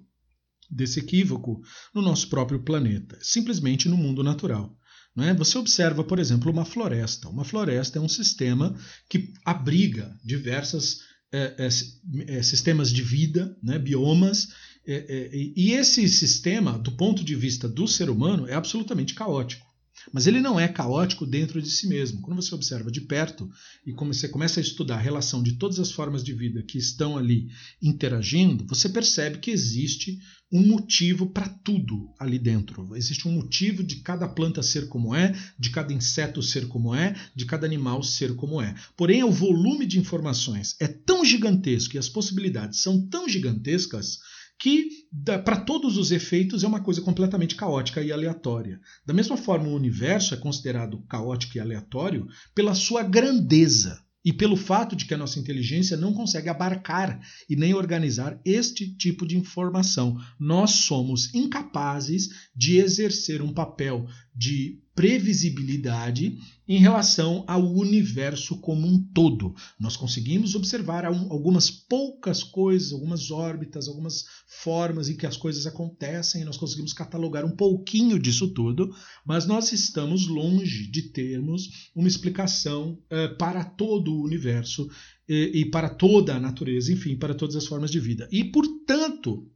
desse 0.70 1.00
equívoco 1.00 1.62
no 1.94 2.02
nosso 2.02 2.30
próprio 2.30 2.64
planeta, 2.64 3.18
simplesmente 3.22 3.90
no 3.90 3.98
mundo 3.98 4.24
natural. 4.24 4.78
É? 5.18 5.34
Você 5.34 5.58
observa, 5.58 6.04
por 6.04 6.20
exemplo, 6.20 6.52
uma 6.52 6.64
floresta. 6.64 7.28
Uma 7.28 7.44
floresta 7.44 7.98
é 7.98 8.02
um 8.02 8.08
sistema 8.08 8.78
que 9.10 9.34
abriga 9.44 10.16
diversos 10.24 11.02
é, 11.34 11.56
é, 11.58 12.38
é, 12.38 12.44
sistemas 12.44 12.92
de 12.92 13.02
vida, 13.02 13.58
né, 13.64 13.80
biomas, 13.80 14.50
é, 14.86 15.30
e 15.34 15.72
esse 15.72 16.08
sistema, 16.10 16.78
do 16.78 16.92
ponto 16.94 17.24
de 17.24 17.36
vista 17.36 17.70
do 17.70 17.88
ser 17.88 18.10
humano, 18.10 18.48
é 18.48 18.54
absolutamente 18.54 19.14
caótico. 19.14 19.71
Mas 20.12 20.28
ele 20.28 20.42
não 20.42 20.60
é 20.60 20.68
caótico 20.68 21.26
dentro 21.26 21.62
de 21.62 21.70
si 21.70 21.88
mesmo. 21.88 22.22
Quando 22.22 22.42
você 22.42 22.54
observa 22.54 22.92
de 22.92 23.02
perto 23.02 23.50
e 23.86 23.92
você 23.92 24.28
começa 24.28 24.60
a 24.60 24.64
estudar 24.64 24.96
a 24.96 25.02
relação 25.02 25.44
de 25.44 25.54
todas 25.54 25.80
as 25.80 25.92
formas 25.92 26.24
de 26.24 26.34
vida 26.34 26.64
que 26.64 26.78
estão 26.78 27.18
ali 27.18 27.50
interagindo, 27.82 28.66
você 28.68 28.90
percebe 28.90 29.40
que 29.40 29.52
existe 29.52 30.20
um 30.52 30.68
motivo 30.68 31.28
para 31.28 31.48
tudo 31.48 32.14
ali 32.20 32.38
dentro. 32.38 32.94
Existe 32.96 33.28
um 33.28 33.32
motivo 33.32 33.82
de 33.82 33.98
cada 33.98 34.28
planta 34.28 34.62
ser 34.62 34.90
como 34.90 35.16
é, 35.16 35.34
de 35.58 35.70
cada 35.70 35.94
inseto 35.94 36.44
ser 36.44 36.68
como 36.68 36.94
é, 36.94 37.16
de 37.34 37.46
cada 37.46 37.66
animal 37.66 38.04
ser 38.04 38.36
como 38.36 38.62
é. 38.62 38.76
Porém, 38.98 39.24
o 39.24 39.32
volume 39.32 39.86
de 39.86 39.98
informações 39.98 40.76
é 40.80 40.88
tão 40.88 41.24
gigantesco 41.24 41.96
e 41.96 42.00
as 42.00 42.10
possibilidades 42.10 42.82
são 42.82 43.08
tão 43.08 43.30
gigantescas 43.30 44.20
que, 44.62 45.08
para 45.44 45.60
todos 45.60 45.98
os 45.98 46.12
efeitos, 46.12 46.64
é 46.64 46.68
uma 46.68 46.84
coisa 46.84 47.02
completamente 47.02 47.56
caótica 47.56 48.00
e 48.00 48.12
aleatória. 48.12 48.80
Da 49.04 49.12
mesma 49.12 49.36
forma, 49.36 49.68
o 49.68 49.76
universo 49.76 50.36
é 50.36 50.38
considerado 50.38 51.02
caótico 51.10 51.58
e 51.58 51.60
aleatório 51.60 52.28
pela 52.54 52.76
sua 52.76 53.02
grandeza 53.02 54.00
e 54.24 54.32
pelo 54.32 54.56
fato 54.56 54.96
de 54.96 55.06
que 55.06 55.16
a 55.16 55.18
nossa 55.18 55.40
inteligência 55.40 55.98
não 55.98 56.14
consegue 56.14 56.48
abarcar 56.48 57.20
e 57.50 57.56
nem 57.56 57.74
organizar 57.74 58.40
este 58.46 58.96
tipo 58.96 59.26
de 59.26 59.36
informação. 59.36 60.16
Nós 60.40 60.70
somos 60.72 61.34
incapazes 61.34 62.30
de 62.56 62.78
exercer 62.78 63.42
um 63.42 63.52
papel 63.52 64.06
de 64.36 64.80
previsibilidade 64.96 66.38
em 66.68 66.78
relação 66.78 67.44
ao 67.48 67.62
universo 67.62 68.58
como 68.58 68.88
um 68.88 69.02
todo. 69.14 69.54
Nós 69.80 69.98
conseguimos 69.98 70.56
observar 70.56 71.06
algumas 71.06 71.70
poucas 71.70 72.44
coisas, 72.44 72.94
algumas 72.94 73.32
órbitas, 73.32 73.88
algumas 73.88 74.26
formas 74.48 75.10
em 75.10 75.16
que 75.16 75.26
as 75.26 75.36
coisas 75.36 75.66
acontecem, 75.66 76.46
nós 76.46 76.58
conseguimos 76.58 76.94
catalogar 76.94 77.44
um 77.46 77.56
pouquinho 77.56 78.20
disso 78.20 78.54
tudo, 78.54 78.94
mas 79.26 79.46
nós 79.46 79.72
estamos 79.72 80.28
longe 80.28 80.88
de 80.90 81.04
termos 81.10 81.90
uma 81.96 82.08
explicação 82.08 82.98
eh, 83.10 83.28
para 83.28 83.64
todo 83.64 84.14
o 84.14 84.24
universo 84.24 84.90
e, 85.28 85.62
e 85.62 85.66
para 85.66 85.90
toda 85.90 86.36
a 86.36 86.40
natureza, 86.40 86.92
enfim, 86.92 87.16
para 87.16 87.34
todas 87.34 87.56
as 87.56 87.66
formas 87.66 87.92
de 87.92 88.00
vida. 88.00 88.28
E, 88.32 88.44
portanto, 88.44 89.48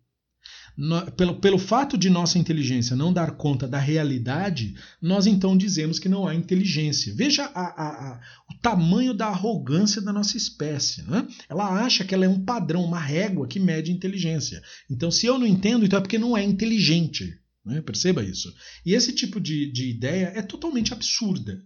no, 0.78 1.09
pelo, 1.11 1.36
pelo 1.36 1.57
fato 1.57 1.97
de 1.97 2.09
nossa 2.09 2.38
inteligência 2.38 2.95
não 2.95 3.13
dar 3.13 3.32
conta 3.32 3.67
da 3.67 3.80
realidade, 3.80 4.76
nós 5.01 5.26
então 5.26 5.57
dizemos 5.57 5.99
que 5.99 6.09
não 6.09 6.28
há 6.28 6.36
inteligência. 6.36 7.13
Veja 7.15 7.45
a, 7.45 7.61
a, 7.61 7.88
a, 7.88 8.21
o 8.51 8.57
tamanho 8.61 9.13
da 9.13 9.28
arrogância 9.28 10.01
da 10.01 10.11
nossa 10.11 10.36
espécie. 10.36 11.01
Né? 11.03 11.26
Ela 11.49 11.84
acha 11.84 12.03
que 12.03 12.13
ela 12.13 12.26
é 12.26 12.30
um 12.30 12.43
padrão, 12.43 12.84
uma 12.84 12.99
régua 12.99 13.47
que 13.47 13.59
mede 13.59 13.91
inteligência. 13.91 14.61
Então, 14.89 15.09
se 15.09 15.26
eu 15.26 15.39
não 15.39 15.47
entendo, 15.47 15.86
então 15.86 15.99
é 15.99 16.01
porque 16.01 16.17
não 16.17 16.36
é 16.36 16.43
inteligente. 16.43 17.39
Né? 17.65 17.82
Perceba 17.82 18.23
isso. 18.23 18.53
E 18.86 18.93
esse 18.93 19.11
tipo 19.11 19.39
de, 19.39 19.71
de 19.71 19.89
ideia 19.89 20.32
é 20.36 20.41
totalmente 20.41 20.93
absurda. 20.93 21.63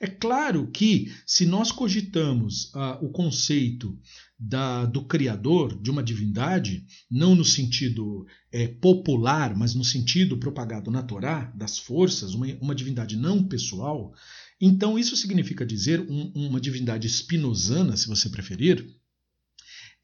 É? 0.00 0.06
é? 0.06 0.06
claro 0.06 0.70
que, 0.70 1.12
se 1.26 1.44
nós 1.44 1.72
cogitamos 1.72 2.70
ah, 2.74 2.98
o 3.02 3.08
conceito 3.08 3.98
da, 4.38 4.84
do 4.84 5.04
Criador, 5.04 5.80
de 5.80 5.90
uma 5.90 6.02
divindade, 6.02 6.84
não 7.10 7.34
no 7.34 7.44
sentido 7.44 8.26
é, 8.50 8.66
popular, 8.66 9.56
mas 9.56 9.74
no 9.74 9.84
sentido 9.84 10.38
propagado 10.38 10.90
na 10.90 11.02
Torá, 11.02 11.52
das 11.56 11.78
forças, 11.78 12.34
uma, 12.34 12.46
uma 12.60 12.74
divindade 12.74 13.16
não 13.16 13.42
pessoal, 13.42 14.12
então 14.60 14.98
isso 14.98 15.16
significa 15.16 15.64
dizer 15.64 16.00
um, 16.00 16.32
uma 16.34 16.60
divindade 16.60 17.06
espinosana, 17.06 17.96
se 17.96 18.08
você 18.08 18.28
preferir, 18.28 18.94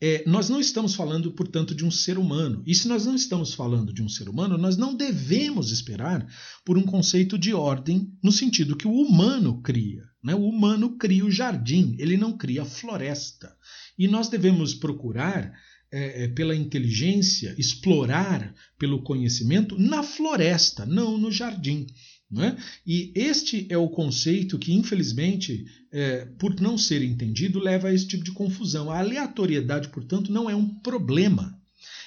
é, 0.02 0.24
nós 0.26 0.48
não 0.48 0.58
estamos 0.58 0.94
falando, 0.94 1.30
portanto, 1.32 1.74
de 1.74 1.84
um 1.84 1.90
ser 1.90 2.16
humano. 2.16 2.62
E 2.66 2.74
se 2.74 2.88
nós 2.88 3.04
não 3.04 3.14
estamos 3.14 3.52
falando 3.52 3.92
de 3.92 4.02
um 4.02 4.08
ser 4.08 4.30
humano, 4.30 4.56
nós 4.56 4.78
não 4.78 4.94
devemos 4.94 5.70
esperar 5.70 6.26
por 6.64 6.78
um 6.78 6.82
conceito 6.82 7.36
de 7.38 7.52
ordem 7.52 8.10
no 8.22 8.32
sentido 8.32 8.76
que 8.76 8.88
o 8.88 8.92
humano 8.92 9.60
cria. 9.60 10.02
Né? 10.24 10.34
O 10.34 10.48
humano 10.48 10.96
cria 10.96 11.24
o 11.24 11.30
jardim, 11.30 11.96
ele 11.98 12.16
não 12.16 12.36
cria 12.36 12.62
a 12.62 12.66
floresta. 12.66 13.54
E 14.00 14.08
nós 14.08 14.30
devemos 14.30 14.72
procurar, 14.72 15.52
é, 15.92 16.24
é 16.24 16.28
pela 16.28 16.56
inteligência, 16.56 17.54
explorar 17.58 18.54
pelo 18.78 19.02
conhecimento 19.02 19.78
na 19.78 20.02
floresta, 20.02 20.86
não 20.86 21.18
no 21.18 21.30
jardim. 21.30 21.86
É? 22.34 22.56
E 22.86 23.12
este 23.14 23.66
é 23.68 23.76
o 23.76 23.90
conceito 23.90 24.58
que, 24.58 24.72
infelizmente, 24.72 25.66
é, 25.92 26.24
por 26.38 26.58
não 26.62 26.78
ser 26.78 27.02
entendido, 27.02 27.58
leva 27.58 27.88
a 27.88 27.92
esse 27.92 28.08
tipo 28.08 28.24
de 28.24 28.32
confusão. 28.32 28.90
A 28.90 29.00
aleatoriedade, 29.00 29.90
portanto, 29.90 30.32
não 30.32 30.48
é 30.48 30.56
um 30.56 30.66
problema. 30.80 31.60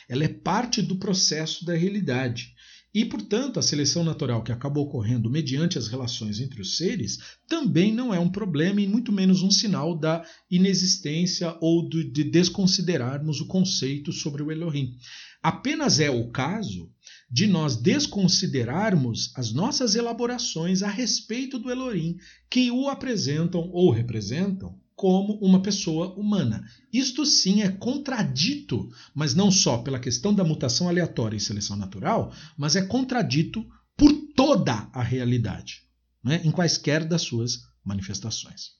Ela 0.09 0.23
é 0.23 0.29
parte 0.29 0.81
do 0.81 0.95
processo 0.95 1.63
da 1.63 1.75
realidade. 1.75 2.52
E, 2.93 3.03
portanto, 3.03 3.59
a 3.59 3.63
seleção 3.63 4.03
natural 4.03 4.43
que 4.43 4.51
acabou 4.51 4.85
ocorrendo 4.85 5.27
mediante 5.27 5.79
as 5.79 5.87
relações 5.87 6.39
entre 6.39 6.61
os 6.61 6.77
seres 6.77 7.17
também 7.47 7.91
não 7.91 8.13
é 8.13 8.19
um 8.19 8.29
problema 8.29 8.79
e 8.81 8.87
muito 8.87 9.11
menos 9.11 9.41
um 9.41 9.49
sinal 9.49 9.97
da 9.97 10.23
inexistência 10.49 11.57
ou 11.59 11.89
de 11.89 12.23
desconsiderarmos 12.23 13.41
o 13.41 13.47
conceito 13.47 14.11
sobre 14.11 14.43
o 14.43 14.51
Elohim. 14.51 14.95
Apenas 15.41 15.99
é 15.99 16.11
o 16.11 16.29
caso 16.29 16.91
de 17.31 17.47
nós 17.47 17.75
desconsiderarmos 17.75 19.31
as 19.35 19.51
nossas 19.51 19.95
elaborações 19.95 20.83
a 20.83 20.87
respeito 20.87 21.57
do 21.57 21.71
Elohim, 21.71 22.15
que 22.47 22.69
o 22.69 22.87
apresentam 22.89 23.71
ou 23.71 23.89
representam 23.89 24.79
como 24.95 25.37
uma 25.39 25.61
pessoa 25.61 26.13
humana. 26.15 26.63
Isto 26.91 27.25
sim 27.25 27.61
é 27.61 27.69
contradito, 27.69 28.89
mas 29.13 29.33
não 29.33 29.51
só 29.51 29.79
pela 29.79 29.99
questão 29.99 30.33
da 30.33 30.43
mutação 30.43 30.87
aleatória 30.87 31.37
e 31.37 31.39
seleção 31.39 31.75
natural, 31.75 32.33
mas 32.57 32.75
é 32.75 32.81
contradito 32.81 33.65
por 33.97 34.11
toda 34.35 34.89
a 34.93 35.01
realidade, 35.01 35.81
né, 36.23 36.41
em 36.43 36.51
quaisquer 36.51 37.05
das 37.05 37.21
suas 37.21 37.61
manifestações. 37.83 38.71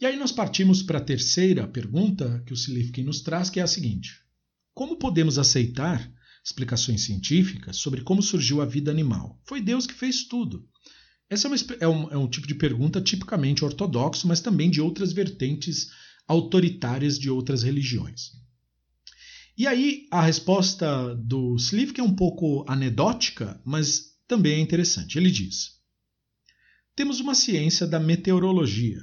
E 0.00 0.06
aí 0.06 0.16
nós 0.16 0.30
partimos 0.30 0.82
para 0.82 0.98
a 0.98 1.04
terceira 1.04 1.66
pergunta 1.66 2.42
que 2.46 2.52
o 2.52 2.56
Silifkin 2.56 3.02
nos 3.02 3.20
traz, 3.20 3.50
que 3.50 3.58
é 3.58 3.62
a 3.62 3.66
seguinte: 3.66 4.22
Como 4.72 4.96
podemos 4.96 5.38
aceitar 5.38 6.12
explicações 6.44 7.02
científicas 7.02 7.76
sobre 7.76 8.02
como 8.02 8.22
surgiu 8.22 8.62
a 8.62 8.64
vida 8.64 8.90
animal. 8.90 9.40
Foi 9.44 9.60
Deus 9.60 9.86
que 9.86 9.94
fez 9.94 10.24
tudo. 10.24 10.66
Essa 11.30 11.46
é, 11.46 11.50
uma, 11.50 11.56
é, 11.80 11.88
um, 11.88 12.10
é 12.10 12.16
um 12.16 12.28
tipo 12.28 12.46
de 12.46 12.54
pergunta 12.54 13.00
tipicamente 13.00 13.64
ortodoxo, 13.64 14.26
mas 14.26 14.40
também 14.40 14.70
de 14.70 14.80
outras 14.80 15.12
vertentes 15.12 15.90
autoritárias 16.26 17.18
de 17.18 17.30
outras 17.30 17.62
religiões. 17.62 18.32
E 19.56 19.66
aí 19.66 20.06
a 20.10 20.22
resposta 20.22 21.14
do 21.16 21.56
Slivk 21.56 21.98
é 21.98 22.02
um 22.02 22.14
pouco 22.14 22.64
anedótica, 22.68 23.60
mas 23.64 24.12
também 24.28 24.54
é 24.54 24.60
interessante. 24.60 25.18
Ele 25.18 25.30
diz: 25.30 25.72
Temos 26.94 27.18
uma 27.18 27.34
ciência 27.34 27.86
da 27.86 27.98
meteorologia, 27.98 29.00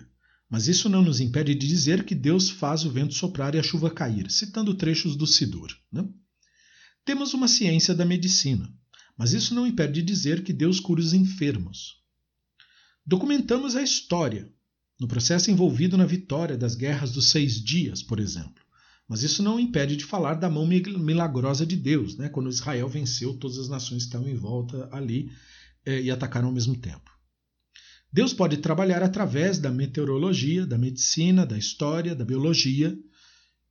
mas 0.50 0.68
isso 0.68 0.88
não 0.88 1.02
nos 1.02 1.20
impede 1.20 1.54
de 1.54 1.68
dizer 1.68 2.06
que 2.06 2.16
Deus 2.16 2.50
faz 2.50 2.86
o 2.86 2.90
vento 2.90 3.14
soprar 3.14 3.54
e 3.54 3.60
a 3.60 3.64
chuva 3.64 3.90
cair, 3.90 4.32
citando 4.32 4.74
trechos 4.74 5.16
do 5.16 5.28
Sidur. 5.28 5.76
Né? 5.92 6.08
Temos 7.04 7.34
uma 7.34 7.48
ciência 7.48 7.94
da 7.94 8.06
medicina, 8.06 8.72
mas 9.18 9.34
isso 9.34 9.54
não 9.54 9.68
impede 9.68 10.02
de 10.02 10.04
dizer 10.04 10.44
que 10.44 10.54
Deus 10.54 10.80
cura 10.80 11.02
os 11.02 11.14
enfermos. 11.14 12.05
Documentamos 13.06 13.76
a 13.76 13.84
história, 13.84 14.52
no 15.00 15.08
processo 15.08 15.52
envolvido 15.52 15.96
na 15.96 16.06
vitória 16.06 16.58
das 16.58 16.74
guerras 16.74 17.12
dos 17.12 17.28
seis 17.28 17.64
dias, 17.64 18.02
por 18.02 18.20
exemplo. 18.20 18.64
Mas 19.08 19.22
isso 19.22 19.44
não 19.44 19.60
impede 19.60 19.96
de 19.96 20.04
falar 20.04 20.34
da 20.34 20.50
mão 20.50 20.66
milagrosa 20.66 21.66
de 21.66 21.76
Deus, 21.76 22.18
né, 22.18 22.30
quando 22.30 22.50
Israel 22.50 22.90
venceu 22.90 23.38
todas 23.38 23.60
as 23.60 23.70
nações 23.70 24.04
que 24.04 24.08
estavam 24.08 24.28
em 24.28 24.36
volta 24.36 24.90
ali 24.92 25.30
eh, 25.86 26.02
e 26.02 26.12
atacaram 26.12 26.48
ao 26.48 26.54
mesmo 26.54 26.76
tempo. 26.76 27.12
Deus 28.12 28.34
pode 28.34 28.58
trabalhar 28.58 29.04
através 29.04 29.60
da 29.60 29.70
meteorologia, 29.70 30.66
da 30.66 30.78
medicina, 30.78 31.46
da 31.46 31.58
história, 31.58 32.16
da 32.16 32.26
biologia, 32.26 32.98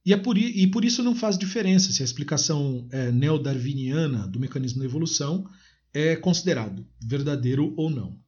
e, 0.06 0.12
é 0.12 0.16
por, 0.16 0.36
e 0.36 0.66
por 0.68 0.84
isso 0.84 1.02
não 1.02 1.16
faz 1.16 1.36
diferença 1.36 1.90
se 1.90 2.02
a 2.02 2.04
explicação 2.04 2.86
é, 2.92 3.10
neodarwiniana 3.10 4.28
do 4.28 4.38
mecanismo 4.38 4.80
da 4.80 4.84
evolução 4.84 5.48
é 5.92 6.14
considerado 6.14 6.86
verdadeiro 7.02 7.72
ou 7.76 7.88
não. 7.90 8.22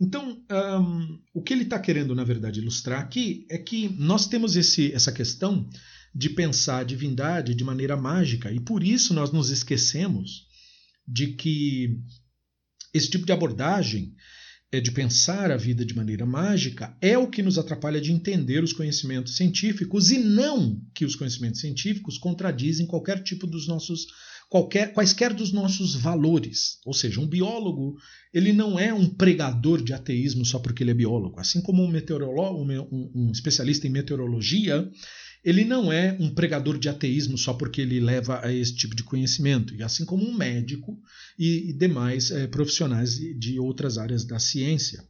Então, 0.00 0.40
um, 0.50 1.18
o 1.34 1.42
que 1.42 1.52
ele 1.52 1.64
está 1.64 1.78
querendo, 1.78 2.14
na 2.14 2.22
verdade, 2.22 2.60
ilustrar 2.60 3.00
aqui 3.00 3.46
é 3.50 3.58
que 3.58 3.88
nós 3.98 4.26
temos 4.26 4.54
esse, 4.54 4.92
essa 4.92 5.10
questão 5.10 5.68
de 6.14 6.30
pensar 6.30 6.78
a 6.78 6.84
divindade 6.84 7.54
de 7.54 7.64
maneira 7.64 7.96
mágica, 7.96 8.52
e 8.52 8.60
por 8.60 8.82
isso 8.82 9.12
nós 9.12 9.32
nos 9.32 9.50
esquecemos 9.50 10.46
de 11.06 11.28
que 11.34 12.00
esse 12.94 13.10
tipo 13.10 13.26
de 13.26 13.32
abordagem 13.32 14.14
é 14.70 14.80
de 14.80 14.90
pensar 14.92 15.50
a 15.50 15.56
vida 15.56 15.84
de 15.84 15.94
maneira 15.94 16.26
mágica 16.26 16.94
é 17.00 17.16
o 17.16 17.28
que 17.28 17.42
nos 17.42 17.58
atrapalha 17.58 18.00
de 18.00 18.12
entender 18.12 18.62
os 18.62 18.72
conhecimentos 18.72 19.36
científicos 19.36 20.10
e 20.10 20.18
não 20.18 20.82
que 20.94 21.06
os 21.06 21.16
conhecimentos 21.16 21.60
científicos 21.60 22.18
contradizem 22.18 22.86
qualquer 22.86 23.22
tipo 23.22 23.46
dos 23.46 23.66
nossos 23.66 24.06
qualquer, 24.48 24.92
quaisquer 24.92 25.32
dos 25.34 25.52
nossos 25.52 25.94
valores. 25.94 26.78
Ou 26.84 26.94
seja, 26.94 27.20
um 27.20 27.26
biólogo 27.26 27.96
ele 28.32 28.52
não 28.52 28.78
é 28.78 28.92
um 28.92 29.08
pregador 29.08 29.82
de 29.82 29.92
ateísmo 29.92 30.44
só 30.44 30.58
porque 30.58 30.82
ele 30.82 30.90
é 30.90 30.94
biólogo. 30.94 31.38
Assim 31.38 31.60
como 31.60 31.82
um, 31.82 31.88
meteorolo, 31.88 32.62
um, 32.62 33.10
um 33.14 33.30
especialista 33.30 33.86
em 33.86 33.90
meteorologia, 33.90 34.88
ele 35.44 35.64
não 35.64 35.92
é 35.92 36.16
um 36.18 36.30
pregador 36.30 36.78
de 36.78 36.88
ateísmo 36.88 37.38
só 37.38 37.54
porque 37.54 37.80
ele 37.80 38.00
leva 38.00 38.44
a 38.44 38.52
esse 38.52 38.74
tipo 38.74 38.94
de 38.94 39.04
conhecimento, 39.04 39.74
e 39.74 39.82
assim 39.82 40.04
como 40.04 40.28
um 40.28 40.36
médico 40.36 40.98
e, 41.38 41.70
e 41.70 41.72
demais 41.72 42.30
é, 42.30 42.46
profissionais 42.46 43.16
de 43.16 43.58
outras 43.58 43.98
áreas 43.98 44.24
da 44.24 44.38
ciência. 44.38 45.02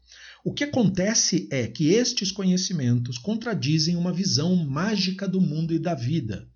O 0.44 0.52
que 0.52 0.64
acontece 0.64 1.48
é 1.50 1.66
que 1.66 1.88
estes 1.88 2.30
conhecimentos 2.30 3.18
contradizem 3.18 3.96
uma 3.96 4.12
visão 4.12 4.54
mágica 4.54 5.26
do 5.26 5.40
mundo 5.40 5.74
e 5.74 5.78
da 5.78 5.94
vida. 5.94 6.48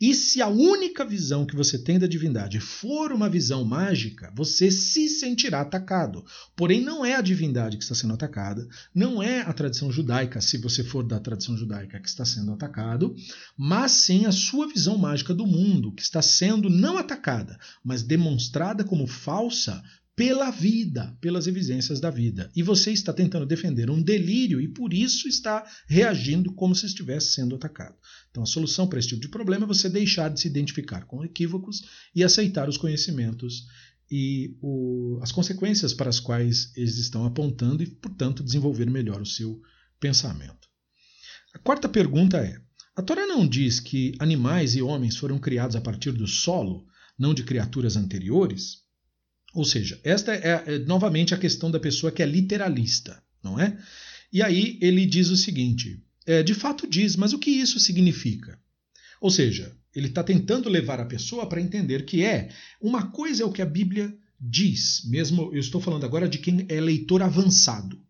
E 0.00 0.14
se 0.14 0.40
a 0.40 0.48
única 0.48 1.04
visão 1.04 1.44
que 1.44 1.54
você 1.54 1.78
tem 1.78 1.98
da 1.98 2.06
divindade 2.06 2.58
for 2.58 3.12
uma 3.12 3.28
visão 3.28 3.64
mágica, 3.64 4.32
você 4.34 4.70
se 4.70 5.08
sentirá 5.10 5.60
atacado. 5.60 6.24
Porém, 6.56 6.80
não 6.80 7.04
é 7.04 7.16
a 7.16 7.20
divindade 7.20 7.76
que 7.76 7.82
está 7.82 7.94
sendo 7.94 8.14
atacada, 8.14 8.66
não 8.94 9.22
é 9.22 9.42
a 9.42 9.52
tradição 9.52 9.92
judaica, 9.92 10.40
se 10.40 10.56
você 10.56 10.82
for 10.82 11.02
da 11.02 11.20
tradição 11.20 11.54
judaica 11.54 12.00
que 12.00 12.08
está 12.08 12.24
sendo 12.24 12.52
atacado, 12.52 13.14
mas 13.54 13.92
sim 13.92 14.24
a 14.24 14.32
sua 14.32 14.66
visão 14.66 14.96
mágica 14.96 15.34
do 15.34 15.46
mundo, 15.46 15.92
que 15.92 16.02
está 16.02 16.22
sendo 16.22 16.70
não 16.70 16.96
atacada, 16.96 17.58
mas 17.84 18.02
demonstrada 18.02 18.82
como 18.82 19.06
falsa 19.06 19.82
pela 20.20 20.50
vida, 20.50 21.16
pelas 21.18 21.46
evidências 21.46 21.98
da 21.98 22.10
vida. 22.10 22.52
E 22.54 22.62
você 22.62 22.92
está 22.92 23.10
tentando 23.10 23.46
defender 23.46 23.88
um 23.88 24.02
delírio 24.02 24.60
e 24.60 24.68
por 24.68 24.92
isso 24.92 25.26
está 25.26 25.64
reagindo 25.86 26.52
como 26.52 26.74
se 26.74 26.84
estivesse 26.84 27.32
sendo 27.32 27.54
atacado. 27.54 27.96
Então, 28.30 28.42
a 28.42 28.46
solução 28.46 28.86
para 28.86 28.98
esse 28.98 29.08
tipo 29.08 29.22
de 29.22 29.30
problema 29.30 29.64
é 29.64 29.66
você 29.66 29.88
deixar 29.88 30.28
de 30.28 30.38
se 30.38 30.46
identificar 30.46 31.06
com 31.06 31.24
equívocos 31.24 31.84
e 32.14 32.22
aceitar 32.22 32.68
os 32.68 32.76
conhecimentos 32.76 33.64
e 34.10 34.58
o, 34.60 35.18
as 35.22 35.32
consequências 35.32 35.94
para 35.94 36.10
as 36.10 36.20
quais 36.20 36.70
eles 36.76 36.98
estão 36.98 37.24
apontando 37.24 37.82
e, 37.82 37.86
portanto, 37.86 38.44
desenvolver 38.44 38.90
melhor 38.90 39.22
o 39.22 39.26
seu 39.26 39.58
pensamento. 39.98 40.68
A 41.54 41.58
quarta 41.58 41.88
pergunta 41.88 42.36
é: 42.36 42.60
a 42.94 43.00
Torá 43.00 43.26
não 43.26 43.48
diz 43.48 43.80
que 43.80 44.12
animais 44.18 44.74
e 44.74 44.82
homens 44.82 45.16
foram 45.16 45.38
criados 45.38 45.76
a 45.76 45.80
partir 45.80 46.12
do 46.12 46.26
solo, 46.26 46.84
não 47.18 47.32
de 47.32 47.42
criaturas 47.42 47.96
anteriores? 47.96 48.89
Ou 49.52 49.64
seja, 49.64 50.00
esta 50.04 50.32
é, 50.32 50.64
é 50.66 50.78
novamente 50.80 51.34
a 51.34 51.38
questão 51.38 51.70
da 51.70 51.80
pessoa 51.80 52.12
que 52.12 52.22
é 52.22 52.26
literalista, 52.26 53.22
não 53.42 53.58
é? 53.58 53.76
E 54.32 54.42
aí 54.42 54.78
ele 54.80 55.04
diz 55.06 55.28
o 55.28 55.36
seguinte: 55.36 56.02
é, 56.26 56.42
de 56.42 56.54
fato 56.54 56.88
diz, 56.88 57.16
mas 57.16 57.32
o 57.32 57.38
que 57.38 57.50
isso 57.50 57.80
significa? 57.80 58.58
Ou 59.20 59.30
seja, 59.30 59.76
ele 59.94 60.06
está 60.06 60.22
tentando 60.22 60.68
levar 60.68 61.00
a 61.00 61.06
pessoa 61.06 61.48
para 61.48 61.60
entender 61.60 62.04
que 62.04 62.24
é 62.24 62.50
uma 62.80 63.10
coisa 63.10 63.42
é 63.42 63.46
o 63.46 63.52
que 63.52 63.62
a 63.62 63.66
Bíblia 63.66 64.16
diz, 64.40 65.02
mesmo 65.04 65.50
eu 65.52 65.60
estou 65.60 65.80
falando 65.80 66.04
agora 66.04 66.28
de 66.28 66.38
quem 66.38 66.64
é 66.68 66.80
leitor 66.80 67.22
avançado. 67.22 68.00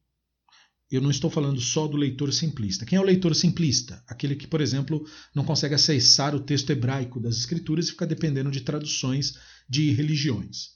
Eu 0.91 1.01
não 1.01 1.11
estou 1.11 1.31
falando 1.31 1.61
só 1.61 1.87
do 1.87 1.97
leitor 1.97 2.33
simplista. 2.33 2.85
Quem 2.85 2.99
é 2.99 3.01
o 3.01 3.05
leitor 3.05 3.35
simplista? 3.35 4.03
Aquele 4.09 4.35
que, 4.35 4.47
por 4.47 4.61
exemplo, 4.61 5.07
não 5.33 5.45
consegue 5.45 5.75
acessar 5.75 6.35
o 6.35 6.41
texto 6.41 6.71
hebraico 6.71 7.21
das 7.21 7.37
escrituras 7.37 7.87
e 7.87 7.91
fica 7.93 8.05
dependendo 8.05 8.51
de 8.51 8.61
traduções 8.61 9.37
de 9.69 9.93
religiões. 9.93 10.71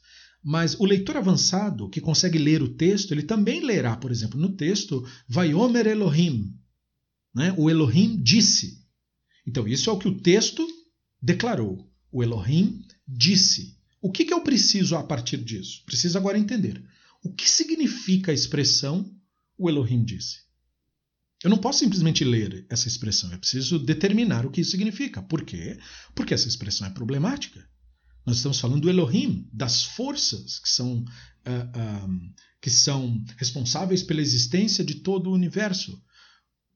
Mas 0.45 0.79
o 0.79 0.85
leitor 0.85 1.17
avançado, 1.17 1.89
que 1.89 2.03
consegue 2.03 2.37
ler 2.37 2.63
o 2.63 2.75
texto, 2.75 3.13
ele 3.13 3.23
também 3.23 3.65
lerá, 3.65 3.97
por 3.97 4.11
exemplo, 4.11 4.39
no 4.39 4.55
texto, 4.55 5.03
Vaiomer 5.27 5.87
Elohim. 5.87 6.55
Né? 7.35 7.55
O 7.57 7.71
Elohim 7.71 8.21
disse. 8.23 8.85
Então, 9.47 9.67
isso 9.67 9.89
é 9.89 9.93
o 9.93 9.99
que 9.99 10.07
o 10.07 10.21
texto 10.21 10.67
declarou. 11.21 11.91
O 12.13 12.23
Elohim 12.23 12.83
disse. 13.09 13.79
O 14.03 14.13
que, 14.13 14.27
que 14.27 14.35
eu 14.35 14.43
preciso 14.43 14.97
a 14.97 15.03
partir 15.03 15.39
disso? 15.39 15.83
Preciso 15.87 16.19
agora 16.19 16.39
entender. 16.39 16.85
O 17.23 17.33
que 17.33 17.49
significa 17.49 18.31
a 18.31 18.35
expressão 18.35 19.11
o 19.57 19.71
Elohim 19.71 20.05
disse? 20.05 20.45
Eu 21.43 21.49
não 21.49 21.57
posso 21.57 21.79
simplesmente 21.79 22.23
ler 22.23 22.67
essa 22.69 22.87
expressão, 22.87 23.33
eu 23.33 23.39
preciso 23.39 23.79
determinar 23.79 24.45
o 24.45 24.51
que 24.51 24.61
isso 24.61 24.71
significa. 24.71 25.23
Por 25.23 25.43
quê? 25.43 25.79
Porque 26.15 26.35
essa 26.35 26.49
expressão 26.49 26.87
é 26.87 26.91
problemática. 26.91 27.67
Nós 28.25 28.37
estamos 28.37 28.59
falando 28.59 28.83
do 28.83 28.91
Elohim, 28.91 29.49
das 29.53 29.85
forças 29.85 30.59
que 30.59 30.69
são, 30.69 30.99
uh, 30.99 32.07
uh, 32.07 32.35
que 32.61 32.71
são 32.71 33.23
responsáveis 33.37 34.03
pela 34.03 34.21
existência 34.21 34.85
de 34.85 34.97
todo 34.97 35.29
o 35.29 35.35
universo. 35.35 36.03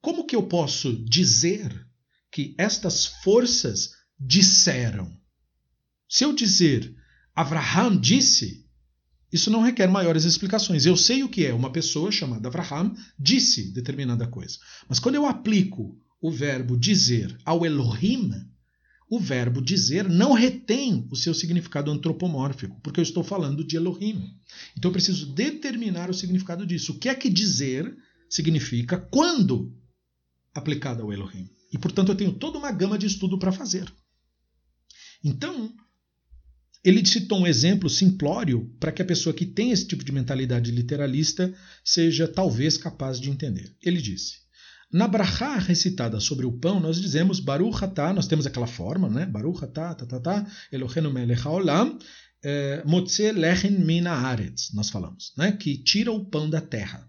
Como 0.01 0.26
que 0.26 0.36
eu 0.36 0.42
posso 0.42 0.92
dizer 1.05 1.86
que 2.30 2.55
estas 2.59 3.07
forças 3.07 3.92
disseram? 4.18 5.18
Se 6.09 6.24
eu 6.24 6.34
dizer 6.34 6.94
Abraham 7.34 7.99
disse, 7.99 8.66
isso 9.32 9.51
não 9.51 9.62
requer 9.62 9.86
maiores 9.86 10.24
explicações. 10.24 10.86
Eu 10.86 10.96
sei 10.96 11.22
o 11.22 11.28
que 11.28 11.44
é. 11.44 11.53
Uma 11.53 11.70
pessoa 11.70 12.11
chamada 12.11 12.49
Abraham 12.49 12.94
disse 13.18 13.70
determinada 13.72 14.26
coisa. 14.26 14.59
Mas 14.88 14.99
quando 14.99 15.14
eu 15.14 15.26
aplico 15.26 15.99
o 16.20 16.30
verbo 16.30 16.76
dizer 16.76 17.38
ao 17.44 17.64
Elohim, 17.64 18.32
o 19.11 19.18
verbo 19.18 19.62
dizer 19.62 20.09
não 20.09 20.32
retém 20.32 21.06
o 21.11 21.16
seu 21.16 21.32
significado 21.32 21.90
antropomórfico, 21.90 22.78
porque 22.82 23.00
eu 23.00 23.02
estou 23.02 23.24
falando 23.24 23.64
de 23.64 23.76
Elohim. 23.76 24.34
Então 24.76 24.90
eu 24.90 24.92
preciso 24.92 25.32
determinar 25.32 26.11
o 26.11 26.14
significado 26.14 26.66
disso. 26.66 26.92
O 26.92 26.98
que 26.98 27.09
é 27.09 27.14
que 27.14 27.30
dizer 27.30 27.96
significa 28.28 28.98
quando 28.98 29.74
aplicado 30.54 31.02
ao 31.02 31.12
Elohim? 31.12 31.48
E 31.72 31.78
portanto 31.78 32.11
eu 32.11 32.16
tenho 32.16 32.32
toda 32.32 32.59
uma 32.59 32.72
gama 32.72 32.98
de 32.98 33.06
estudo 33.06 33.38
para 33.38 33.52
fazer. 33.52 33.90
Então, 35.22 35.74
ele 36.84 37.04
citou 37.04 37.40
um 37.40 37.46
exemplo 37.46 37.90
simplório 37.90 38.72
para 38.78 38.92
que 38.92 39.02
a 39.02 39.04
pessoa 39.04 39.34
que 39.34 39.44
tem 39.44 39.72
esse 39.72 39.86
tipo 39.86 40.04
de 40.04 40.12
mentalidade 40.12 40.70
literalista 40.70 41.52
seja 41.84 42.28
talvez 42.28 42.76
capaz 42.76 43.20
de 43.20 43.30
entender. 43.30 43.74
Ele 43.82 44.00
disse: 44.00 44.38
na 44.93 45.07
brachá 45.07 45.59
recitada 45.59 46.18
sobre 46.18 46.47
o 46.47 46.53
pão, 46.53 46.80
nós 46.80 47.01
dizemos 47.01 47.41
Baruch 47.41 47.84
atah, 47.84 48.12
nós 48.12 48.26
temos 48.26 48.47
aquela 48.47 48.66
forma, 48.66 49.09
né? 49.09 49.26
Baruch 49.26 49.64
atah, 49.64 49.95
ta, 49.95 50.07
ta, 50.07 50.20
ta, 50.20 50.47
Eloheinu 50.72 51.12
melech 51.12 51.47
haolam, 51.47 51.99
eh, 52.43 52.82
motze 52.86 53.32
lechem 53.32 53.72
mina 53.72 54.12
aretz, 54.12 54.72
nós 54.72 54.89
falamos, 54.89 55.32
né? 55.36 55.53
Que 55.53 55.76
tira 55.76 56.11
o 56.11 56.24
pão 56.24 56.49
da 56.49 56.61
terra. 56.61 57.09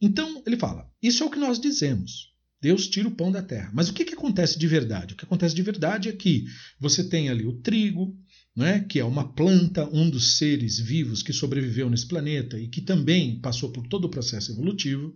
Então, 0.00 0.42
ele 0.46 0.58
fala, 0.58 0.90
isso 1.02 1.22
é 1.22 1.26
o 1.26 1.30
que 1.30 1.38
nós 1.38 1.58
dizemos. 1.58 2.34
Deus 2.60 2.88
tira 2.88 3.08
o 3.08 3.14
pão 3.14 3.32
da 3.32 3.42
terra. 3.42 3.70
Mas 3.72 3.88
o 3.88 3.92
que, 3.92 4.04
que 4.04 4.14
acontece 4.14 4.58
de 4.58 4.66
verdade? 4.66 5.14
O 5.14 5.16
que 5.16 5.24
acontece 5.24 5.54
de 5.54 5.62
verdade 5.62 6.08
é 6.08 6.12
que 6.12 6.44
você 6.78 7.04
tem 7.04 7.28
ali 7.28 7.46
o 7.46 7.60
trigo, 7.60 8.16
né, 8.56 8.80
que 8.80 8.98
é 8.98 9.04
uma 9.04 9.32
planta, 9.32 9.88
um 9.92 10.08
dos 10.08 10.38
seres 10.38 10.78
vivos 10.78 11.22
que 11.22 11.32
sobreviveu 11.32 11.88
nesse 11.90 12.06
planeta 12.06 12.58
e 12.58 12.68
que 12.68 12.80
também 12.80 13.40
passou 13.40 13.70
por 13.70 13.86
todo 13.86 14.04
o 14.04 14.10
processo 14.10 14.52
evolutivo 14.52 15.14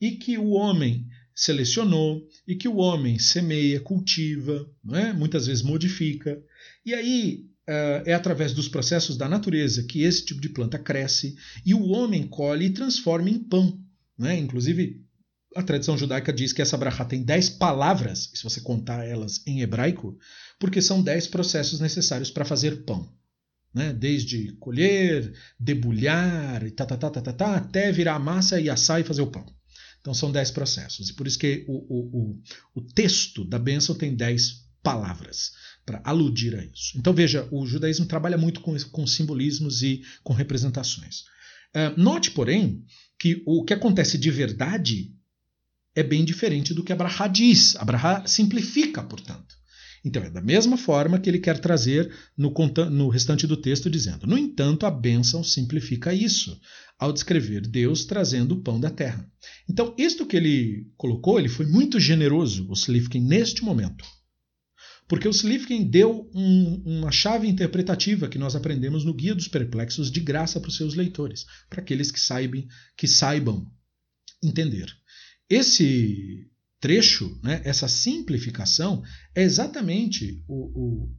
e 0.00 0.12
que 0.12 0.36
o 0.38 0.50
homem 0.50 1.06
selecionou 1.34 2.26
e 2.46 2.54
que 2.54 2.68
o 2.68 2.76
homem 2.76 3.18
semeia, 3.18 3.80
cultiva, 3.80 4.70
é? 4.92 5.12
muitas 5.12 5.46
vezes 5.46 5.62
modifica. 5.62 6.40
E 6.86 6.94
aí 6.94 7.46
uh, 7.68 8.06
é 8.06 8.14
através 8.14 8.52
dos 8.52 8.68
processos 8.68 9.16
da 9.16 9.28
natureza 9.28 9.82
que 9.82 10.02
esse 10.02 10.24
tipo 10.24 10.40
de 10.40 10.48
planta 10.48 10.78
cresce 10.78 11.34
e 11.66 11.74
o 11.74 11.88
homem 11.88 12.26
colhe 12.26 12.66
e 12.66 12.70
transforma 12.70 13.28
em 13.28 13.38
pão. 13.38 13.80
É? 14.20 14.36
Inclusive, 14.36 15.02
a 15.56 15.62
tradição 15.62 15.98
judaica 15.98 16.32
diz 16.32 16.52
que 16.52 16.62
essa 16.62 16.76
brachá 16.76 17.04
tem 17.04 17.22
dez 17.22 17.48
palavras, 17.48 18.30
se 18.34 18.42
você 18.44 18.60
contar 18.60 19.04
elas 19.04 19.42
em 19.46 19.60
hebraico, 19.60 20.16
porque 20.58 20.80
são 20.80 21.02
dez 21.02 21.26
processos 21.26 21.80
necessários 21.80 22.30
para 22.30 22.44
fazer 22.44 22.84
pão. 22.84 23.12
Né? 23.72 23.92
Desde 23.92 24.52
colher, 24.54 25.32
debulhar, 25.58 26.70
tá, 26.72 26.86
tá, 26.86 26.96
tá, 26.96 27.10
tá, 27.10 27.20
tá, 27.20 27.32
tá, 27.32 27.56
até 27.56 27.90
virar 27.90 28.20
massa 28.20 28.60
e 28.60 28.70
assar 28.70 29.00
e 29.00 29.04
fazer 29.04 29.22
o 29.22 29.26
pão. 29.26 29.44
Então 30.04 30.12
são 30.12 30.30
dez 30.30 30.50
processos. 30.50 31.08
E 31.08 31.14
por 31.14 31.26
isso 31.26 31.38
que 31.38 31.64
o, 31.66 31.72
o, 31.72 32.18
o, 32.18 32.42
o 32.74 32.80
texto 32.82 33.42
da 33.42 33.58
bênção 33.58 33.94
tem 33.94 34.14
dez 34.14 34.66
palavras 34.82 35.52
para 35.86 36.02
aludir 36.04 36.54
a 36.54 36.62
isso. 36.62 36.98
Então 36.98 37.14
veja, 37.14 37.48
o 37.50 37.66
judaísmo 37.66 38.04
trabalha 38.04 38.36
muito 38.36 38.60
com, 38.60 38.78
com 38.90 39.06
simbolismos 39.06 39.82
e 39.82 40.02
com 40.22 40.34
representações. 40.34 41.20
Uh, 41.74 41.98
note, 41.98 42.32
porém, 42.32 42.84
que 43.18 43.42
o 43.46 43.64
que 43.64 43.72
acontece 43.72 44.18
de 44.18 44.30
verdade 44.30 45.10
é 45.94 46.02
bem 46.02 46.22
diferente 46.22 46.74
do 46.74 46.84
que 46.84 46.92
Abraha 46.92 47.26
diz. 47.26 47.74
Abraha 47.76 48.26
simplifica, 48.26 49.02
portanto. 49.02 49.53
Então 50.04 50.22
é 50.22 50.28
da 50.28 50.42
mesma 50.42 50.76
forma 50.76 51.18
que 51.18 51.30
ele 51.30 51.38
quer 51.38 51.58
trazer 51.58 52.12
no, 52.36 53.08
restante 53.08 53.46
do 53.46 53.56
texto, 53.56 53.88
dizendo: 53.88 54.26
No 54.26 54.36
entanto, 54.36 54.84
a 54.84 54.90
bênção 54.90 55.42
simplifica 55.42 56.12
isso, 56.12 56.60
ao 56.98 57.12
descrever 57.12 57.62
Deus 57.62 58.04
trazendo 58.04 58.52
o 58.54 58.60
pão 58.60 58.78
da 58.78 58.90
terra. 58.90 59.26
Então, 59.68 59.94
isto 59.96 60.26
que 60.26 60.36
ele 60.36 60.86
colocou, 60.96 61.38
ele 61.38 61.48
foi 61.48 61.66
muito 61.66 61.98
generoso, 61.98 62.68
o 62.68 62.74
Slifkin, 62.74 63.20
neste 63.20 63.64
momento. 63.64 64.04
Porque 65.08 65.28
o 65.28 65.32
Slivkin 65.32 65.84
deu 65.84 66.30
um, 66.34 66.82
uma 66.84 67.10
chave 67.10 67.46
interpretativa 67.46 68.28
que 68.28 68.38
nós 68.38 68.54
aprendemos 68.54 69.04
no 69.04 69.14
Guia 69.14 69.34
dos 69.34 69.48
Perplexos 69.48 70.10
de 70.10 70.20
graça 70.20 70.60
para 70.60 70.68
os 70.68 70.76
seus 70.76 70.94
leitores, 70.94 71.44
para 71.68 71.80
aqueles 71.80 72.10
que 72.10 72.20
saibam, 72.20 72.64
que 72.96 73.06
saibam 73.06 73.70
entender. 74.42 74.86
Esse 75.48 76.46
trecho, 76.84 77.40
né, 77.42 77.62
essa 77.64 77.88
simplificação, 77.88 79.02
é 79.34 79.42
exatamente 79.42 80.44
o, 80.46 81.06
o, 81.06 81.12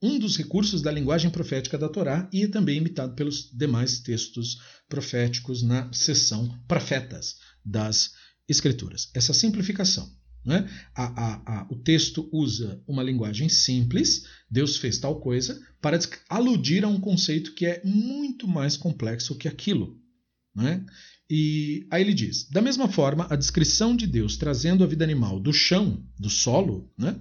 um 0.00 0.16
dos 0.16 0.36
recursos 0.36 0.80
da 0.80 0.92
linguagem 0.92 1.28
profética 1.28 1.76
da 1.76 1.88
Torá 1.88 2.30
e 2.32 2.44
é 2.44 2.46
também 2.46 2.76
imitado 2.76 3.16
pelos 3.16 3.50
demais 3.52 3.98
textos 3.98 4.60
proféticos 4.88 5.60
na 5.60 5.92
seção 5.92 6.56
profetas 6.68 7.38
das 7.64 8.12
Escrituras. 8.48 9.10
Essa 9.12 9.34
simplificação. 9.34 10.08
Né? 10.44 10.70
A, 10.94 11.02
a, 11.04 11.62
a, 11.62 11.66
o 11.68 11.74
texto 11.82 12.28
usa 12.32 12.80
uma 12.86 13.02
linguagem 13.02 13.48
simples, 13.48 14.22
Deus 14.48 14.76
fez 14.76 14.98
tal 14.98 15.20
coisa, 15.20 15.60
para 15.80 15.98
aludir 16.28 16.84
a 16.84 16.88
um 16.88 17.00
conceito 17.00 17.56
que 17.56 17.66
é 17.66 17.82
muito 17.84 18.46
mais 18.46 18.76
complexo 18.76 19.36
que 19.36 19.48
aquilo. 19.48 20.00
Né? 20.54 20.86
E 21.34 21.86
aí 21.90 22.02
ele 22.02 22.12
diz: 22.12 22.46
da 22.50 22.60
mesma 22.60 22.86
forma, 22.88 23.26
a 23.30 23.36
descrição 23.36 23.96
de 23.96 24.06
Deus 24.06 24.36
trazendo 24.36 24.84
a 24.84 24.86
vida 24.86 25.02
animal 25.02 25.40
do 25.40 25.50
chão, 25.50 26.04
do 26.20 26.28
solo, 26.28 26.92
né? 26.98 27.18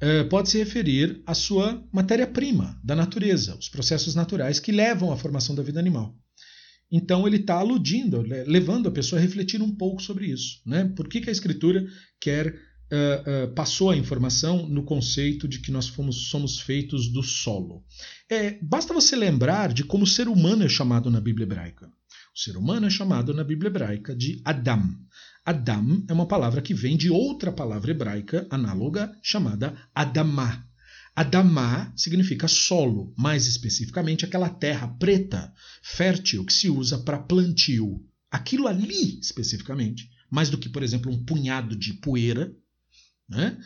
É, 0.00 0.24
pode 0.24 0.50
se 0.50 0.58
referir 0.58 1.22
à 1.24 1.34
sua 1.34 1.80
matéria-prima, 1.92 2.76
da 2.82 2.96
natureza, 2.96 3.56
os 3.56 3.68
processos 3.68 4.16
naturais 4.16 4.58
que 4.58 4.72
levam 4.72 5.12
à 5.12 5.16
formação 5.16 5.54
da 5.54 5.62
vida 5.62 5.78
animal. 5.78 6.18
Então 6.90 7.28
ele 7.28 7.36
está 7.36 7.54
aludindo, 7.54 8.22
levando 8.22 8.88
a 8.88 8.92
pessoa 8.92 9.20
a 9.20 9.22
refletir 9.22 9.62
um 9.62 9.72
pouco 9.72 10.02
sobre 10.02 10.26
isso. 10.26 10.60
Né? 10.66 10.92
Por 10.96 11.08
que, 11.08 11.20
que 11.20 11.28
a 11.28 11.32
escritura 11.32 11.86
quer 12.20 12.48
uh, 12.48 12.54
uh, 13.44 13.54
passou 13.54 13.90
a 13.90 13.96
informação 13.96 14.68
no 14.68 14.82
conceito 14.82 15.46
de 15.46 15.60
que 15.60 15.70
nós 15.70 15.86
fomos, 15.86 16.28
somos 16.28 16.58
feitos 16.58 17.08
do 17.08 17.22
solo? 17.22 17.84
É, 18.28 18.58
basta 18.60 18.92
você 18.92 19.14
lembrar 19.14 19.72
de 19.72 19.84
como 19.84 20.02
o 20.02 20.08
ser 20.08 20.26
humano 20.26 20.64
é 20.64 20.68
chamado 20.68 21.08
na 21.08 21.20
Bíblia 21.20 21.44
hebraica. 21.44 21.88
O 22.34 22.40
ser 22.40 22.56
humano 22.56 22.86
é 22.86 22.90
chamado 22.90 23.32
na 23.32 23.44
Bíblia 23.44 23.68
hebraica 23.68 24.12
de 24.12 24.42
Adam. 24.44 24.82
Adam 25.44 26.04
é 26.08 26.12
uma 26.12 26.26
palavra 26.26 26.60
que 26.60 26.74
vem 26.74 26.96
de 26.96 27.08
outra 27.08 27.52
palavra 27.52 27.92
hebraica 27.92 28.44
análoga 28.50 29.16
chamada 29.22 29.72
Adamá. 29.94 30.66
Adamá 31.14 31.92
significa 31.96 32.48
solo, 32.48 33.14
mais 33.16 33.46
especificamente 33.46 34.24
aquela 34.24 34.48
terra 34.48 34.88
preta, 34.88 35.52
fértil, 35.80 36.44
que 36.44 36.52
se 36.52 36.68
usa 36.68 36.98
para 36.98 37.20
plantio. 37.20 38.04
Aquilo 38.28 38.66
ali, 38.66 39.20
especificamente, 39.20 40.10
mais 40.28 40.50
do 40.50 40.58
que, 40.58 40.68
por 40.68 40.82
exemplo, 40.82 41.12
um 41.12 41.24
punhado 41.24 41.76
de 41.76 41.92
poeira. 41.94 42.52
Né? 43.28 43.56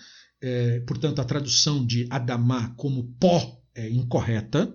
É, 0.43 0.81
portanto, 0.81 1.21
a 1.21 1.25
tradução 1.25 1.87
de 1.87 2.07
Adamá 2.11 2.75
como 2.77 3.15
pó 3.15 3.63
é 3.75 3.89
incorreta. 3.89 4.71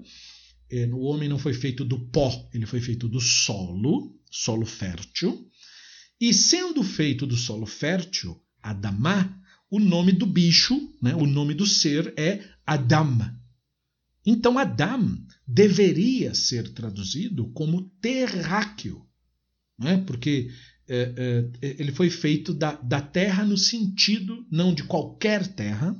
É, 0.73 0.87
o 0.87 1.01
homem 1.01 1.29
não 1.29 1.37
foi 1.37 1.53
feito 1.53 1.85
do 1.85 1.99
pó, 1.99 2.49
ele 2.51 2.65
foi 2.65 2.81
feito 2.81 3.07
do 3.07 3.21
solo, 3.21 4.19
solo 4.31 4.65
fértil. 4.65 5.47
E 6.19 6.33
sendo 6.33 6.83
feito 6.83 7.27
do 7.27 7.37
solo 7.37 7.67
fértil, 7.67 8.41
Adamá, 8.59 9.39
o 9.69 9.79
nome 9.79 10.11
do 10.11 10.25
bicho, 10.25 10.75
né, 10.99 11.13
o 11.13 11.27
nome 11.27 11.53
do 11.53 11.67
ser 11.67 12.11
é 12.17 12.43
Adam. 12.65 13.19
Então, 14.25 14.57
Adam 14.57 15.15
deveria 15.47 16.33
ser 16.33 16.73
traduzido 16.73 17.51
como 17.51 17.89
terráqueo, 18.01 19.05
né, 19.77 19.97
porque 20.07 20.49
é, 20.87 21.51
é, 21.61 21.75
ele 21.79 21.91
foi 21.91 22.09
feito 22.09 22.51
da, 22.51 22.73
da 22.75 22.99
terra 22.99 23.45
no 23.45 23.57
sentido 23.57 24.45
não 24.49 24.73
de 24.73 24.83
qualquer 24.83 25.45
terra, 25.53 25.95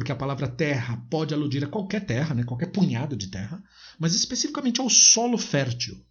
porque 0.00 0.12
a 0.12 0.16
palavra 0.16 0.48
terra 0.48 0.96
pode 1.10 1.34
aludir 1.34 1.62
a 1.62 1.68
qualquer 1.68 2.06
terra, 2.06 2.34
né, 2.34 2.42
qualquer 2.42 2.72
punhado 2.72 3.14
de 3.14 3.26
terra, 3.26 3.62
mas 3.98 4.14
especificamente 4.14 4.80
ao 4.80 4.88
solo 4.88 5.36
fértil. 5.36 6.02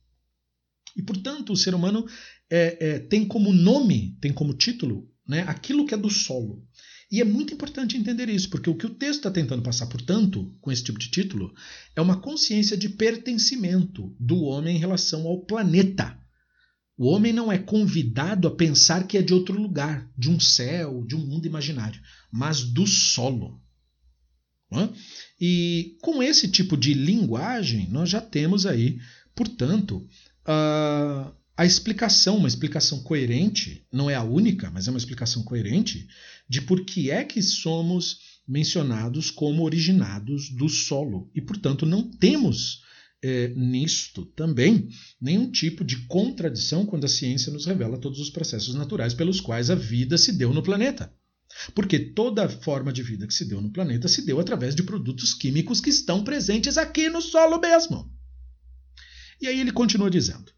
E, 0.95 1.01
portanto, 1.01 1.51
o 1.51 1.57
ser 1.57 1.73
humano 1.73 2.05
é, 2.51 2.77
é, 2.79 2.99
tem 2.99 3.25
como 3.25 3.51
nome, 3.51 4.15
tem 4.21 4.31
como 4.31 4.53
título, 4.53 5.09
né, 5.27 5.43
aquilo 5.47 5.87
que 5.87 5.95
é 5.95 5.97
do 5.97 6.07
solo. 6.07 6.63
E 7.11 7.19
é 7.19 7.23
muito 7.23 7.51
importante 7.51 7.97
entender 7.97 8.29
isso, 8.29 8.51
porque 8.51 8.69
o 8.69 8.75
que 8.75 8.85
o 8.85 8.93
texto 8.93 9.21
está 9.21 9.31
tentando 9.31 9.63
passar, 9.63 9.87
portanto, 9.87 10.55
com 10.61 10.71
esse 10.71 10.83
tipo 10.83 10.99
de 10.99 11.09
título, 11.09 11.51
é 11.95 12.01
uma 12.01 12.21
consciência 12.21 12.77
de 12.77 12.89
pertencimento 12.89 14.15
do 14.19 14.43
homem 14.43 14.75
em 14.75 14.79
relação 14.79 15.25
ao 15.25 15.41
planeta. 15.45 16.15
O 16.95 17.07
homem 17.07 17.33
não 17.33 17.51
é 17.51 17.57
convidado 17.57 18.47
a 18.47 18.55
pensar 18.55 19.07
que 19.07 19.17
é 19.17 19.21
de 19.23 19.33
outro 19.33 19.59
lugar, 19.59 20.07
de 20.15 20.29
um 20.29 20.39
céu, 20.39 21.03
de 21.07 21.15
um 21.15 21.25
mundo 21.25 21.47
imaginário, 21.47 21.99
mas 22.31 22.61
do 22.61 22.85
solo. 22.85 23.59
E 25.39 25.97
com 26.01 26.21
esse 26.21 26.47
tipo 26.47 26.77
de 26.77 26.93
linguagem, 26.93 27.87
nós 27.89 28.09
já 28.09 28.21
temos 28.21 28.65
aí, 28.65 28.99
portanto, 29.35 30.07
a, 30.45 31.31
a 31.57 31.65
explicação, 31.65 32.37
uma 32.37 32.47
explicação 32.47 33.01
coerente, 33.03 33.85
não 33.91 34.09
é 34.09 34.15
a 34.15 34.23
única, 34.23 34.69
mas 34.71 34.87
é 34.87 34.91
uma 34.91 34.97
explicação 34.97 35.43
coerente, 35.43 36.07
de 36.47 36.61
por 36.61 36.85
que 36.85 37.09
é 37.11 37.23
que 37.23 37.41
somos 37.41 38.19
mencionados 38.47 39.29
como 39.29 39.63
originados 39.63 40.49
do 40.49 40.67
solo. 40.67 41.29
E, 41.35 41.41
portanto, 41.41 41.85
não 41.85 42.01
temos 42.09 42.81
é, 43.21 43.49
nisto 43.49 44.25
também 44.25 44.89
nenhum 45.21 45.51
tipo 45.51 45.83
de 45.83 45.97
contradição 46.07 46.85
quando 46.85 47.05
a 47.05 47.09
ciência 47.09 47.51
nos 47.51 47.65
revela 47.65 47.97
todos 47.97 48.19
os 48.19 48.29
processos 48.29 48.75
naturais 48.75 49.13
pelos 49.13 49.41
quais 49.41 49.69
a 49.69 49.75
vida 49.75 50.17
se 50.17 50.31
deu 50.31 50.53
no 50.53 50.63
planeta. 50.63 51.13
Porque 51.73 51.99
toda 51.99 52.47
forma 52.47 52.91
de 52.91 53.03
vida 53.03 53.27
que 53.27 53.33
se 53.33 53.45
deu 53.45 53.61
no 53.61 53.71
planeta 53.71 54.07
se 54.07 54.25
deu 54.25 54.39
através 54.39 54.75
de 54.75 54.83
produtos 54.83 55.33
químicos 55.33 55.81
que 55.81 55.89
estão 55.89 56.23
presentes 56.23 56.77
aqui 56.77 57.09
no 57.09 57.21
solo 57.21 57.59
mesmo. 57.59 58.11
E 59.41 59.47
aí 59.47 59.59
ele 59.59 59.71
continua 59.71 60.09
dizendo: 60.09 60.51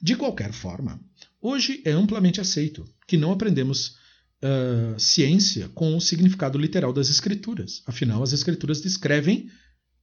De 0.00 0.16
qualquer 0.16 0.52
forma, 0.52 1.00
hoje 1.40 1.82
é 1.84 1.90
amplamente 1.90 2.40
aceito 2.40 2.84
que 3.06 3.16
não 3.16 3.32
aprendemos 3.32 3.96
uh, 4.42 4.98
ciência 4.98 5.68
com 5.70 5.96
o 5.96 6.00
significado 6.00 6.58
literal 6.58 6.92
das 6.92 7.08
escrituras. 7.08 7.82
Afinal, 7.86 8.22
as 8.22 8.32
escrituras 8.32 8.80
descrevem 8.80 9.50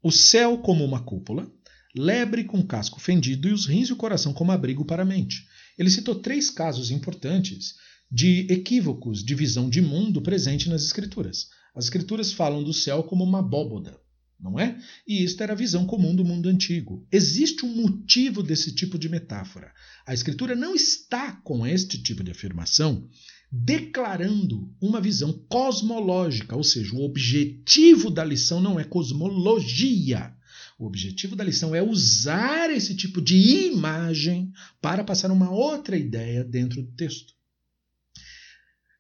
o 0.02 0.12
céu 0.12 0.60
como 0.60 0.86
uma 0.86 1.02
cúpula, 1.02 1.52
lebre 1.96 2.44
com 2.44 2.66
casco 2.66 3.00
fendido 3.00 3.48
e 3.48 3.54
os 3.54 3.66
rins 3.66 3.90
e 3.90 3.94
o 3.94 3.98
coração 3.98 4.34
como 4.34 4.52
abrigo 4.52 4.86
para 4.86 5.04
a 5.04 5.06
mente. 5.06 5.48
Ele 5.78 5.90
citou 5.90 6.16
três 6.16 6.50
casos 6.50 6.92
importantes 6.92 7.76
de 8.10 8.48
equívocos 8.50 9.24
de 9.24 9.36
visão 9.36 9.70
de 9.70 9.82
mundo 9.82 10.22
presente 10.22 10.70
nas 10.70 10.84
Escrituras. 10.84 11.50
As 11.76 11.86
Escrituras 11.86 12.32
falam 12.32 12.64
do 12.64 12.74
céu 12.74 13.04
como 13.04 13.24
uma 13.24 13.40
abóboda, 13.40 14.00
não 14.40 14.60
é? 14.60 14.80
E 15.08 15.24
isto 15.24 15.42
era 15.44 15.54
a 15.54 15.56
visão 15.56 15.86
comum 15.86 16.16
do 16.16 16.26
mundo 16.26 16.50
antigo. 16.50 17.06
Existe 17.12 17.66
um 17.66 17.76
motivo 17.76 18.42
desse 18.42 18.74
tipo 18.74 18.98
de 18.98 19.10
metáfora. 19.10 19.72
A 20.06 20.14
Escritura 20.14 20.56
não 20.56 20.74
está 20.74 21.34
com 21.44 21.66
este 21.66 22.02
tipo 22.02 22.24
de 22.24 22.32
afirmação 22.32 23.08
declarando 23.52 24.74
uma 24.82 25.00
visão 25.00 25.32
cosmológica, 25.48 26.56
ou 26.56 26.64
seja, 26.64 26.94
o 26.94 27.04
objetivo 27.04 28.10
da 28.10 28.24
lição 28.24 28.60
não 28.60 28.80
é 28.80 28.84
cosmologia. 28.84 30.34
O 30.78 30.86
objetivo 30.86 31.36
da 31.36 31.44
lição 31.44 31.74
é 31.74 31.82
usar 31.82 32.70
esse 32.70 32.96
tipo 32.96 33.22
de 33.22 33.36
imagem 33.68 34.52
para 34.82 35.04
passar 35.04 35.32
uma 35.32 35.50
outra 35.50 35.98
ideia 35.98 36.44
dentro 36.44 36.84
do 36.84 36.92
texto. 36.92 37.34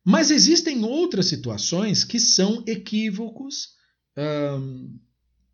Mas 0.10 0.32
existem 0.32 0.86
outras 0.86 1.26
situações 1.26 2.06
que 2.06 2.18
são 2.18 2.64
equívocos 2.66 3.76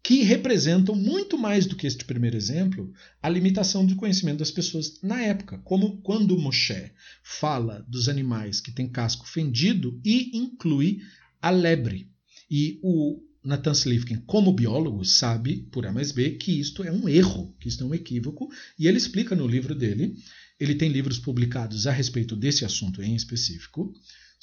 que 0.04 0.22
representam 0.22 0.96
muito 0.96 1.40
mais 1.40 1.66
do 1.66 1.76
que 1.76 1.88
este 1.88 2.06
primeiro 2.06 2.38
exemplo 2.38 2.94
a 3.20 3.30
limitação 3.30 3.84
do 3.84 3.96
conhecimento 3.96 4.38
das 4.38 4.52
pessoas 4.52 5.02
na 5.02 5.20
época, 5.24 5.58
como 5.64 6.00
quando 6.04 6.38
Moshe 6.38 6.92
fala 7.24 7.84
dos 7.90 8.08
animais 8.08 8.62
que 8.62 8.72
têm 8.72 8.88
casco 8.88 9.28
fendido 9.28 10.00
e 10.06 10.38
inclui 10.38 11.00
a 11.42 11.50
lebre. 11.50 12.12
E 12.48 12.80
o 12.84 13.24
Nathan 13.44 13.72
Slivkin, 13.74 14.18
como 14.18 14.54
biólogo, 14.54 15.04
sabe, 15.04 15.68
por 15.72 15.88
A 15.88 15.92
mais 15.92 16.12
B, 16.12 16.36
que 16.36 16.60
isto 16.60 16.84
é 16.84 16.92
um 16.92 17.10
erro, 17.10 17.56
que 17.60 17.68
isto 17.68 17.84
é 17.84 17.88
um 17.88 17.96
equívoco, 17.96 18.50
e 18.78 18.88
ele 18.88 19.00
explica 19.00 19.36
no 19.36 19.48
livro 19.48 19.74
dele, 19.74 20.16
ele 20.60 20.76
tem 20.76 20.92
livros 20.92 21.18
publicados 21.18 21.88
a 21.88 21.92
respeito 21.92 22.36
desse 22.36 22.64
assunto 22.64 23.02
em 23.02 23.16
específico, 23.16 23.92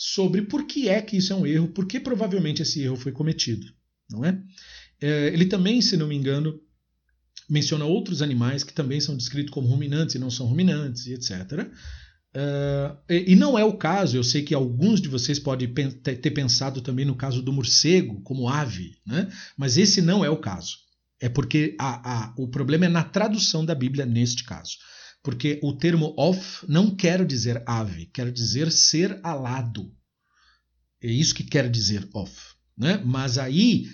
sobre 0.03 0.41
por 0.41 0.67
que 0.67 0.89
é 0.89 1.03
que 1.03 1.19
isso 1.19 1.31
é 1.31 1.37
um 1.37 1.47
erro, 1.47 1.69
por 1.69 1.85
que 1.85 2.01
provavelmente 2.01 2.63
esse 2.63 2.81
erro 2.83 2.97
foi 2.97 3.13
cometido, 3.13 3.67
não 4.09 4.25
é? 4.25 4.41
é 4.99 5.27
ele 5.27 5.45
também, 5.45 5.83
se 5.83 5.95
não 5.95 6.09
me 6.09 6.17
engano, 6.17 6.59
menciona 7.47 7.85
outros 7.85 8.23
animais 8.23 8.65
que 8.65 8.73
também 8.73 8.99
são 8.99 9.15
descritos 9.15 9.53
como 9.53 9.69
ruminantes 9.69 10.15
e 10.15 10.19
não 10.19 10.31
são 10.31 10.47
ruminantes, 10.47 11.07
e 11.07 11.13
etc. 11.13 11.69
Uh, 12.35 12.97
e 13.13 13.37
não 13.37 13.59
é 13.59 13.65
o 13.65 13.77
caso, 13.77 14.17
eu 14.17 14.25
sei 14.25 14.41
que 14.43 14.55
alguns 14.55 15.03
de 15.03 15.09
vocês 15.09 15.39
podem 15.39 15.71
ter 15.71 16.31
pensado 16.31 16.81
também 16.81 17.05
no 17.05 17.15
caso 17.15 17.43
do 17.43 17.53
morcego 17.53 18.23
como 18.23 18.49
ave, 18.49 18.97
né? 19.07 19.31
mas 19.55 19.77
esse 19.77 20.01
não 20.01 20.25
é 20.25 20.31
o 20.31 20.39
caso. 20.39 20.79
É 21.21 21.29
porque 21.29 21.77
a, 21.79 22.31
a, 22.31 22.35
o 22.39 22.49
problema 22.49 22.87
é 22.87 22.89
na 22.89 23.05
tradução 23.05 23.67
da 23.67 23.75
Bíblia 23.75 24.07
neste 24.07 24.45
caso 24.45 24.79
porque 25.23 25.61
o 25.63 25.73
termo 25.73 26.15
off 26.17 26.65
não 26.69 26.95
quer 26.95 27.25
dizer 27.25 27.63
ave, 27.67 28.07
quer 28.07 28.33
dizer 28.33 28.71
ser 28.73 29.21
alado. 29.23 29.93
É 31.03 31.11
isso 31.11 31.35
que 31.35 31.45
quer 31.45 31.71
dizer 31.71 32.09
off. 32.15 32.55
Né? 32.77 33.03
Mas 33.05 33.37
aí 33.37 33.87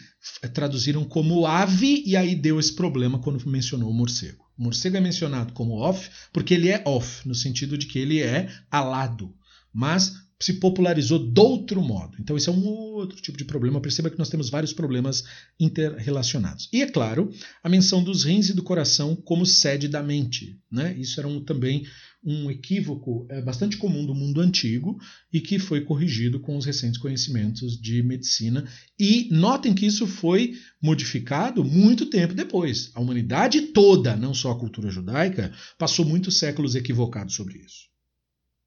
traduziram 0.53 1.05
como 1.05 1.47
ave 1.47 2.03
e 2.07 2.17
aí 2.17 2.35
deu 2.35 2.59
esse 2.59 2.75
problema 2.75 3.19
quando 3.19 3.45
mencionou 3.49 3.91
o 3.91 3.95
morcego. 3.95 4.45
O 4.57 4.63
morcego 4.65 4.97
é 4.97 5.01
mencionado 5.01 5.53
como 5.53 5.75
off 5.75 6.11
porque 6.33 6.55
ele 6.55 6.69
é 6.69 6.83
off, 6.87 7.27
no 7.27 7.35
sentido 7.35 7.77
de 7.77 7.87
que 7.87 7.99
ele 7.99 8.23
é 8.23 8.49
alado, 8.71 9.35
mas 9.73 10.15
se 10.39 10.55
popularizou 10.55 11.19
de 11.19 11.41
outro 11.41 11.81
modo. 11.81 12.17
Então, 12.21 12.37
esse 12.37 12.49
é 12.49 12.53
um 12.53 12.67
outro 12.67 13.21
tipo 13.23 13.39
de 13.39 13.45
problema. 13.45 13.81
Perceba 13.81 14.11
que 14.11 14.19
nós 14.19 14.29
temos 14.29 14.51
vários 14.51 14.73
problemas 14.73 15.25
interrelacionados. 15.59 16.69
E, 16.73 16.83
é 16.83 16.87
claro, 16.87 17.31
a 17.63 17.69
menção 17.69 18.03
dos 18.03 18.25
rins 18.25 18.51
e 18.51 18.55
do 18.55 18.63
coração 18.63 19.17
como 19.17 19.47
sede 19.47 19.89
da 19.89 20.03
mente. 20.03 20.59
Né? 20.71 20.95
Isso 20.99 21.19
era 21.19 21.29
um, 21.29 21.43
também 21.43 21.87
um 22.23 22.51
equívoco 22.51 23.27
é, 23.31 23.41
bastante 23.41 23.79
comum 23.79 24.05
do 24.05 24.15
mundo 24.15 24.41
antigo 24.41 24.99
e 25.33 25.41
que 25.41 25.59
foi 25.59 25.83
corrigido 25.83 26.39
com 26.41 26.57
os 26.57 26.67
recentes 26.67 26.99
conhecimentos 26.99 27.81
de 27.81 28.03
medicina. 28.03 28.69
E 28.99 29.29
notem 29.31 29.73
que 29.73 29.87
isso 29.87 30.07
foi 30.07 30.55
modificado 30.83 31.65
muito 31.65 32.07
tempo 32.07 32.35
depois. 32.35 32.91
A 32.95 33.01
humanidade 33.01 33.63
toda, 33.69 34.15
não 34.17 34.35
só 34.35 34.51
a 34.51 34.59
cultura 34.59 34.91
judaica, 34.91 35.51
passou 35.79 36.05
muitos 36.05 36.39
séculos 36.39 36.75
equivocados 36.75 37.35
sobre 37.35 37.59
isso. 37.59 37.96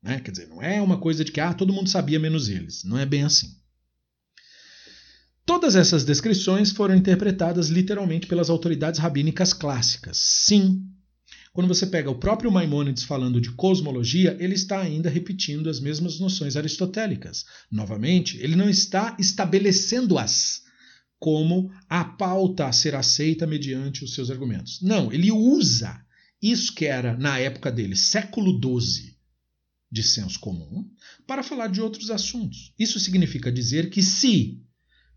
Né? 0.01 0.19
Quer 0.19 0.31
dizer, 0.31 0.47
não 0.47 0.61
é 0.61 0.81
uma 0.81 0.97
coisa 0.97 1.23
de 1.25 1.31
que 1.31 1.39
ah, 1.39 1.53
todo 1.53 1.73
mundo 1.73 1.89
sabia 1.89 2.19
menos 2.19 2.49
eles. 2.49 2.83
Não 2.83 2.97
é 2.97 3.05
bem 3.05 3.23
assim. 3.23 3.55
Todas 5.45 5.75
essas 5.75 6.05
descrições 6.05 6.71
foram 6.71 6.95
interpretadas 6.95 7.69
literalmente 7.69 8.27
pelas 8.27 8.49
autoridades 8.49 8.99
rabínicas 8.99 9.51
clássicas. 9.51 10.17
Sim. 10.17 10.85
Quando 11.51 11.67
você 11.67 11.87
pega 11.87 12.09
o 12.09 12.19
próprio 12.19 12.51
Maimônides 12.51 13.03
falando 13.03 13.41
de 13.41 13.51
cosmologia, 13.51 14.37
ele 14.39 14.53
está 14.53 14.79
ainda 14.79 15.09
repetindo 15.09 15.69
as 15.69 15.79
mesmas 15.79 16.19
noções 16.19 16.55
aristotélicas. 16.55 17.45
Novamente, 17.71 18.37
ele 18.37 18.55
não 18.55 18.69
está 18.69 19.17
estabelecendo-as 19.19 20.61
como 21.17 21.71
a 21.89 22.05
pauta 22.05 22.67
a 22.67 22.71
ser 22.71 22.95
aceita 22.95 23.45
mediante 23.45 24.03
os 24.03 24.13
seus 24.13 24.29
argumentos. 24.29 24.79
Não, 24.81 25.11
ele 25.11 25.31
usa 25.31 25.99
isso 26.41 26.73
que 26.73 26.85
era, 26.85 27.17
na 27.17 27.39
época 27.39 27.71
dele, 27.71 27.95
século 27.95 28.53
XII, 28.53 29.08
de 29.91 30.03
senso 30.03 30.39
comum 30.39 30.89
para 31.25 31.43
falar 31.43 31.67
de 31.67 31.81
outros 31.81 32.11
assuntos. 32.11 32.73
Isso 32.77 32.99
significa 32.99 33.51
dizer 33.51 33.89
que 33.89 34.03
se 34.03 34.61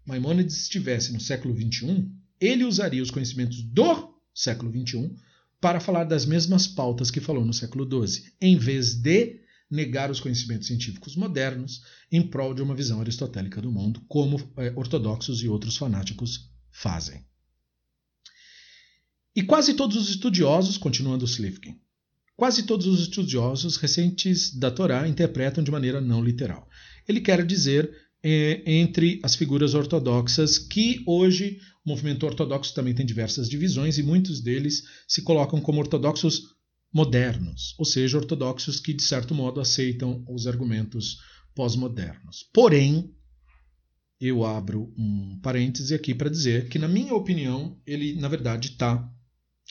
Maimônides 0.04 0.62
estivesse 0.62 1.12
no 1.12 1.20
século 1.20 1.54
XXI, 1.54 2.10
ele 2.40 2.64
usaria 2.64 3.02
os 3.02 3.10
conhecimentos 3.10 3.62
do 3.62 4.18
século 4.34 4.70
XXI 4.70 5.14
para 5.60 5.78
falar 5.78 6.04
das 6.04 6.26
mesmas 6.26 6.66
pautas 6.66 7.10
que 7.10 7.20
falou 7.20 7.44
no 7.44 7.54
século 7.54 7.86
XII, 8.06 8.32
em 8.40 8.56
vez 8.56 8.94
de 8.94 9.40
negar 9.70 10.10
os 10.10 10.20
conhecimentos 10.20 10.66
científicos 10.66 11.16
modernos 11.16 11.82
em 12.10 12.20
prol 12.20 12.52
de 12.52 12.60
uma 12.60 12.74
visão 12.74 13.00
aristotélica 13.00 13.60
do 13.62 13.70
mundo, 13.70 14.02
como 14.08 14.36
é, 14.56 14.72
ortodoxos 14.76 15.42
e 15.42 15.48
outros 15.48 15.76
fanáticos 15.76 16.50
fazem. 16.70 17.24
E 19.34 19.42
quase 19.42 19.72
todos 19.72 19.96
os 19.96 20.10
estudiosos, 20.10 20.76
continuando 20.76 21.24
Slivkin, 21.24 21.80
Quase 22.42 22.64
todos 22.64 22.88
os 22.88 23.02
estudiosos 23.02 23.76
recentes 23.76 24.52
da 24.52 24.68
Torá 24.68 25.06
interpretam 25.06 25.62
de 25.62 25.70
maneira 25.70 26.00
não 26.00 26.20
literal. 26.20 26.68
Ele 27.06 27.20
quer 27.20 27.46
dizer 27.46 27.88
é, 28.20 28.60
entre 28.66 29.20
as 29.22 29.36
figuras 29.36 29.74
ortodoxas 29.74 30.58
que 30.58 31.04
hoje 31.06 31.60
o 31.86 31.90
movimento 31.90 32.26
ortodoxo 32.26 32.74
também 32.74 32.96
tem 32.96 33.06
diversas 33.06 33.48
divisões 33.48 33.96
e 33.96 34.02
muitos 34.02 34.40
deles 34.40 34.82
se 35.06 35.22
colocam 35.22 35.60
como 35.60 35.78
ortodoxos 35.78 36.42
modernos, 36.92 37.76
ou 37.78 37.84
seja, 37.84 38.18
ortodoxos 38.18 38.80
que 38.80 38.92
de 38.92 39.04
certo 39.04 39.36
modo 39.36 39.60
aceitam 39.60 40.24
os 40.28 40.48
argumentos 40.48 41.18
pós-modernos. 41.54 42.50
Porém, 42.52 43.14
eu 44.20 44.44
abro 44.44 44.92
um 44.98 45.38
parêntese 45.40 45.94
aqui 45.94 46.12
para 46.12 46.28
dizer 46.28 46.68
que, 46.68 46.76
na 46.80 46.88
minha 46.88 47.14
opinião, 47.14 47.80
ele 47.86 48.16
na 48.16 48.26
verdade 48.26 48.70
está 48.70 49.08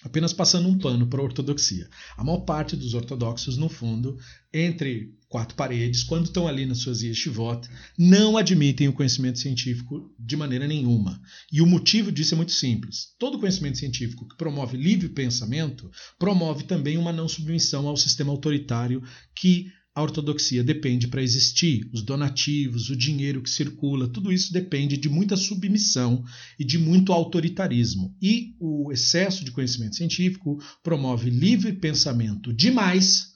apenas 0.03 0.33
passando 0.33 0.67
um 0.67 0.77
pano 0.77 1.07
para 1.07 1.21
a 1.21 1.23
ortodoxia. 1.23 1.89
A 2.17 2.23
maior 2.23 2.41
parte 2.41 2.75
dos 2.75 2.93
ortodoxos, 2.93 3.57
no 3.57 3.69
fundo, 3.69 4.17
entre 4.53 5.13
quatro 5.29 5.55
paredes, 5.55 6.03
quando 6.03 6.25
estão 6.25 6.47
ali 6.47 6.65
nas 6.65 6.79
suas 6.79 7.01
yeshivot, 7.01 7.67
não 7.97 8.35
admitem 8.35 8.87
o 8.87 8.93
conhecimento 8.93 9.39
científico 9.39 10.13
de 10.19 10.35
maneira 10.35 10.67
nenhuma. 10.67 11.21
E 11.51 11.61
o 11.61 11.65
motivo 11.65 12.11
disso 12.11 12.33
é 12.33 12.37
muito 12.37 12.51
simples. 12.51 13.15
Todo 13.17 13.39
conhecimento 13.39 13.77
científico 13.77 14.27
que 14.27 14.35
promove 14.35 14.75
livre 14.75 15.09
pensamento 15.09 15.89
promove 16.19 16.63
também 16.63 16.97
uma 16.97 17.13
não 17.13 17.27
submissão 17.27 17.87
ao 17.87 17.95
sistema 17.95 18.31
autoritário 18.31 19.01
que 19.33 19.71
a 20.01 20.03
ortodoxia 20.03 20.63
depende 20.63 21.07
para 21.07 21.21
existir, 21.21 21.87
os 21.93 22.01
donativos, 22.01 22.89
o 22.89 22.95
dinheiro 22.95 23.41
que 23.41 23.49
circula, 23.49 24.07
tudo 24.07 24.31
isso 24.31 24.51
depende 24.51 24.97
de 24.97 25.07
muita 25.07 25.37
submissão 25.37 26.23
e 26.59 26.65
de 26.65 26.77
muito 26.77 27.13
autoritarismo. 27.13 28.15
E 28.21 28.55
o 28.59 28.91
excesso 28.91 29.45
de 29.45 29.51
conhecimento 29.51 29.95
científico 29.95 30.59
promove 30.83 31.29
livre 31.29 31.73
pensamento 31.73 32.51
demais 32.51 33.31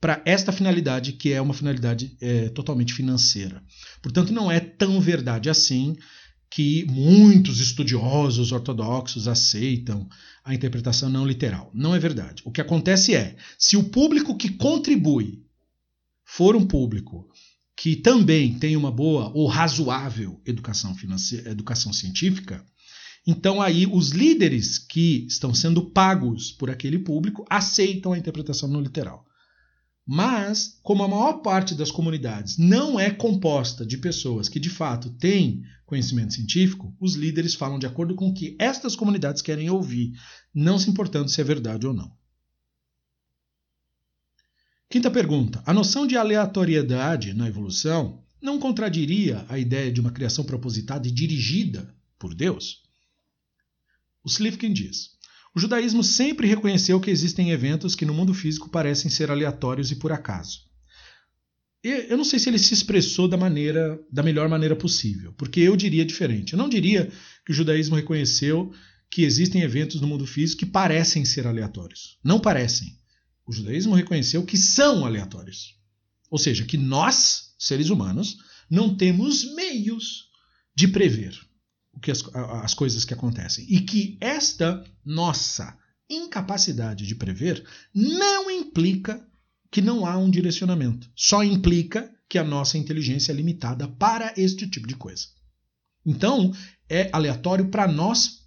para 0.00 0.20
esta 0.26 0.52
finalidade, 0.52 1.12
que 1.12 1.32
é 1.32 1.40
uma 1.40 1.54
finalidade 1.54 2.16
é, 2.20 2.48
totalmente 2.50 2.92
financeira. 2.92 3.62
Portanto, 4.02 4.32
não 4.32 4.50
é 4.50 4.60
tão 4.60 5.00
verdade 5.00 5.48
assim 5.48 5.96
que 6.50 6.84
muitos 6.88 7.60
estudiosos 7.60 8.52
ortodoxos 8.52 9.26
aceitam 9.26 10.08
a 10.44 10.54
interpretação 10.54 11.08
não 11.08 11.26
literal. 11.26 11.70
Não 11.74 11.94
é 11.94 11.98
verdade. 11.98 12.42
O 12.44 12.52
que 12.52 12.60
acontece 12.60 13.14
é, 13.14 13.36
se 13.58 13.76
o 13.76 13.84
público 13.84 14.36
que 14.36 14.50
contribui 14.50 15.45
for 16.26 16.56
um 16.56 16.66
público 16.66 17.28
que 17.76 17.94
também 17.94 18.58
tem 18.58 18.76
uma 18.76 18.90
boa 18.90 19.30
ou 19.34 19.46
razoável 19.46 20.40
educação, 20.44 20.94
financeira, 20.94 21.50
educação 21.50 21.92
científica, 21.92 22.64
então 23.26 23.62
aí 23.62 23.86
os 23.86 24.10
líderes 24.10 24.78
que 24.78 25.26
estão 25.26 25.54
sendo 25.54 25.90
pagos 25.90 26.50
por 26.52 26.70
aquele 26.70 26.98
público 26.98 27.44
aceitam 27.48 28.12
a 28.12 28.18
interpretação 28.18 28.68
não 28.68 28.80
literal. 28.80 29.24
Mas, 30.08 30.78
como 30.82 31.02
a 31.02 31.08
maior 31.08 31.42
parte 31.42 31.74
das 31.74 31.90
comunidades 31.90 32.56
não 32.56 32.98
é 32.98 33.10
composta 33.10 33.84
de 33.84 33.98
pessoas 33.98 34.48
que 34.48 34.60
de 34.60 34.70
fato 34.70 35.10
têm 35.10 35.62
conhecimento 35.84 36.34
científico, 36.34 36.94
os 37.00 37.14
líderes 37.14 37.54
falam 37.54 37.78
de 37.78 37.86
acordo 37.86 38.14
com 38.14 38.28
o 38.28 38.34
que 38.34 38.56
estas 38.58 38.94
comunidades 38.94 39.42
querem 39.42 39.68
ouvir, 39.68 40.12
não 40.54 40.78
se 40.78 40.88
importando 40.88 41.28
se 41.28 41.40
é 41.40 41.44
verdade 41.44 41.86
ou 41.86 41.92
não. 41.92 42.12
Quinta 44.88 45.10
pergunta: 45.10 45.62
a 45.66 45.74
noção 45.74 46.06
de 46.06 46.16
aleatoriedade 46.16 47.34
na 47.34 47.48
evolução 47.48 48.24
não 48.40 48.58
contradiria 48.58 49.44
a 49.48 49.58
ideia 49.58 49.90
de 49.90 50.00
uma 50.00 50.12
criação 50.12 50.44
propositada 50.44 51.08
e 51.08 51.10
dirigida 51.10 51.94
por 52.18 52.34
Deus? 52.34 52.82
O 54.22 54.28
Slivkin 54.28 54.72
diz: 54.72 55.10
o 55.54 55.58
judaísmo 55.58 56.04
sempre 56.04 56.46
reconheceu 56.46 57.00
que 57.00 57.10
existem 57.10 57.50
eventos 57.50 57.94
que 57.94 58.04
no 58.04 58.14
mundo 58.14 58.34
físico 58.34 58.68
parecem 58.68 59.10
ser 59.10 59.30
aleatórios 59.30 59.90
e 59.90 59.96
por 59.96 60.12
acaso. 60.12 60.66
Eu 61.82 62.16
não 62.16 62.24
sei 62.24 62.38
se 62.38 62.48
ele 62.48 62.58
se 62.58 62.74
expressou 62.74 63.28
da 63.28 63.36
maneira, 63.36 63.98
da 64.10 64.22
melhor 64.22 64.48
maneira 64.48 64.74
possível, 64.74 65.32
porque 65.34 65.60
eu 65.60 65.76
diria 65.76 66.04
diferente. 66.04 66.52
Eu 66.52 66.58
não 66.58 66.68
diria 66.68 67.10
que 67.44 67.52
o 67.52 67.54
judaísmo 67.54 67.94
reconheceu 67.94 68.72
que 69.08 69.22
existem 69.22 69.62
eventos 69.62 70.00
no 70.00 70.06
mundo 70.06 70.26
físico 70.26 70.60
que 70.60 70.66
parecem 70.66 71.24
ser 71.24 71.46
aleatórios. 71.46 72.18
Não 72.24 72.40
parecem 72.40 72.98
o 73.46 73.52
judaísmo 73.52 73.94
reconheceu 73.94 74.44
que 74.44 74.56
são 74.56 75.06
aleatórios. 75.06 75.76
Ou 76.30 76.38
seja, 76.38 76.64
que 76.64 76.76
nós, 76.76 77.54
seres 77.58 77.90
humanos, 77.90 78.38
não 78.68 78.96
temos 78.96 79.54
meios 79.54 80.26
de 80.74 80.88
prever 80.88 81.38
o 81.92 82.00
que 82.00 82.10
as, 82.10 82.22
as 82.34 82.74
coisas 82.74 83.04
que 83.04 83.14
acontecem. 83.14 83.64
E 83.68 83.80
que 83.80 84.18
esta 84.20 84.84
nossa 85.04 85.78
incapacidade 86.10 87.06
de 87.06 87.14
prever 87.14 87.64
não 87.94 88.50
implica 88.50 89.24
que 89.70 89.80
não 89.80 90.04
há 90.04 90.16
um 90.16 90.30
direcionamento. 90.30 91.10
Só 91.14 91.42
implica 91.42 92.12
que 92.28 92.38
a 92.38 92.44
nossa 92.44 92.76
inteligência 92.76 93.32
é 93.32 93.34
limitada 93.34 93.86
para 93.88 94.34
este 94.36 94.68
tipo 94.68 94.86
de 94.86 94.96
coisa. 94.96 95.26
Então, 96.04 96.52
é 96.88 97.10
aleatório 97.12 97.68
para 97.68 97.86
nós, 97.86 98.46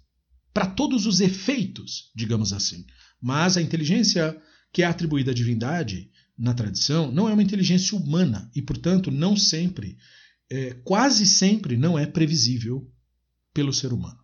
para 0.52 0.66
todos 0.66 1.06
os 1.06 1.20
efeitos, 1.20 2.10
digamos 2.14 2.52
assim. 2.52 2.84
Mas 3.20 3.56
a 3.56 3.62
inteligência 3.62 4.40
que 4.72 4.82
é 4.82 4.86
atribuída 4.86 5.30
à 5.30 5.34
divindade 5.34 6.10
na 6.36 6.54
tradição 6.54 7.12
não 7.12 7.28
é 7.28 7.32
uma 7.32 7.42
inteligência 7.42 7.96
humana 7.96 8.50
e, 8.54 8.62
portanto, 8.62 9.10
não 9.10 9.36
sempre, 9.36 9.96
é, 10.48 10.74
quase 10.84 11.26
sempre, 11.26 11.76
não 11.76 11.98
é 11.98 12.06
previsível 12.06 12.90
pelo 13.52 13.72
ser 13.72 13.92
humano. 13.92 14.18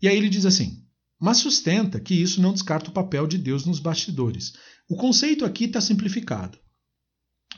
E 0.00 0.08
aí 0.08 0.16
ele 0.16 0.28
diz 0.28 0.44
assim: 0.44 0.84
mas 1.18 1.38
sustenta 1.38 1.98
que 1.98 2.14
isso 2.14 2.40
não 2.40 2.52
descarta 2.52 2.90
o 2.90 2.92
papel 2.92 3.26
de 3.26 3.36
Deus 3.36 3.64
nos 3.66 3.80
bastidores. 3.80 4.52
O 4.88 4.96
conceito 4.96 5.44
aqui 5.44 5.64
está 5.64 5.80
simplificado. 5.80 6.58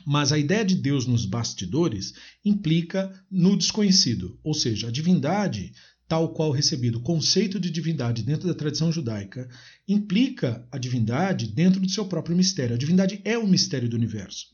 Mas 0.05 0.31
a 0.31 0.39
ideia 0.39 0.65
de 0.65 0.73
Deus 0.73 1.05
nos 1.05 1.25
bastidores 1.25 2.13
implica 2.43 3.13
no 3.29 3.55
desconhecido, 3.55 4.39
ou 4.43 4.53
seja, 4.53 4.87
a 4.87 4.91
divindade 4.91 5.73
tal 6.11 6.33
qual 6.33 6.51
recebido. 6.51 6.97
O 6.97 7.01
conceito 7.01 7.57
de 7.57 7.69
divindade 7.69 8.21
dentro 8.21 8.45
da 8.45 8.53
tradição 8.53 8.91
judaica 8.91 9.47
implica 9.87 10.67
a 10.69 10.77
divindade 10.77 11.47
dentro 11.47 11.79
do 11.79 11.89
seu 11.89 12.03
próprio 12.03 12.35
mistério. 12.35 12.75
A 12.75 12.77
divindade 12.77 13.21
é 13.23 13.37
o 13.37 13.47
mistério 13.47 13.87
do 13.87 13.95
universo. 13.95 14.47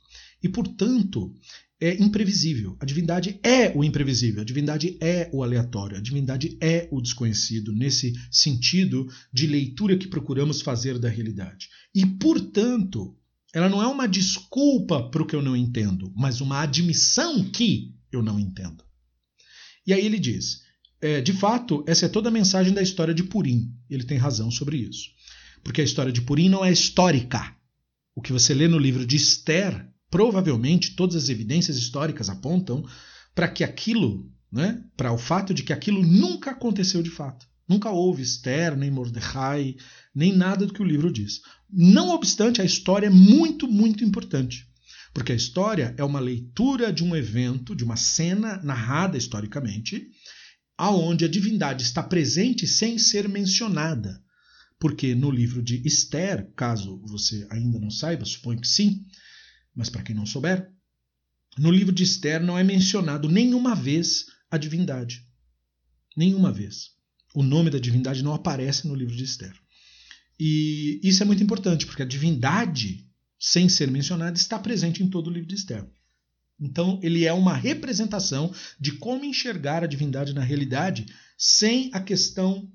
E, 0.44 0.48
portanto, 0.48 1.34
é 1.82 1.96
imprevisível. 1.96 2.78
A 2.80 2.86
divindade 2.86 3.40
é 3.42 3.76
o 3.76 3.84
imprevisível, 3.84 4.44
a 4.44 4.46
divindade 4.46 5.00
é 5.02 5.32
o 5.34 5.42
aleatório, 5.42 5.98
a 5.98 6.00
divindade 6.00 6.60
é 6.62 6.88
o 6.92 7.02
desconhecido, 7.02 7.74
nesse 7.74 8.14
sentido 8.30 9.08
de 9.34 9.48
leitura 9.48 9.98
que 9.98 10.08
procuramos 10.08 10.62
fazer 10.62 11.00
da 11.00 11.10
realidade. 11.10 11.70
E, 11.96 12.06
portanto, 12.06 13.18
ela 13.52 13.68
não 13.68 13.82
é 13.82 13.88
uma 13.88 14.08
desculpa 14.08 15.10
para 15.10 15.24
o 15.24 15.26
que 15.26 15.36
eu 15.36 15.42
não 15.42 15.58
entendo, 15.58 16.14
mas 16.16 16.40
uma 16.40 16.62
admissão 16.62 17.44
que 17.50 17.96
eu 18.12 18.22
não 18.22 18.40
entendo. 18.40 18.84
E 19.88 19.92
aí 19.92 20.06
ele 20.06 20.20
diz: 20.20 20.67
é, 21.02 21.22
de 21.22 21.34
fato, 21.34 21.84
essa 21.88 22.06
é 22.06 22.10
toda 22.10 22.30
a 22.30 22.32
mensagem 22.32 22.74
da 22.74 22.82
história 22.82 23.14
de 23.14 23.24
Purim. 23.24 23.72
Ele 23.90 24.04
tem 24.04 24.18
razão 24.18 24.50
sobre 24.50 24.78
isso. 24.78 25.10
Porque 25.64 25.82
a 25.82 25.84
história 25.84 26.12
de 26.12 26.22
Purim 26.22 26.50
não 26.50 26.64
é 26.64 26.72
histórica. 26.72 27.56
O 28.16 28.22
que 28.22 28.34
você 28.34 28.54
lê 28.54 28.68
no 28.68 28.80
livro 28.80 29.06
de 29.06 29.16
Esther 29.16 29.88
provavelmente 30.10 30.96
todas 30.96 31.16
as 31.16 31.30
evidências 31.30 31.78
históricas 31.78 32.30
apontam 32.30 32.84
para 33.36 33.48
que 33.48 33.64
aquilo, 33.64 34.32
né, 34.52 34.84
para 34.96 35.12
o 35.12 35.18
fato 35.18 35.54
de 35.54 35.64
que 35.64 35.74
aquilo 35.74 36.02
nunca 36.02 36.52
aconteceu 36.52 37.04
de 37.04 37.10
fato. 37.10 37.46
Nunca 37.68 37.90
houve 37.90 38.24
Esther, 38.24 38.78
nem 38.78 38.90
Mordecai, 38.90 39.76
nem 40.16 40.36
nada 40.36 40.66
do 40.66 40.74
que 40.74 40.82
o 40.82 40.86
livro 40.86 41.12
diz. 41.12 41.42
Não 41.70 42.10
obstante, 42.10 42.62
a 42.62 42.66
história 42.66 43.08
é 43.08 43.10
muito, 43.10 43.68
muito 43.68 44.04
importante. 44.06 44.66
Porque 45.14 45.34
a 45.34 45.36
história 45.36 45.94
é 45.98 46.04
uma 46.04 46.20
leitura 46.20 46.94
de 46.94 47.04
um 47.04 47.16
evento, 47.16 47.76
de 47.76 47.84
uma 47.84 47.98
cena 47.98 48.62
narrada 48.64 49.18
historicamente, 49.18 50.08
aonde 50.78 51.26
a 51.26 51.28
divindade 51.28 51.84
está 51.84 52.04
presente 52.04 52.68
sem 52.68 52.98
ser 53.00 53.28
mencionada. 53.28 54.22
Porque 54.80 55.16
no 55.16 55.32
livro 55.32 55.62
de 55.62 55.82
Esther, 55.86 56.52
caso 56.56 57.02
você 57.06 57.48
ainda 57.50 57.80
não 57.80 57.90
saiba, 57.90 58.26
suponho 58.26 58.62
que 58.62 58.68
sim, 58.68 59.06
mas 59.76 59.90
para 59.90 60.04
quem 60.04 60.16
não 60.16 60.26
souber, 60.26 60.72
no 61.58 61.72
livro 61.72 61.94
de 61.94 62.04
Esther 62.04 62.44
não 62.44 62.58
é 62.58 62.64
mencionado 62.64 63.28
nenhuma 63.28 63.74
vez 63.74 64.26
a 64.52 64.58
divindade. 64.58 65.26
Nenhuma 66.16 66.52
vez. 66.52 66.92
O 67.34 67.42
nome 67.42 67.72
da 67.72 67.80
divindade 67.80 68.24
não 68.24 68.34
aparece 68.34 68.88
no 68.88 68.96
livro 68.96 69.16
de 69.16 69.24
Esther. 69.24 69.54
E 70.40 71.00
isso 71.04 71.24
é 71.24 71.26
muito 71.26 71.44
importante, 71.44 71.86
porque 71.86 72.04
a 72.04 72.06
divindade, 72.06 73.08
sem 73.40 73.68
ser 73.68 73.90
mencionada, 73.90 74.38
está 74.38 74.60
presente 74.60 75.02
em 75.02 75.10
todo 75.10 75.28
o 75.28 75.34
livro 75.34 75.48
de 75.48 75.56
Esther. 75.56 75.88
Então, 76.60 77.00
ele 77.04 77.26
é 77.26 77.32
uma 77.32 77.56
representação 77.56 78.54
de 78.80 78.94
como 78.94 79.24
enxergar 79.26 79.84
a 79.84 79.88
divindade 79.88 80.34
na 80.34 80.42
realidade 80.42 81.06
sem 81.38 81.90
a 81.94 82.00
questão 82.00 82.68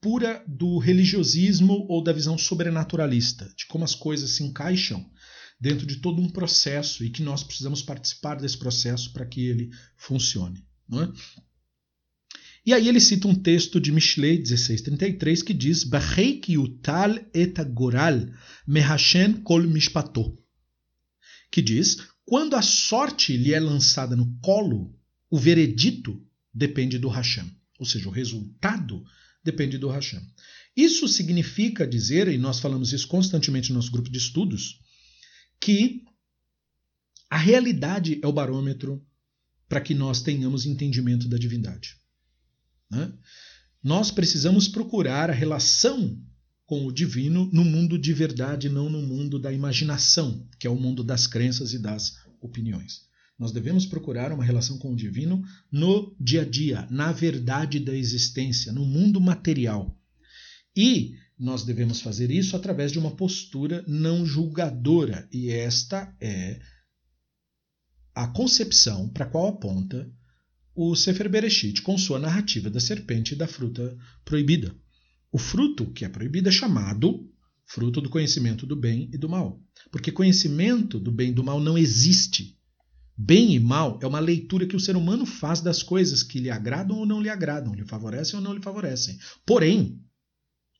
pura 0.00 0.44
do 0.46 0.78
religiosismo 0.78 1.86
ou 1.88 2.02
da 2.02 2.12
visão 2.12 2.36
sobrenaturalista, 2.36 3.50
de 3.56 3.66
como 3.66 3.84
as 3.84 3.94
coisas 3.94 4.30
se 4.30 4.42
encaixam 4.42 5.08
dentro 5.60 5.86
de 5.86 5.96
todo 5.96 6.20
um 6.20 6.28
processo 6.28 7.04
e 7.04 7.08
que 7.08 7.22
nós 7.22 7.42
precisamos 7.42 7.80
participar 7.80 8.34
desse 8.34 8.58
processo 8.58 9.12
para 9.12 9.24
que 9.24 9.46
ele 9.46 9.70
funcione. 9.96 10.62
É? 10.92 11.08
E 12.66 12.72
aí 12.72 12.88
ele 12.88 13.00
cita 13.00 13.28
um 13.28 13.34
texto 13.34 13.80
de 13.80 13.92
Mishlei 13.92 14.38
1633 14.38 15.42
que 15.42 15.54
diz 15.54 15.84
kol 19.42 19.62
mishpato 19.62 20.38
que 21.50 21.62
diz 21.62 22.08
quando 22.24 22.54
a 22.56 22.62
sorte 22.62 23.36
lhe 23.36 23.52
é 23.52 23.60
lançada 23.60 24.16
no 24.16 24.38
colo, 24.40 24.98
o 25.30 25.38
veredito 25.38 26.24
depende 26.52 26.98
do 26.98 27.08
Hashem, 27.08 27.50
ou 27.78 27.84
seja, 27.84 28.08
o 28.08 28.12
resultado 28.12 29.04
depende 29.42 29.76
do 29.76 29.88
Hashem. 29.88 30.20
Isso 30.76 31.06
significa 31.06 31.86
dizer, 31.86 32.28
e 32.28 32.38
nós 32.38 32.58
falamos 32.58 32.92
isso 32.92 33.06
constantemente 33.06 33.70
no 33.70 33.76
nosso 33.76 33.90
grupo 33.90 34.10
de 34.10 34.18
estudos, 34.18 34.80
que 35.60 36.04
a 37.30 37.36
realidade 37.36 38.20
é 38.22 38.26
o 38.26 38.32
barômetro 38.32 39.04
para 39.68 39.80
que 39.80 39.94
nós 39.94 40.22
tenhamos 40.22 40.66
entendimento 40.66 41.28
da 41.28 41.36
divindade. 41.36 41.96
Né? 42.90 43.12
Nós 43.82 44.10
precisamos 44.10 44.68
procurar 44.68 45.30
a 45.30 45.32
relação 45.34 46.20
com 46.66 46.86
o 46.86 46.92
divino 46.92 47.48
no 47.52 47.64
mundo 47.64 47.98
de 47.98 48.12
verdade, 48.12 48.68
não 48.68 48.88
no 48.88 49.02
mundo 49.02 49.38
da 49.38 49.52
imaginação, 49.52 50.48
que 50.58 50.66
é 50.66 50.70
o 50.70 50.76
mundo 50.76 51.04
das 51.04 51.26
crenças 51.26 51.72
e 51.72 51.78
das 51.78 52.16
opiniões. 52.40 53.02
Nós 53.38 53.52
devemos 53.52 53.84
procurar 53.84 54.32
uma 54.32 54.44
relação 54.44 54.78
com 54.78 54.92
o 54.92 54.96
divino 54.96 55.42
no 55.70 56.14
dia 56.20 56.42
a 56.42 56.44
dia, 56.44 56.86
na 56.90 57.12
verdade 57.12 57.80
da 57.80 57.94
existência, 57.94 58.72
no 58.72 58.84
mundo 58.84 59.20
material. 59.20 59.98
E 60.76 61.14
nós 61.38 61.64
devemos 61.64 62.00
fazer 62.00 62.30
isso 62.30 62.56
através 62.56 62.92
de 62.92 62.98
uma 62.98 63.16
postura 63.16 63.84
não 63.88 64.24
julgadora, 64.24 65.28
e 65.32 65.50
esta 65.50 66.14
é 66.20 66.60
a 68.14 68.28
concepção 68.28 69.08
para 69.08 69.24
a 69.24 69.28
qual 69.28 69.48
aponta 69.48 70.08
o 70.74 70.94
Sefer 70.94 71.28
Bereshit 71.28 71.82
com 71.82 71.98
sua 71.98 72.18
narrativa 72.18 72.70
da 72.70 72.80
serpente 72.80 73.34
e 73.34 73.36
da 73.36 73.46
fruta 73.48 73.96
proibida. 74.24 74.74
O 75.34 75.38
fruto 75.38 75.90
que 75.90 76.04
é 76.04 76.08
proibido 76.08 76.48
é 76.48 76.52
chamado 76.52 77.28
fruto 77.66 78.00
do 78.00 78.08
conhecimento 78.08 78.64
do 78.64 78.76
bem 78.76 79.10
e 79.12 79.18
do 79.18 79.28
mal, 79.28 79.60
porque 79.90 80.12
conhecimento 80.12 80.96
do 80.96 81.10
bem 81.10 81.30
e 81.30 81.34
do 81.34 81.42
mal 81.42 81.58
não 81.58 81.76
existe. 81.76 82.56
Bem 83.18 83.52
e 83.52 83.58
mal 83.58 83.98
é 84.00 84.06
uma 84.06 84.20
leitura 84.20 84.64
que 84.64 84.76
o 84.76 84.80
ser 84.80 84.94
humano 84.94 85.26
faz 85.26 85.60
das 85.60 85.82
coisas 85.82 86.22
que 86.22 86.38
lhe 86.38 86.50
agradam 86.50 86.98
ou 86.98 87.04
não 87.04 87.20
lhe 87.20 87.28
agradam, 87.28 87.74
lhe 87.74 87.84
favorecem 87.84 88.36
ou 88.36 88.44
não 88.44 88.54
lhe 88.54 88.62
favorecem. 88.62 89.18
Porém, 89.44 90.00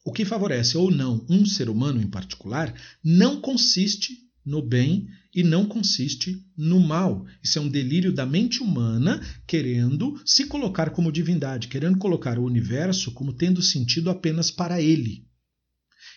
o 0.06 0.12
que 0.12 0.24
favorece 0.24 0.78
ou 0.78 0.88
não 0.88 1.26
um 1.28 1.44
ser 1.44 1.68
humano 1.68 2.00
em 2.00 2.06
particular 2.06 2.72
não 3.02 3.40
consiste 3.40 4.16
no 4.44 4.60
bem 4.60 5.08
e 5.34 5.42
não 5.42 5.66
consiste 5.66 6.36
no 6.56 6.78
mal. 6.78 7.24
Isso 7.42 7.58
é 7.58 7.62
um 7.62 7.68
delírio 7.68 8.12
da 8.12 8.26
mente 8.26 8.62
humana 8.62 9.20
querendo 9.46 10.20
se 10.24 10.46
colocar 10.46 10.90
como 10.90 11.10
divindade, 11.10 11.68
querendo 11.68 11.98
colocar 11.98 12.38
o 12.38 12.44
universo 12.44 13.12
como 13.12 13.32
tendo 13.32 13.62
sentido 13.62 14.10
apenas 14.10 14.50
para 14.50 14.80
ele. 14.80 15.26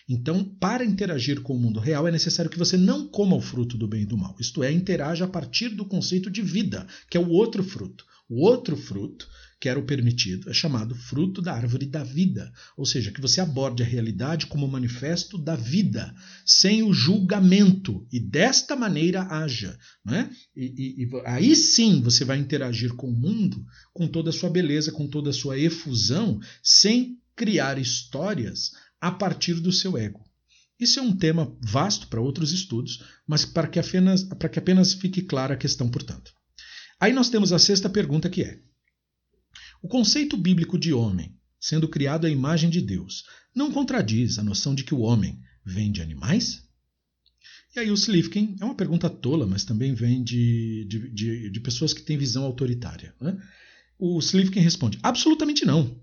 Então, 0.08 0.42
para 0.42 0.84
interagir 0.84 1.42
com 1.42 1.54
o 1.54 1.60
mundo 1.60 1.78
real, 1.78 2.08
é 2.08 2.10
necessário 2.10 2.50
que 2.50 2.58
você 2.58 2.78
não 2.78 3.06
coma 3.08 3.36
o 3.36 3.42
fruto 3.42 3.76
do 3.76 3.86
bem 3.86 4.02
e 4.02 4.06
do 4.06 4.16
mal. 4.16 4.34
Isto 4.40 4.62
é, 4.62 4.72
interaja 4.72 5.26
a 5.26 5.28
partir 5.28 5.68
do 5.70 5.84
conceito 5.84 6.30
de 6.30 6.40
vida, 6.40 6.86
que 7.10 7.16
é 7.18 7.20
o 7.20 7.28
outro 7.28 7.62
fruto. 7.62 8.06
O 8.28 8.46
outro 8.46 8.76
fruto 8.76 9.28
que 9.60 9.68
era 9.68 9.78
o 9.78 9.84
permitido, 9.84 10.48
é 10.48 10.52
chamado 10.52 10.94
fruto 10.94 11.42
da 11.42 11.52
árvore 11.52 11.86
da 11.86 12.04
vida, 12.04 12.52
ou 12.76 12.86
seja, 12.86 13.10
que 13.10 13.20
você 13.20 13.40
aborde 13.40 13.82
a 13.82 13.86
realidade 13.86 14.46
como 14.46 14.68
manifesto 14.68 15.36
da 15.36 15.56
vida, 15.56 16.14
sem 16.46 16.82
o 16.82 16.92
julgamento, 16.92 18.06
e 18.12 18.20
desta 18.20 18.76
maneira 18.76 19.22
haja. 19.22 19.76
Né? 20.04 20.30
E, 20.54 21.02
e, 21.02 21.04
e 21.04 21.10
aí 21.24 21.56
sim 21.56 22.00
você 22.00 22.24
vai 22.24 22.38
interagir 22.38 22.94
com 22.94 23.08
o 23.08 23.16
mundo 23.16 23.64
com 23.92 24.06
toda 24.06 24.30
a 24.30 24.32
sua 24.32 24.50
beleza, 24.50 24.92
com 24.92 25.08
toda 25.08 25.30
a 25.30 25.34
sua 25.34 25.58
efusão, 25.58 26.38
sem 26.62 27.18
criar 27.34 27.78
histórias 27.78 28.72
a 29.00 29.10
partir 29.10 29.54
do 29.54 29.72
seu 29.72 29.98
ego. 29.98 30.24
Isso 30.78 31.00
é 31.00 31.02
um 31.02 31.16
tema 31.16 31.56
vasto 31.60 32.06
para 32.06 32.20
outros 32.20 32.52
estudos, 32.52 33.02
mas 33.26 33.44
para 33.44 33.66
que 33.66 33.80
apenas, 33.80 34.22
para 34.22 34.48
que 34.48 34.60
apenas 34.60 34.92
fique 34.92 35.22
clara 35.22 35.54
a 35.54 35.56
questão, 35.56 35.88
portanto. 35.88 36.32
Aí 37.00 37.12
nós 37.12 37.28
temos 37.28 37.52
a 37.52 37.58
sexta 37.58 37.88
pergunta 37.88 38.30
que 38.30 38.42
é: 38.42 38.60
o 39.80 39.88
conceito 39.88 40.36
bíblico 40.36 40.78
de 40.78 40.92
homem, 40.92 41.34
sendo 41.60 41.88
criado 41.88 42.26
à 42.26 42.30
imagem 42.30 42.68
de 42.70 42.80
Deus, 42.80 43.24
não 43.54 43.70
contradiz 43.70 44.38
a 44.38 44.42
noção 44.42 44.74
de 44.74 44.84
que 44.84 44.94
o 44.94 45.00
homem 45.00 45.40
vem 45.64 45.92
de 45.92 46.02
animais? 46.02 46.66
E 47.76 47.80
aí 47.80 47.90
o 47.90 47.94
Slivkin, 47.94 48.56
é 48.60 48.64
uma 48.64 48.74
pergunta 48.74 49.08
tola, 49.08 49.46
mas 49.46 49.64
também 49.64 49.94
vem 49.94 50.22
de, 50.22 50.86
de, 50.88 51.10
de, 51.10 51.50
de 51.50 51.60
pessoas 51.60 51.92
que 51.92 52.02
têm 52.02 52.16
visão 52.16 52.44
autoritária. 52.44 53.14
Né? 53.20 53.38
O 53.98 54.18
Slivkin 54.18 54.60
responde: 54.60 54.98
absolutamente 55.02 55.64
não. 55.64 56.00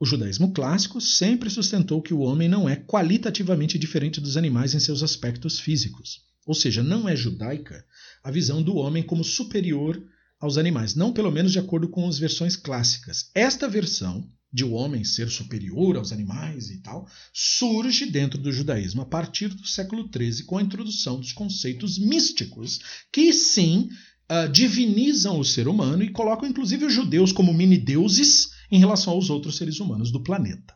O 0.00 0.04
judaísmo 0.04 0.52
clássico 0.52 1.00
sempre 1.00 1.48
sustentou 1.48 2.02
que 2.02 2.12
o 2.12 2.20
homem 2.20 2.48
não 2.48 2.68
é 2.68 2.74
qualitativamente 2.74 3.78
diferente 3.78 4.20
dos 4.20 4.36
animais 4.36 4.74
em 4.74 4.80
seus 4.80 5.00
aspectos 5.00 5.60
físicos. 5.60 6.22
Ou 6.44 6.54
seja, 6.54 6.82
não 6.82 7.08
é 7.08 7.14
judaica 7.14 7.86
a 8.24 8.30
visão 8.30 8.60
do 8.60 8.74
homem 8.74 9.02
como 9.02 9.22
superior 9.22 10.02
aos 10.42 10.58
animais, 10.58 10.96
não 10.96 11.12
pelo 11.12 11.30
menos 11.30 11.52
de 11.52 11.60
acordo 11.60 11.88
com 11.88 12.08
as 12.08 12.18
versões 12.18 12.56
clássicas. 12.56 13.30
Esta 13.32 13.68
versão 13.68 14.28
de 14.52 14.64
o 14.64 14.72
homem 14.72 15.02
ser 15.02 15.30
superior 15.30 15.96
aos 15.96 16.12
animais 16.12 16.68
e 16.68 16.82
tal, 16.82 17.08
surge 17.32 18.04
dentro 18.04 18.38
do 18.38 18.52
judaísmo 18.52 19.00
a 19.00 19.06
partir 19.06 19.48
do 19.48 19.66
século 19.66 20.10
XIII 20.14 20.44
com 20.44 20.58
a 20.58 20.62
introdução 20.62 21.18
dos 21.18 21.32
conceitos 21.32 21.98
místicos, 21.98 22.80
que 23.10 23.32
sim 23.32 23.88
uh, 24.30 24.50
divinizam 24.52 25.38
o 25.38 25.44
ser 25.44 25.68
humano 25.68 26.02
e 26.02 26.10
colocam 26.10 26.46
inclusive 26.46 26.84
os 26.84 26.92
judeus 26.92 27.32
como 27.32 27.54
mini-deuses 27.54 28.50
em 28.70 28.78
relação 28.78 29.14
aos 29.14 29.30
outros 29.30 29.56
seres 29.56 29.80
humanos 29.80 30.10
do 30.10 30.22
planeta. 30.22 30.74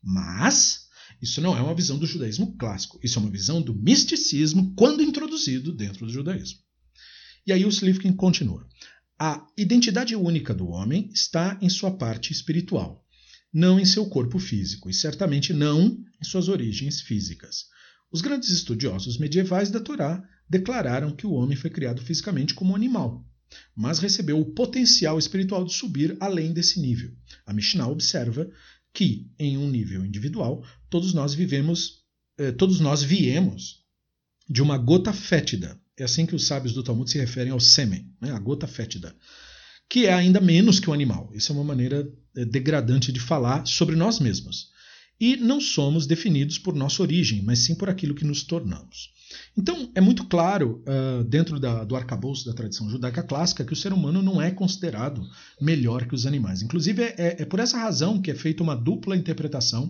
Mas 0.00 0.84
isso 1.20 1.40
não 1.40 1.56
é 1.56 1.60
uma 1.60 1.74
visão 1.74 1.98
do 1.98 2.06
judaísmo 2.06 2.56
clássico, 2.56 3.00
isso 3.02 3.18
é 3.18 3.22
uma 3.22 3.30
visão 3.30 3.60
do 3.60 3.74
misticismo 3.74 4.72
quando 4.76 5.02
introduzido 5.02 5.72
dentro 5.72 6.06
do 6.06 6.12
judaísmo. 6.12 6.63
E 7.46 7.52
aí 7.52 7.64
o 7.64 7.68
Slivkin 7.68 8.12
continua. 8.12 8.66
A 9.18 9.46
identidade 9.56 10.16
única 10.16 10.54
do 10.54 10.68
homem 10.68 11.08
está 11.12 11.58
em 11.60 11.68
sua 11.68 11.90
parte 11.96 12.32
espiritual, 12.32 13.06
não 13.52 13.78
em 13.78 13.84
seu 13.84 14.06
corpo 14.06 14.38
físico, 14.38 14.90
e 14.90 14.94
certamente 14.94 15.52
não 15.52 15.98
em 16.20 16.24
suas 16.24 16.48
origens 16.48 17.00
físicas. 17.00 17.66
Os 18.10 18.20
grandes 18.20 18.50
estudiosos 18.50 19.18
medievais 19.18 19.70
da 19.70 19.80
Torá 19.80 20.22
declararam 20.48 21.14
que 21.14 21.26
o 21.26 21.32
homem 21.32 21.56
foi 21.56 21.70
criado 21.70 22.02
fisicamente 22.02 22.54
como 22.54 22.74
animal, 22.74 23.24
mas 23.74 23.98
recebeu 23.98 24.40
o 24.40 24.52
potencial 24.52 25.18
espiritual 25.18 25.64
de 25.64 25.74
subir 25.74 26.16
além 26.20 26.52
desse 26.52 26.80
nível. 26.80 27.12
A 27.46 27.52
Mishnah 27.52 27.88
observa 27.88 28.50
que, 28.92 29.30
em 29.38 29.58
um 29.58 29.68
nível 29.68 30.04
individual, 30.04 30.64
todos 30.88 31.12
nós 31.12 31.34
vivemos, 31.34 32.04
eh, 32.38 32.52
todos 32.52 32.80
nós 32.80 33.02
viemos 33.02 33.84
de 34.48 34.62
uma 34.62 34.78
gota 34.78 35.12
fétida. 35.12 35.80
É 35.96 36.04
assim 36.04 36.26
que 36.26 36.34
os 36.34 36.46
sábios 36.46 36.74
do 36.74 36.82
Talmud 36.82 37.08
se 37.10 37.18
referem 37.18 37.52
ao 37.52 37.60
sêmen, 37.60 38.10
né, 38.20 38.32
a 38.32 38.38
gota 38.38 38.66
fétida, 38.66 39.14
que 39.88 40.06
é 40.06 40.12
ainda 40.12 40.40
menos 40.40 40.80
que 40.80 40.90
o 40.90 40.92
animal. 40.92 41.30
Isso 41.32 41.52
é 41.52 41.54
uma 41.54 41.64
maneira 41.64 42.08
eh, 42.36 42.44
degradante 42.44 43.12
de 43.12 43.20
falar 43.20 43.66
sobre 43.66 43.94
nós 43.94 44.18
mesmos. 44.18 44.72
E 45.20 45.36
não 45.36 45.60
somos 45.60 46.06
definidos 46.06 46.58
por 46.58 46.74
nossa 46.74 47.00
origem, 47.00 47.42
mas 47.42 47.60
sim 47.60 47.76
por 47.76 47.88
aquilo 47.88 48.14
que 48.14 48.24
nos 48.24 48.42
tornamos. 48.42 49.12
Então, 49.56 49.90
é 49.94 50.00
muito 50.00 50.24
claro, 50.24 50.82
uh, 50.86 51.24
dentro 51.24 51.60
da, 51.60 51.84
do 51.84 51.94
arcabouço 51.94 52.44
da 52.44 52.52
tradição 52.52 52.90
judaica 52.90 53.22
clássica, 53.22 53.64
que 53.64 53.72
o 53.72 53.76
ser 53.76 53.92
humano 53.92 54.20
não 54.20 54.42
é 54.42 54.50
considerado 54.50 55.22
melhor 55.60 56.06
que 56.06 56.14
os 56.14 56.26
animais. 56.26 56.62
Inclusive, 56.62 57.02
é, 57.02 57.14
é, 57.16 57.42
é 57.42 57.44
por 57.44 57.60
essa 57.60 57.78
razão 57.78 58.20
que 58.20 58.30
é 58.30 58.34
feita 58.34 58.62
uma 58.62 58.74
dupla 58.74 59.16
interpretação 59.16 59.88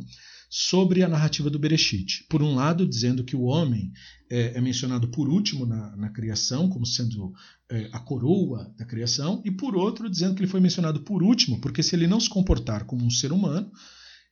sobre 0.56 1.02
a 1.02 1.08
narrativa 1.08 1.50
do 1.50 1.58
Bereshit. 1.58 2.26
Por 2.30 2.40
um 2.40 2.54
lado, 2.54 2.86
dizendo 2.86 3.24
que 3.24 3.34
o 3.34 3.42
homem 3.42 3.90
é, 4.30 4.56
é 4.56 4.60
mencionado 4.60 5.08
por 5.08 5.28
último 5.28 5.66
na, 5.66 5.96
na 5.96 6.08
criação, 6.10 6.68
como 6.68 6.86
sendo 6.86 7.32
é, 7.68 7.90
a 7.92 7.98
coroa 7.98 8.72
da 8.78 8.84
criação, 8.84 9.42
e 9.44 9.50
por 9.50 9.74
outro, 9.74 10.08
dizendo 10.08 10.32
que 10.32 10.42
ele 10.42 10.50
foi 10.50 10.60
mencionado 10.60 11.00
por 11.00 11.24
último, 11.24 11.60
porque 11.60 11.82
se 11.82 11.96
ele 11.96 12.06
não 12.06 12.20
se 12.20 12.28
comportar 12.28 12.84
como 12.84 13.04
um 13.04 13.10
ser 13.10 13.32
humano, 13.32 13.68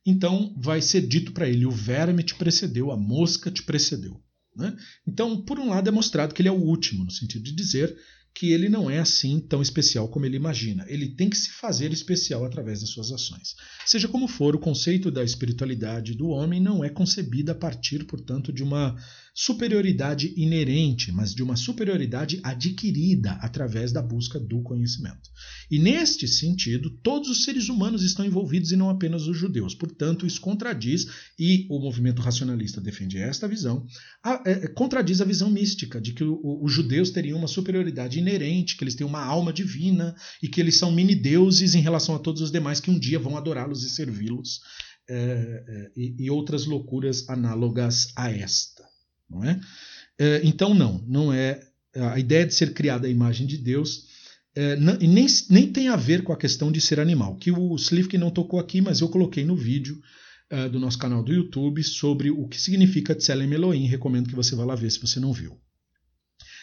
então 0.05 0.55
vai 0.57 0.81
ser 0.81 1.05
dito 1.05 1.33
para 1.33 1.49
ele: 1.49 1.65
o 1.65 1.71
verme 1.71 2.23
te 2.23 2.35
precedeu, 2.35 2.89
a 2.89 2.95
mosca 2.95 3.51
te 3.51 3.61
precedeu. 3.61 4.17
Né? 4.55 4.73
Então, 5.05 5.41
por 5.41 5.59
um 5.59 5.67
lado, 5.67 5.89
é 5.89 5.91
mostrado 5.91 6.33
que 6.33 6.41
ele 6.41 6.47
é 6.47 6.53
o 6.53 6.63
último, 6.63 7.03
no 7.03 7.11
sentido 7.11 7.43
de 7.43 7.53
dizer 7.53 7.93
que 8.33 8.51
ele 8.51 8.67
não 8.67 8.89
é 8.89 8.99
assim 8.99 9.39
tão 9.39 9.61
especial 9.61 10.07
como 10.07 10.25
ele 10.25 10.37
imagina. 10.37 10.83
Ele 10.87 11.07
tem 11.07 11.29
que 11.29 11.37
se 11.37 11.51
fazer 11.51 11.93
especial 11.93 12.43
através 12.43 12.81
das 12.81 12.89
suas 12.89 13.11
ações. 13.11 13.55
Seja 13.85 14.07
como 14.07 14.27
for, 14.27 14.55
o 14.55 14.59
conceito 14.59 15.11
da 15.11 15.23
espiritualidade 15.23 16.15
do 16.15 16.29
homem 16.29 16.59
não 16.59 16.83
é 16.83 16.89
concebido 16.89 17.51
a 17.51 17.55
partir, 17.55 18.05
portanto, 18.05 18.51
de 18.51 18.63
uma 18.63 18.95
superioridade 19.33 20.31
inerente, 20.37 21.11
mas 21.11 21.33
de 21.33 21.41
uma 21.41 21.55
superioridade 21.55 22.39
adquirida 22.43 23.31
através 23.41 23.91
da 23.91 24.01
busca 24.01 24.39
do 24.39 24.61
conhecimento. 24.61 25.29
E 25.71 25.79
neste 25.79 26.27
sentido, 26.27 26.91
todos 27.01 27.29
os 27.29 27.43
seres 27.43 27.67
humanos 27.67 28.03
estão 28.03 28.23
envolvidos 28.23 28.71
e 28.71 28.75
não 28.75 28.91
apenas 28.91 29.25
os 29.25 29.35
judeus. 29.35 29.73
Portanto, 29.73 30.27
isso 30.27 30.39
contradiz, 30.39 31.07
e 31.39 31.65
o 31.69 31.79
movimento 31.79 32.21
racionalista 32.21 32.79
defende 32.79 33.17
esta 33.17 33.47
visão, 33.47 33.87
a, 34.23 34.43
é, 34.45 34.67
contradiz 34.67 35.19
a 35.19 35.25
visão 35.25 35.49
mística 35.49 35.99
de 35.99 36.13
que 36.13 36.23
os 36.23 36.71
judeus 36.71 37.09
teriam 37.09 37.39
uma 37.39 37.47
superioridade 37.47 38.19
inerente, 38.19 38.77
que 38.77 38.83
eles 38.83 38.95
têm 38.95 39.07
uma 39.07 39.23
alma 39.23 39.51
divina 39.51 40.15
e 40.43 40.47
que 40.47 40.61
eles 40.61 40.77
são 40.77 40.91
mini-deuses 40.91 41.73
em 41.73 41.81
relação 41.81 42.15
a 42.15 42.19
todos 42.19 42.41
os 42.41 42.51
demais 42.51 42.79
que 42.79 42.91
um 42.91 42.99
dia 42.99 43.17
vão 43.17 43.35
adorá-los 43.35 43.83
e 43.83 43.89
servi-los. 43.89 44.61
É, 45.09 45.15
é, 45.67 45.91
e, 45.97 46.15
e 46.17 46.31
outras 46.31 46.65
loucuras 46.65 47.27
análogas 47.27 48.13
a 48.15 48.31
esta 48.31 48.72
não 49.33 49.43
é? 49.43 49.59
é? 50.17 50.41
Então, 50.43 50.73
não, 50.73 51.03
não 51.07 51.33
é. 51.33 51.59
A 51.95 52.17
ideia 52.17 52.45
de 52.45 52.53
ser 52.53 52.73
criada 52.73 53.07
a 53.07 53.09
imagem 53.09 53.45
de 53.45 53.57
Deus 53.57 54.07
é, 54.55 54.75
nem, 54.75 55.27
nem 55.49 55.71
tem 55.71 55.87
a 55.87 55.95
ver 55.95 56.23
com 56.23 56.31
a 56.31 56.37
questão 56.37 56.71
de 56.71 56.79
ser 56.79 56.99
animal, 56.99 57.35
que 57.37 57.51
o 57.51 57.75
Slivkin 57.75 58.17
não 58.17 58.29
tocou 58.29 58.59
aqui, 58.59 58.81
mas 58.81 59.01
eu 59.01 59.09
coloquei 59.09 59.43
no 59.43 59.55
vídeo 59.55 59.99
é, 60.49 60.69
do 60.69 60.79
nosso 60.79 60.97
canal 60.97 61.23
do 61.23 61.33
YouTube 61.33 61.83
sobre 61.83 62.29
o 62.29 62.47
que 62.47 62.61
significa 62.61 63.15
Tselem 63.15 63.51
Elohim. 63.51 63.87
Recomendo 63.87 64.29
que 64.29 64.35
você 64.35 64.55
vá 64.55 64.63
lá 64.63 64.75
ver 64.75 64.91
se 64.91 64.99
você 64.99 65.19
não 65.19 65.33
viu. 65.33 65.59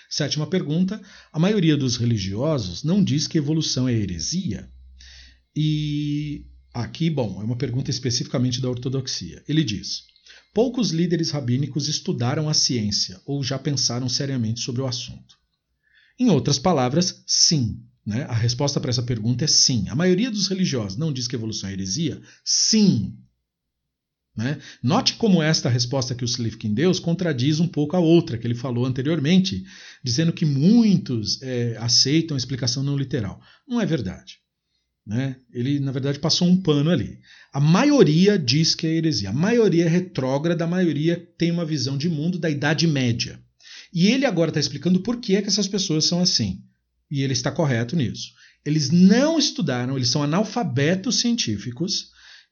Sétima 0.09 0.47
pergunta: 0.47 1.01
a 1.33 1.39
maioria 1.39 1.77
dos 1.77 1.97
religiosos 1.97 2.85
não 2.85 3.03
diz 3.03 3.27
que 3.27 3.39
evolução 3.39 3.89
é 3.89 3.93
heresia. 3.93 4.71
E 5.55 6.47
aqui, 6.73 7.11
bom, 7.11 7.41
é 7.41 7.45
uma 7.45 7.57
pergunta 7.57 7.91
especificamente 7.91 8.61
da 8.61 8.71
ortodoxia. 8.71 9.43
Ele 9.49 9.65
diz: 9.65 10.05
Poucos 10.53 10.91
líderes 10.91 11.31
rabínicos 11.31 11.89
estudaram 11.89 12.49
a 12.49 12.55
ciência 12.55 13.21
ou 13.25 13.43
já 13.43 13.59
pensaram 13.59 14.09
seriamente 14.09 14.61
sobre 14.61 14.83
o 14.83 14.87
assunto. 14.87 15.39
Em 16.19 16.29
outras 16.29 16.59
palavras, 16.59 17.23
sim. 17.27 17.83
Né? 18.05 18.25
A 18.25 18.35
resposta 18.35 18.81
para 18.81 18.91
essa 18.91 19.03
pergunta 19.03 19.45
é 19.45 19.49
sim. 19.49 19.89
A 19.89 19.95
maioria 19.95 20.31
dos 20.31 20.49
religiosos 20.49 20.99
não 20.99 21.13
diz 21.13 21.29
que 21.29 21.37
evolução 21.37 21.71
é 21.71 21.73
heresia? 21.73 22.21
Sim. 22.45 23.17
Né? 24.37 24.61
Note 24.83 25.15
como 25.15 25.43
esta 25.43 25.69
resposta 25.69 26.15
que 26.15 26.25
o 26.25 26.27
Slivkin 26.27 26.75
deu 26.75 26.93
contradiz 27.01 27.61
um 27.61 27.69
pouco 27.69 27.97
a 27.97 28.01
outra 28.01 28.37
que 28.37 28.47
ele 28.47 28.55
falou 28.55 28.85
anteriormente, 28.85 29.65
dizendo 30.03 30.33
que 30.33 30.45
muitos 30.45 31.41
é, 31.43 31.77
aceitam 31.79 32.35
a 32.35 32.39
explicação 32.39 32.83
não 32.83 32.97
literal. 32.97 33.41
Não 33.69 33.81
é 33.81 33.87
verdade. 33.87 34.40
Né? 35.11 35.35
Ele, 35.53 35.81
na 35.81 35.91
verdade, 35.91 36.21
passou 36.21 36.47
um 36.47 36.57
pano 36.57 36.89
ali. 36.89 37.19
A 37.53 37.59
maioria 37.59 38.39
diz 38.39 38.77
que 38.77 38.87
é 38.87 38.95
heresia. 38.95 39.31
A 39.31 39.33
maioria 39.33 39.87
é 39.87 39.89
retrógrada, 39.89 40.63
a 40.63 40.69
maioria 40.69 41.17
tem 41.37 41.51
uma 41.51 41.65
visão 41.65 41.99
de 41.99 42.09
mundo 42.09 42.39
da 42.39 42.49
Idade 42.49 42.87
Média. 42.87 43.43
E 43.93 44.07
ele 44.07 44.25
agora 44.25 44.51
está 44.51 44.61
explicando 44.61 45.01
por 45.01 45.17
que, 45.17 45.35
é 45.35 45.43
que 45.43 45.49
essas 45.49 45.67
pessoas 45.67 46.05
são 46.05 46.23
assim. 46.23 46.63
E 47.11 47.25
ele 47.25 47.33
está 47.33 47.51
correto 47.51 47.97
nisso. 47.97 48.31
Eles 48.65 48.91
não 48.93 49.37
estudaram, 49.37 49.97
eles 49.97 50.11
são 50.11 50.23
analfabetos 50.23 51.17
científicos 51.17 52.11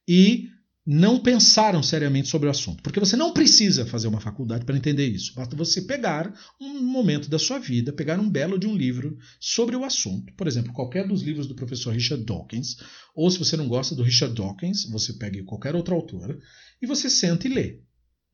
e 0.09 0.48
não 0.91 1.20
pensaram 1.20 1.82
seriamente 1.82 2.28
sobre 2.28 2.49
o 2.49 2.51
assunto. 2.51 2.82
Porque 2.82 2.99
você 2.99 3.14
não 3.14 3.34
precisa 3.34 3.84
fazer 3.84 4.09
uma 4.09 4.22
faculdade 4.22 4.64
para 4.64 4.74
entender 4.74 5.07
isso. 5.07 5.34
Basta 5.34 5.55
você 5.55 5.82
pegar 5.82 6.32
um 6.59 6.82
momento 6.82 7.28
da 7.28 7.39
sua 7.39 7.59
vida, 7.59 7.93
pegar 7.93 8.18
um 8.18 8.26
belo 8.26 8.59
de 8.59 8.66
um 8.66 8.74
livro 8.74 9.18
sobre 9.39 9.76
o 9.76 9.84
assunto. 9.84 10.32
Por 10.32 10.47
exemplo, 10.47 10.72
qualquer 10.72 11.07
dos 11.07 11.20
livros 11.20 11.47
do 11.47 11.55
professor 11.55 11.93
Richard 11.93 12.24
Dawkins. 12.24 12.78
Ou 13.14 13.30
se 13.30 13.39
você 13.39 13.55
não 13.55 13.68
gosta 13.68 13.95
do 13.95 14.03
Richard 14.03 14.34
Dawkins, 14.34 14.84
você 14.84 15.12
pega 15.12 15.45
qualquer 15.45 15.76
outro 15.76 15.95
autor 15.95 16.41
e 16.80 16.86
você 16.86 17.11
senta 17.11 17.47
e 17.47 17.53
lê. 17.53 17.80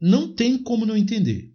Não 0.00 0.32
tem 0.32 0.56
como 0.56 0.86
não 0.86 0.96
entender. 0.96 1.52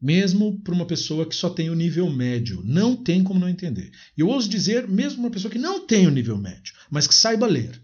Mesmo 0.00 0.62
para 0.62 0.72
uma 0.72 0.86
pessoa 0.86 1.26
que 1.26 1.36
só 1.36 1.50
tem 1.50 1.68
o 1.68 1.74
nível 1.74 2.08
médio, 2.08 2.62
não 2.64 2.96
tem 2.96 3.22
como 3.22 3.38
não 3.38 3.50
entender. 3.50 3.90
E 4.16 4.22
eu 4.22 4.28
ouso 4.28 4.48
dizer, 4.48 4.88
mesmo 4.88 5.20
uma 5.20 5.30
pessoa 5.30 5.52
que 5.52 5.58
não 5.58 5.86
tem 5.86 6.06
o 6.06 6.10
nível 6.10 6.38
médio, 6.38 6.72
mas 6.90 7.06
que 7.06 7.14
saiba 7.14 7.46
ler, 7.46 7.78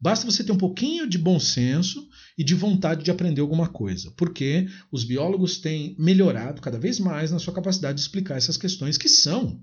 Basta 0.00 0.26
você 0.26 0.44
ter 0.44 0.52
um 0.52 0.58
pouquinho 0.58 1.08
de 1.08 1.16
bom 1.16 1.38
senso 1.38 2.06
e 2.36 2.44
de 2.44 2.54
vontade 2.54 3.04
de 3.04 3.10
aprender 3.10 3.40
alguma 3.40 3.68
coisa, 3.68 4.12
porque 4.16 4.68
os 4.90 5.04
biólogos 5.04 5.58
têm 5.58 5.96
melhorado 5.98 6.60
cada 6.60 6.78
vez 6.78 6.98
mais 6.98 7.30
na 7.30 7.38
sua 7.38 7.54
capacidade 7.54 7.96
de 7.96 8.02
explicar 8.02 8.36
essas 8.36 8.56
questões, 8.56 8.98
que 8.98 9.08
são 9.08 9.62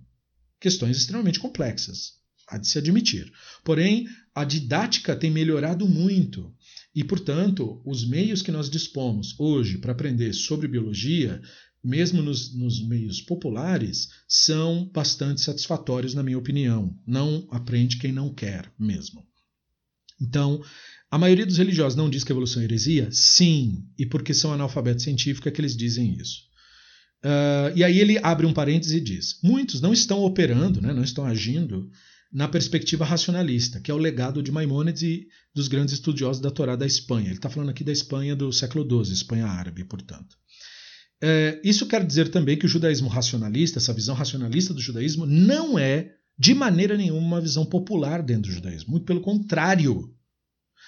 questões 0.59 0.97
extremamente 0.97 1.39
complexas, 1.39 2.13
há 2.47 2.57
de 2.57 2.67
se 2.67 2.77
admitir. 2.77 3.31
Porém, 3.63 4.07
a 4.33 4.43
didática 4.43 5.15
tem 5.15 5.29
melhorado 5.29 5.87
muito 5.87 6.53
e, 6.95 7.03
portanto, 7.03 7.81
os 7.85 8.05
meios 8.05 8.41
que 8.41 8.51
nós 8.51 8.69
dispomos 8.69 9.35
hoje 9.39 9.77
para 9.77 9.91
aprender 9.91 10.33
sobre 10.33 10.67
biologia 10.67 11.41
mesmo 11.83 12.21
nos, 12.21 12.55
nos, 12.55 12.79
meios 12.87 13.21
populares, 13.21 14.09
são 14.27 14.85
bastante 14.93 15.41
satisfatórios, 15.41 16.13
na 16.13 16.21
minha 16.21 16.37
opinião. 16.37 16.95
Não 17.07 17.47
aprende 17.49 17.97
quem 17.97 18.11
não 18.11 18.33
quer 18.33 18.71
mesmo. 18.77 19.25
Então, 20.21 20.61
a 21.09 21.17
maioria 21.17 21.45
dos 21.45 21.57
religiosos 21.57 21.97
não 21.97 22.09
diz 22.09 22.23
que 22.23 22.31
a 22.31 22.33
evolução 22.33 22.61
é 22.61 22.65
heresia? 22.65 23.09
Sim, 23.11 23.83
e 23.97 24.05
porque 24.05 24.33
são 24.33 24.53
analfabetos 24.53 25.03
científicos 25.03 25.47
é 25.47 25.51
que 25.51 25.59
eles 25.59 25.75
dizem 25.75 26.15
isso. 26.17 26.51
Uh, 27.23 27.75
e 27.75 27.83
aí 27.83 27.99
ele 27.99 28.19
abre 28.23 28.45
um 28.45 28.53
parêntese 28.53 28.97
e 28.97 29.01
diz: 29.01 29.39
muitos 29.43 29.81
não 29.81 29.93
estão 29.93 30.21
operando, 30.21 30.81
né, 30.81 30.93
não 30.93 31.03
estão 31.03 31.25
agindo 31.25 31.89
na 32.31 32.47
perspectiva 32.47 33.03
racionalista, 33.03 33.79
que 33.79 33.91
é 33.91 33.93
o 33.93 33.97
legado 33.97 34.41
de 34.41 34.51
Maimônides 34.51 35.01
e 35.03 35.27
dos 35.53 35.67
grandes 35.67 35.93
estudiosos 35.93 36.41
da 36.41 36.49
Torá 36.49 36.75
da 36.75 36.85
Espanha. 36.85 37.27
Ele 37.27 37.35
está 37.35 37.49
falando 37.49 37.69
aqui 37.69 37.83
da 37.83 37.91
Espanha 37.91 38.35
do 38.35 38.51
século 38.53 39.03
XII, 39.03 39.13
Espanha 39.13 39.47
árabe, 39.47 39.83
portanto. 39.83 40.37
Uh, 41.21 41.59
isso 41.63 41.85
quer 41.87 42.05
dizer 42.05 42.29
também 42.29 42.57
que 42.57 42.65
o 42.65 42.69
judaísmo 42.69 43.09
racionalista, 43.09 43.77
essa 43.77 43.93
visão 43.93 44.15
racionalista 44.15 44.73
do 44.73 44.81
judaísmo, 44.81 45.25
não 45.25 45.77
é 45.77 46.15
de 46.37 46.53
maneira 46.53 46.97
nenhuma 46.97 47.21
uma 47.21 47.41
visão 47.41 47.65
popular 47.65 48.21
dentro 48.21 48.49
do 48.49 48.55
judaísmo. 48.55 48.91
Muito 48.91 49.05
pelo 49.05 49.21
contrário. 49.21 50.13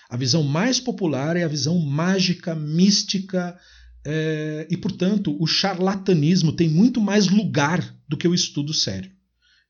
A 0.10 0.18
visão 0.18 0.44
mais 0.44 0.80
popular 0.80 1.36
é 1.36 1.44
a 1.44 1.48
visão 1.48 1.80
mágica, 1.80 2.56
mística, 2.56 3.58
é, 4.06 4.68
e, 4.70 4.76
portanto, 4.76 5.36
o 5.40 5.48
charlatanismo 5.48 6.52
tem 6.52 6.70
muito 6.70 7.00
mais 7.00 7.28
lugar 7.28 7.98
do 8.08 8.18
que 8.18 8.28
o 8.28 8.34
estudo 8.34 8.74
sério. 8.74 9.12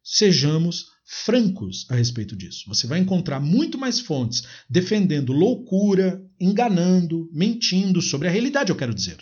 Sejamos 0.04 0.88
francos 1.06 1.86
a 1.90 1.96
respeito 1.96 2.36
disso. 2.36 2.64
Você 2.68 2.88
vai 2.88 3.00
encontrar 3.00 3.40
muito 3.40 3.78
mais 3.78 4.00
fontes 4.00 4.44
defendendo 4.70 5.32
loucura, 5.32 6.22
enganando, 6.40 7.30
mentindo 7.32 8.02
sobre 8.02 8.28
a 8.28 8.32
realidade, 8.32 8.72
eu 8.72 8.76
quero 8.76 8.94
dizer. 8.94 9.18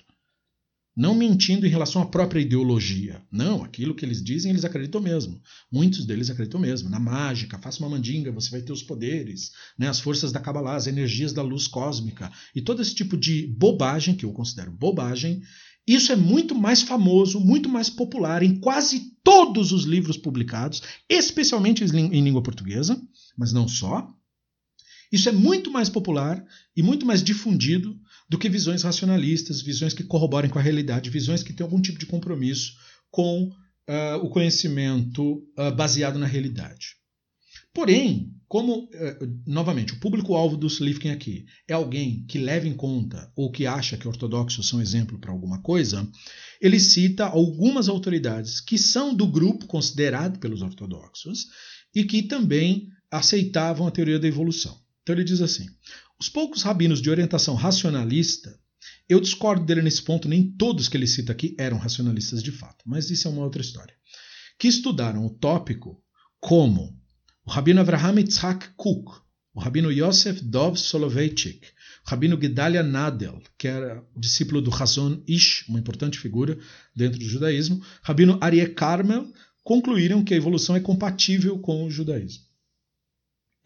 Não 0.96 1.16
mentindo 1.16 1.66
em 1.66 1.70
relação 1.70 2.02
à 2.02 2.06
própria 2.06 2.42
ideologia. 2.42 3.22
Não, 3.32 3.64
aquilo 3.64 3.96
que 3.96 4.04
eles 4.04 4.22
dizem, 4.22 4.52
eles 4.52 4.66
acreditam 4.66 5.00
mesmo. 5.00 5.42
Muitos 5.72 6.06
deles 6.06 6.30
acreditam 6.30 6.60
mesmo. 6.60 6.90
Na 6.90 7.00
mágica, 7.00 7.58
faça 7.58 7.80
uma 7.80 7.90
mandinga, 7.90 8.32
você 8.32 8.50
vai 8.50 8.62
ter 8.62 8.74
os 8.74 8.84
poderes, 8.84 9.52
né, 9.80 9.88
as 9.88 10.02
forças 10.02 10.34
da 10.34 10.40
Kabbalah, 10.42 10.76
as 10.76 10.88
energias 10.88 11.32
da 11.32 11.42
luz 11.42 11.66
cósmica. 11.66 12.30
E 12.54 12.62
todo 12.62 12.82
esse 12.82 12.94
tipo 12.94 13.16
de 13.16 13.48
bobagem, 13.48 14.16
que 14.16 14.26
eu 14.26 14.34
considero 14.34 14.72
bobagem, 14.72 15.42
Isso 15.88 16.12
é 16.12 16.16
muito 16.16 16.54
mais 16.54 16.82
famoso, 16.82 17.40
muito 17.40 17.68
mais 17.68 17.90
popular 17.90 18.44
em 18.44 18.60
quase 18.60 19.18
todos 19.24 19.72
os 19.72 19.84
livros 19.84 20.18
publicados, 20.18 20.82
especialmente 21.10 21.84
em 21.84 22.24
língua 22.24 22.44
portuguesa, 22.44 23.02
mas 23.38 23.52
não 23.52 23.68
só. 23.68 24.08
Isso 25.12 25.28
é 25.28 25.32
muito 25.32 25.72
mais 25.72 25.90
popular 25.90 26.44
e 26.76 26.82
muito 26.82 27.06
mais 27.06 27.24
difundido 27.24 28.00
do 28.32 28.38
que 28.38 28.48
visões 28.48 28.84
racionalistas, 28.84 29.62
visões 29.62 29.94
que 29.94 30.06
corroborem 30.06 30.50
com 30.50 30.58
a 30.58 30.62
realidade, 30.62 31.10
visões 31.10 31.44
que 31.44 31.52
têm 31.52 31.66
algum 31.66 31.82
tipo 31.82 32.00
de 32.00 32.06
compromisso 32.06 32.78
com 33.10 33.48
uh, 33.50 34.24
o 34.24 34.30
conhecimento 34.30 35.44
uh, 35.60 35.76
baseado 35.76 36.18
na 36.18 36.26
realidade. 36.26 36.96
Porém, 37.74 38.34
como, 38.48 38.86
uh, 38.86 38.90
novamente, 39.46 39.92
o 39.92 40.00
público-alvo 40.00 40.56
do 40.56 40.68
Slivkin 40.68 41.10
aqui 41.10 41.46
é 41.68 41.74
alguém 41.74 42.26
que 42.26 42.40
leva 42.40 42.70
em 42.70 42.74
conta 42.74 43.30
ou 43.36 43.52
que 43.52 43.68
acha 43.68 43.98
que 43.98 44.08
ortodoxos 44.08 44.66
são 44.66 44.82
exemplo 44.82 45.20
para 45.20 45.34
alguma 45.34 45.62
coisa, 45.62 46.10
ele 46.62 46.80
cita 46.80 47.26
algumas 47.26 47.90
autoridades 47.90 48.62
que 48.62 48.78
são 48.78 49.14
do 49.14 49.28
grupo 49.28 49.66
considerado 49.66 50.40
pelos 50.40 50.62
ortodoxos 50.62 51.48
e 51.94 52.06
que 52.06 52.24
também 52.24 52.88
aceitavam 53.12 53.88
a 53.88 53.92
teoria 53.92 54.18
da 54.18 54.28
evolução. 54.30 54.80
Então 55.02 55.14
ele 55.14 55.26
diz 55.26 55.42
assim: 55.42 55.66
os 56.22 56.30
poucos 56.30 56.62
rabinos 56.62 57.02
de 57.02 57.10
orientação 57.10 57.56
racionalista, 57.56 58.56
eu 59.10 59.20
discordo 59.20 59.66
dele 59.66 59.82
nesse 59.82 60.04
ponto, 60.04 60.30
nem 60.30 60.52
todos 60.52 60.88
que 60.88 60.96
ele 60.96 61.08
cita 61.08 61.32
aqui 61.32 61.56
eram 61.58 61.80
racionalistas 61.80 62.44
de 62.44 62.52
fato, 62.52 62.86
mas 62.86 63.10
isso 63.10 63.28
é 63.28 63.32
uma 63.32 63.44
outra 63.44 63.60
história. 63.60 63.96
Que 64.60 64.68
estudaram 64.68 65.26
o 65.26 65.32
tópico 65.32 66.00
como 66.40 66.96
o 67.44 67.50
rabino 67.50 67.82
Avraham 67.82 68.20
Yitzhak 68.20 68.70
Kuk, 68.76 69.12
o 69.52 69.60
rabino 69.60 69.92
Yosef 69.92 70.44
Dov 70.44 70.78
Soloveitchik, 70.78 71.66
o 72.06 72.10
rabino 72.12 72.40
Gedalia 72.40 72.84
Nadel, 72.84 73.42
que 73.58 73.68
era 73.68 74.06
discípulo 74.16 74.62
do 74.62 74.72
Hazon 74.72 75.24
Ish, 75.28 75.66
uma 75.68 75.80
importante 75.80 76.20
figura 76.20 76.56
dentro 76.96 77.18
do 77.18 77.26
judaísmo, 77.26 77.78
o 77.78 77.84
rabino 78.04 78.38
Arie 78.40 78.68
Carmel, 78.68 79.26
concluíram 79.64 80.24
que 80.24 80.36
a 80.36 80.38
evolução 80.38 80.76
é 80.76 80.80
compatível 80.80 81.58
com 81.58 81.84
o 81.84 81.90
judaísmo. 81.90 82.52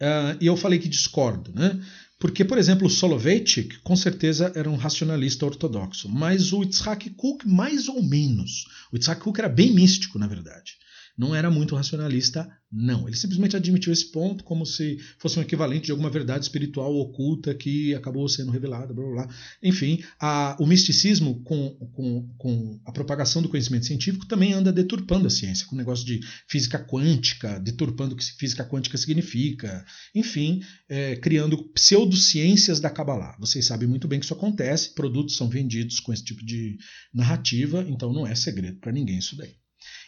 Uh, 0.00 0.36
e 0.40 0.46
eu 0.46 0.56
falei 0.56 0.78
que 0.78 0.88
discordo, 0.88 1.52
né? 1.54 1.80
Porque, 2.18 2.44
por 2.44 2.56
exemplo, 2.56 2.86
o 2.86 2.90
Soloveitchik, 2.90 3.80
com 3.80 3.94
certeza, 3.94 4.50
era 4.54 4.70
um 4.70 4.76
racionalista 4.76 5.44
ortodoxo, 5.44 6.08
mas 6.08 6.52
o 6.52 6.62
Itzhak 6.62 7.10
Kuk, 7.10 7.46
mais 7.46 7.88
ou 7.88 8.02
menos. 8.02 8.64
O 8.90 8.96
Itzhak 8.96 9.20
Kuk 9.20 9.38
era 9.38 9.48
bem 9.48 9.72
místico, 9.72 10.18
na 10.18 10.26
verdade 10.26 10.76
não 11.16 11.34
era 11.34 11.50
muito 11.50 11.74
racionalista, 11.74 12.46
não. 12.70 13.06
Ele 13.08 13.16
simplesmente 13.16 13.56
admitiu 13.56 13.92
esse 13.92 14.10
ponto 14.10 14.44
como 14.44 14.66
se 14.66 14.98
fosse 15.18 15.38
um 15.38 15.42
equivalente 15.42 15.86
de 15.86 15.90
alguma 15.92 16.10
verdade 16.10 16.44
espiritual 16.44 16.94
oculta 16.94 17.54
que 17.54 17.94
acabou 17.94 18.28
sendo 18.28 18.50
revelada, 18.50 18.92
blá 18.92 19.04
blá 19.04 19.24
blá. 19.24 19.34
Enfim, 19.62 20.02
a, 20.20 20.56
o 20.60 20.66
misticismo 20.66 21.42
com, 21.42 21.70
com, 21.94 22.28
com 22.36 22.80
a 22.84 22.92
propagação 22.92 23.40
do 23.40 23.48
conhecimento 23.48 23.86
científico 23.86 24.26
também 24.26 24.52
anda 24.52 24.72
deturpando 24.72 25.26
a 25.26 25.30
ciência, 25.30 25.66
com 25.66 25.74
o 25.74 25.78
negócio 25.78 26.04
de 26.04 26.20
física 26.48 26.78
quântica, 26.78 27.58
deturpando 27.60 28.14
o 28.14 28.16
que 28.16 28.24
física 28.24 28.64
quântica 28.64 28.98
significa, 28.98 29.84
enfim, 30.14 30.60
é, 30.88 31.16
criando 31.16 31.64
pseudociências 31.72 32.80
da 32.80 32.90
Kabbalah. 32.90 33.36
Vocês 33.38 33.64
sabem 33.64 33.88
muito 33.88 34.06
bem 34.06 34.18
que 34.18 34.26
isso 34.26 34.34
acontece, 34.34 34.94
produtos 34.94 35.36
são 35.36 35.48
vendidos 35.48 36.00
com 36.00 36.12
esse 36.12 36.24
tipo 36.24 36.44
de 36.44 36.76
narrativa, 37.14 37.86
então 37.88 38.12
não 38.12 38.26
é 38.26 38.34
segredo 38.34 38.78
para 38.80 38.92
ninguém 38.92 39.18
isso 39.18 39.36
daí. 39.36 39.54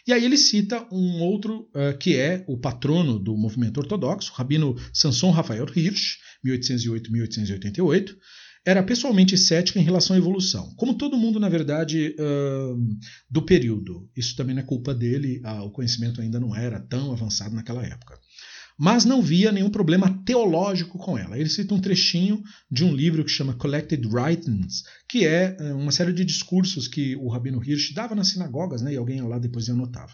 E 0.07 0.13
aí 0.13 0.23
ele 0.23 0.37
cita 0.37 0.87
um 0.91 1.21
outro 1.21 1.69
uh, 1.75 1.97
que 1.97 2.15
é 2.15 2.43
o 2.47 2.57
patrono 2.57 3.19
do 3.19 3.35
movimento 3.37 3.79
ortodoxo, 3.79 4.31
rabino 4.33 4.75
Samson 4.93 5.31
Rafael 5.31 5.65
Hirsch, 5.75 6.17
1808-1888, 6.45 8.15
era 8.65 8.83
pessoalmente 8.83 9.37
cético 9.37 9.79
em 9.79 9.83
relação 9.83 10.15
à 10.15 10.19
evolução. 10.19 10.73
Como 10.75 10.93
todo 10.93 11.17
mundo, 11.17 11.39
na 11.39 11.49
verdade, 11.49 12.15
uh, 12.19 12.97
do 13.29 13.41
período. 13.41 14.09
Isso 14.15 14.35
também 14.35 14.53
não 14.53 14.61
é 14.61 14.65
culpa 14.65 14.93
dele, 14.93 15.41
uh, 15.45 15.63
o 15.63 15.71
conhecimento 15.71 16.21
ainda 16.21 16.39
não 16.39 16.55
era 16.55 16.79
tão 16.79 17.11
avançado 17.11 17.55
naquela 17.55 17.85
época 17.85 18.19
mas 18.79 19.03
não 19.03 19.21
via 19.21 19.51
nenhum 19.51 19.69
problema 19.69 20.09
teológico 20.23 20.97
com 20.97 21.17
ela. 21.17 21.37
Ele 21.37 21.49
cita 21.49 21.75
um 21.75 21.81
trechinho 21.81 22.41
de 22.71 22.85
um 22.85 22.95
livro 22.95 23.25
que 23.25 23.29
chama 23.29 23.53
Collected 23.53 24.07
Writings, 24.07 24.85
que 25.05 25.25
é 25.25 25.57
eh, 25.59 25.73
uma 25.73 25.91
série 25.91 26.13
de 26.13 26.23
discursos 26.23 26.87
que 26.87 27.13
o 27.17 27.27
Rabino 27.27 27.61
Hirsch 27.61 27.93
dava 27.93 28.15
nas 28.15 28.29
sinagogas, 28.29 28.81
né, 28.81 28.93
e 28.93 28.97
alguém 28.97 29.19
lá 29.19 29.37
depois 29.37 29.69
anotava. 29.69 30.13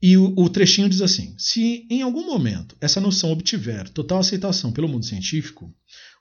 E 0.00 0.16
o, 0.16 0.32
o, 0.36 0.48
trechinho 0.48 0.88
diz 0.88 1.02
assim: 1.02 1.34
se 1.36 1.84
em 1.90 2.02
algum 2.02 2.24
momento 2.24 2.76
essa 2.80 3.00
noção 3.00 3.32
obtiver 3.32 3.88
total 3.88 4.20
aceitação 4.20 4.70
pelo 4.70 4.88
mundo 4.88 5.04
científico, 5.04 5.74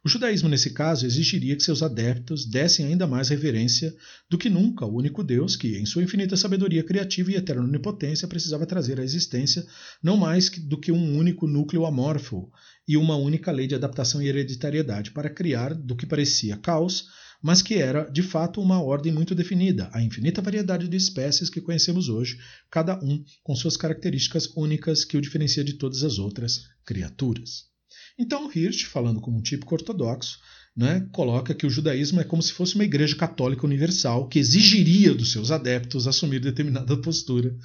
o 0.08 0.10
judaísmo, 0.10 0.48
nesse 0.48 0.70
caso, 0.70 1.06
exigiria 1.06 1.54
que 1.54 1.62
seus 1.62 1.84
adeptos 1.84 2.46
dessem 2.46 2.86
ainda 2.86 3.06
mais 3.06 3.28
reverência 3.28 3.94
do 4.30 4.38
que 4.38 4.50
nunca 4.50 4.86
ao 4.86 4.96
único 4.96 5.22
Deus 5.22 5.58
que, 5.58 5.78
em 5.78 5.86
sua 5.86 6.02
infinita 6.02 6.38
sabedoria 6.38 6.82
criativa 6.82 7.30
e 7.30 7.36
eterna 7.36 7.64
onipotência, 7.64 8.26
precisava 8.26 8.66
trazer 8.66 9.02
à 9.02 9.04
existência 9.04 9.68
não 10.02 10.16
mais 10.16 10.50
do 10.50 10.80
que 10.80 10.94
um 10.94 11.18
único 11.18 11.46
núcleo 11.46 11.86
amorfo 11.86 12.50
e 12.88 12.96
uma 12.96 13.18
única 13.18 13.52
lei 13.52 13.68
de 13.68 13.76
adaptação 13.76 14.22
e 14.22 14.30
hereditariedade 14.30 15.12
para 15.12 15.30
criar 15.30 15.74
do 15.74 15.94
que 15.94 16.06
parecia 16.06 16.56
caos 16.56 17.08
mas 17.44 17.62
que 17.62 17.76
era, 17.76 18.10
de 18.10 18.24
fato, 18.24 18.62
uma 18.62 18.82
ordem 18.82 19.14
muito 19.14 19.36
definida, 19.36 19.90
a 19.94 20.02
infinita 20.02 20.42
variedade 20.42 20.88
de 20.88 20.98
espécies 20.98 21.52
que 21.52 21.62
conhecemos 21.62 22.10
hoje, 22.10 22.40
cada 22.72 22.98
um 23.04 23.24
com 23.44 23.56
suas 23.56 23.78
características 23.78 24.48
únicas 24.56 25.06
que 25.06 25.18
o 25.18 25.22
diferencia 25.22 25.64
de 25.64 25.74
todas 25.74 26.02
as 26.04 26.18
outras 26.18 26.64
criaturas. 26.84 27.77
Então, 28.18 28.52
Hirsch, 28.54 28.86
falando 28.86 29.22
como 29.22 29.38
um 29.38 29.42
típico 29.42 29.76
ortodoxo, 29.76 30.40
né, 30.76 31.08
coloca 31.12 31.56
que 31.56 31.66
o 31.66 31.70
judaísmo 31.70 32.22
é 32.22 32.24
como 32.24 32.42
se 32.42 32.54
fosse 32.54 32.76
uma 32.76 32.84
igreja 32.84 33.16
católica 33.16 33.66
universal 33.66 34.28
que 34.28 34.38
exigiria 34.38 35.14
dos 35.14 35.32
seus 35.32 35.50
adeptos 35.50 36.08
assumir 36.08 36.40
determinada 36.40 36.96
postura 37.02 37.56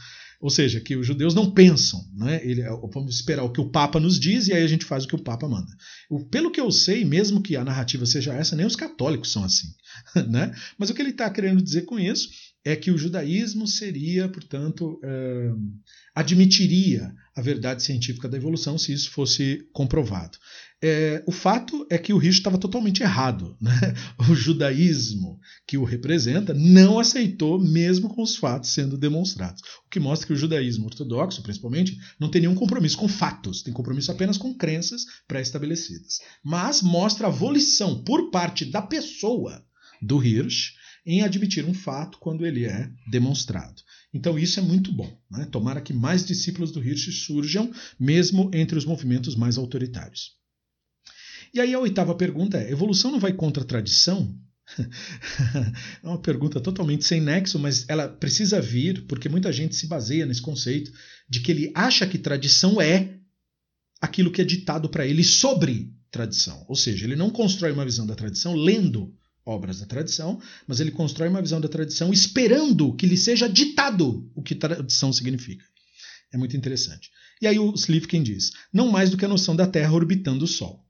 ou 0.43 0.51
seja, 0.51 0.81
que 0.81 0.97
os 0.97 1.07
judeus 1.07 1.37
não 1.37 1.53
pensam, 1.53 2.05
né? 2.13 2.41
Ele, 2.43 2.65
vamos 2.93 3.15
esperar 3.15 3.45
o 3.45 3.53
que 3.53 3.61
o 3.61 3.71
Papa 3.71 4.01
nos 4.01 4.19
diz 4.19 4.49
e 4.49 4.53
aí 4.53 4.65
a 4.65 4.67
gente 4.67 4.85
faz 4.85 5.05
o 5.05 5.09
que 5.09 5.15
o 5.15 5.23
Papa 5.23 5.49
manda. 5.49 5.71
Pelo 6.33 6.51
que 6.51 6.61
eu 6.61 6.69
sei, 6.73 7.05
mesmo 7.05 7.41
que 7.41 7.55
a 7.55 7.65
narrativa 7.65 8.05
seja 8.05 8.35
essa, 8.35 8.57
nem 8.57 8.67
os 8.67 8.75
católicos 8.75 9.31
são 9.31 9.45
assim. 9.45 9.69
Né? 10.29 10.53
Mas 10.77 10.91
o 10.91 10.95
que 10.95 11.01
ele 11.01 11.11
está 11.11 11.31
querendo 11.31 11.63
dizer 11.63 11.83
com 11.83 11.99
isso 11.99 12.29
é 12.65 12.77
que 12.77 12.91
o 12.91 12.99
judaísmo 12.99 13.67
seria, 13.67 14.29
portanto, 14.29 15.01
é, 15.03 15.51
admitiria 16.15 17.13
a 17.35 17.43
verdade 17.43 17.83
científica 17.83 18.29
da 18.29 18.37
evolução 18.37 18.79
se 18.79 18.93
isso 18.93 19.11
fosse 19.11 19.67
comprovado. 19.73 20.39
É, 20.85 21.23
o 21.29 21.33
fato 21.33 21.87
é 21.89 21.97
que 21.97 22.13
o 22.13 22.19
Rich 22.19 22.39
estava 22.39 22.59
totalmente 22.59 23.03
errado. 23.03 23.57
Né? 23.63 23.95
O 24.29 24.35
judaísmo 24.35 25.39
que 25.67 25.79
o 25.79 25.85
representa 25.85 26.53
não 26.53 26.99
aceitou, 26.99 27.61
mesmo 27.61 28.09
com 28.09 28.23
os 28.23 28.37
fatos 28.37 28.71
sendo 28.71 28.99
demonstrados. 28.99 29.63
O 29.87 29.89
que 29.89 30.01
mostra 30.01 30.27
que 30.27 30.33
o 30.33 30.37
judaísmo 30.37 30.87
ortodoxo, 30.87 31.43
principalmente, 31.43 31.97
não 32.19 32.29
tem 32.29 32.43
nenhum 32.43 32.55
compromisso 32.55 32.99
com 32.99 33.09
fatos, 33.09 33.63
tem 33.63 33.73
compromisso 33.73 34.11
apenas 34.11 34.37
com 34.37 34.55
crenças 34.55 35.05
pré-estabelecidas. 35.29 36.19
Mas 36.45 36.83
mostra 36.83 37.29
a 37.29 37.31
volição 37.31 38.03
por 38.03 38.31
parte 38.31 38.65
da 38.65 38.83
pessoa 38.83 39.65
do 40.01 40.23
Hirsch 40.23 40.73
em 41.05 41.23
admitir 41.23 41.65
um 41.65 41.75
fato 41.75 42.19
quando 42.19 42.47
ele 42.47 42.65
é 42.65 42.91
demonstrado. 43.11 43.83
Então 44.15 44.39
isso 44.39 44.61
é 44.61 44.63
muito 44.63 44.93
bom. 44.93 45.21
Né? 45.31 45.47
Tomara 45.51 45.81
que 45.81 45.93
mais 45.93 46.25
discípulos 46.25 46.71
do 46.71 46.83
Hirsch 46.83 47.11
surjam, 47.13 47.73
mesmo 47.99 48.51
entre 48.53 48.79
os 48.79 48.85
movimentos 48.85 49.35
mais 49.35 49.59
autoritários. 49.59 50.33
E 51.53 51.61
aí 51.61 51.75
a 51.75 51.79
oitava 51.79 52.15
pergunta 52.15 52.59
é: 52.59 52.71
evolução 52.71 53.11
não 53.11 53.21
vai 53.21 53.33
contra 53.33 53.63
a 53.63 53.67
tradição? 53.67 54.35
é 56.03 56.07
uma 56.07 56.19
pergunta 56.19 56.61
totalmente 56.61 57.05
sem 57.05 57.21
nexo, 57.21 57.59
mas 57.59 57.85
ela 57.89 58.09
precisa 58.09 58.61
vir 58.61 59.07
porque 59.07 59.29
muita 59.29 59.53
gente 59.53 59.75
se 59.75 59.87
baseia 59.87 60.25
nesse 60.25 60.41
conceito 60.41 60.93
de 61.29 61.41
que 61.41 61.51
ele 61.51 61.73
acha 61.75 62.07
que 62.07 62.17
tradição 62.17 62.81
é 62.81 63.19
aquilo 64.01 64.31
que 64.31 64.41
é 64.41 64.45
ditado 64.45 64.89
para 64.89 65.07
ele 65.07 65.23
sobre 65.23 65.93
tradição. 66.11 66.65
Ou 66.69 66.77
seja, 66.77 67.05
ele 67.05 67.17
não 67.17 67.31
constrói 67.31 67.73
uma 67.73 67.85
visão 67.85 68.07
da 68.07 68.15
tradição 68.15 68.55
lendo 68.55 69.15
obras 69.45 69.81
da 69.81 69.87
tradição, 69.87 70.41
mas 70.67 70.81
ele 70.81 70.91
constrói 70.91 71.29
uma 71.29 71.43
visão 71.43 71.61
da 71.61 71.69
tradição 71.69 72.13
esperando 72.13 72.95
que 72.95 73.07
lhe 73.07 73.17
seja 73.17 73.49
ditado 73.49 74.31
o 74.35 74.43
que 74.43 74.55
tradição 74.55 75.13
significa. 75.13 75.65
É 76.33 76.39
muito 76.39 76.57
interessante. 76.57 77.11
E 77.41 77.47
aí 77.47 77.59
o 77.59 77.75
Slivkin 77.75 78.23
diz: 78.23 78.53
não 78.73 78.91
mais 78.91 79.11
do 79.11 79.17
que 79.17 79.25
a 79.25 79.29
noção 79.29 79.55
da 79.55 79.67
Terra 79.67 79.93
orbitando 79.93 80.45
o 80.45 80.49
Sol. 80.49 80.87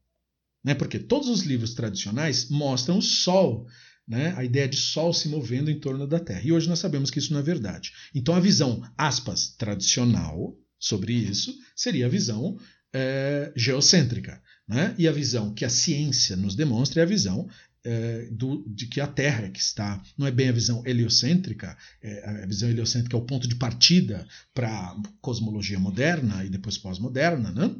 Né? 0.64 0.74
Porque 0.74 0.98
todos 0.98 1.28
os 1.28 1.42
livros 1.42 1.74
tradicionais 1.74 2.48
mostram 2.48 2.98
o 2.98 3.02
Sol, 3.02 3.66
né? 4.06 4.34
a 4.36 4.44
ideia 4.44 4.68
de 4.68 4.76
Sol 4.76 5.12
se 5.12 5.28
movendo 5.28 5.70
em 5.70 5.80
torno 5.80 6.06
da 6.06 6.20
Terra. 6.20 6.42
E 6.44 6.52
hoje 6.52 6.68
nós 6.68 6.78
sabemos 6.78 7.10
que 7.10 7.18
isso 7.18 7.32
não 7.32 7.40
é 7.40 7.42
verdade. 7.42 7.92
Então 8.14 8.34
a 8.34 8.40
visão, 8.40 8.82
aspas, 8.96 9.48
tradicional 9.56 10.56
sobre 10.78 11.12
isso 11.12 11.52
seria 11.74 12.06
a 12.06 12.08
visão 12.08 12.56
é, 12.92 13.52
geocêntrica. 13.56 14.40
Né? 14.68 14.94
E 14.96 15.08
a 15.08 15.12
visão 15.12 15.52
que 15.52 15.64
a 15.64 15.70
ciência 15.70 16.36
nos 16.36 16.54
demonstra 16.54 17.00
é 17.00 17.04
a 17.04 17.08
visão 17.08 17.48
é, 17.84 18.28
do, 18.30 18.64
de 18.66 18.86
que 18.86 19.00
a 19.00 19.06
Terra 19.06 19.44
é 19.44 19.50
que 19.50 19.60
está, 19.60 20.02
não 20.16 20.26
é 20.26 20.30
bem 20.30 20.48
a 20.48 20.52
visão 20.52 20.82
heliocêntrica, 20.86 21.76
é, 22.02 22.42
a 22.42 22.46
visão 22.46 22.68
heliocêntrica 22.68 23.16
é 23.16 23.20
o 23.20 23.24
ponto 23.24 23.48
de 23.48 23.56
partida 23.56 24.26
para 24.54 24.68
a 24.68 24.96
cosmologia 25.20 25.78
moderna 25.78 26.44
e 26.44 26.48
depois 26.48 26.78
pós-moderna, 26.78 27.50
né? 27.50 27.74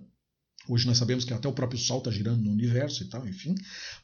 Hoje 0.69 0.87
nós 0.87 0.99
sabemos 0.99 1.25
que 1.25 1.35
até 1.35 1.49
o 1.49 1.53
próprio 1.53 1.79
Sol 1.79 1.99
está 1.99 2.11
girando 2.11 2.43
no 2.43 2.53
universo 2.53 3.03
e 3.03 3.07
tal, 3.07 3.27
enfim. 3.27 3.55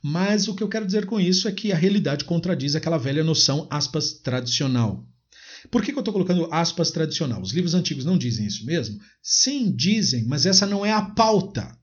Mas 0.02 0.48
o 0.48 0.54
que 0.54 0.62
eu 0.62 0.68
quero 0.68 0.86
dizer 0.86 1.06
com 1.06 1.20
isso 1.20 1.46
é 1.46 1.52
que 1.52 1.70
a 1.70 1.76
realidade 1.76 2.24
contradiz 2.24 2.74
aquela 2.74 2.98
velha 2.98 3.22
noção, 3.22 3.68
aspas, 3.70 4.14
tradicional. 4.14 5.06
Por 5.70 5.82
que, 5.82 5.92
que 5.92 5.98
eu 5.98 6.00
estou 6.00 6.12
colocando 6.12 6.48
aspas 6.52 6.90
tradicional? 6.90 7.40
Os 7.40 7.52
livros 7.52 7.74
antigos 7.74 8.04
não 8.04 8.18
dizem 8.18 8.46
isso 8.46 8.66
mesmo? 8.66 9.00
Sim, 9.22 9.70
dizem, 9.74 10.24
mas 10.24 10.46
essa 10.46 10.66
não 10.66 10.84
é 10.84 10.92
a 10.92 11.02
pauta. 11.02 11.77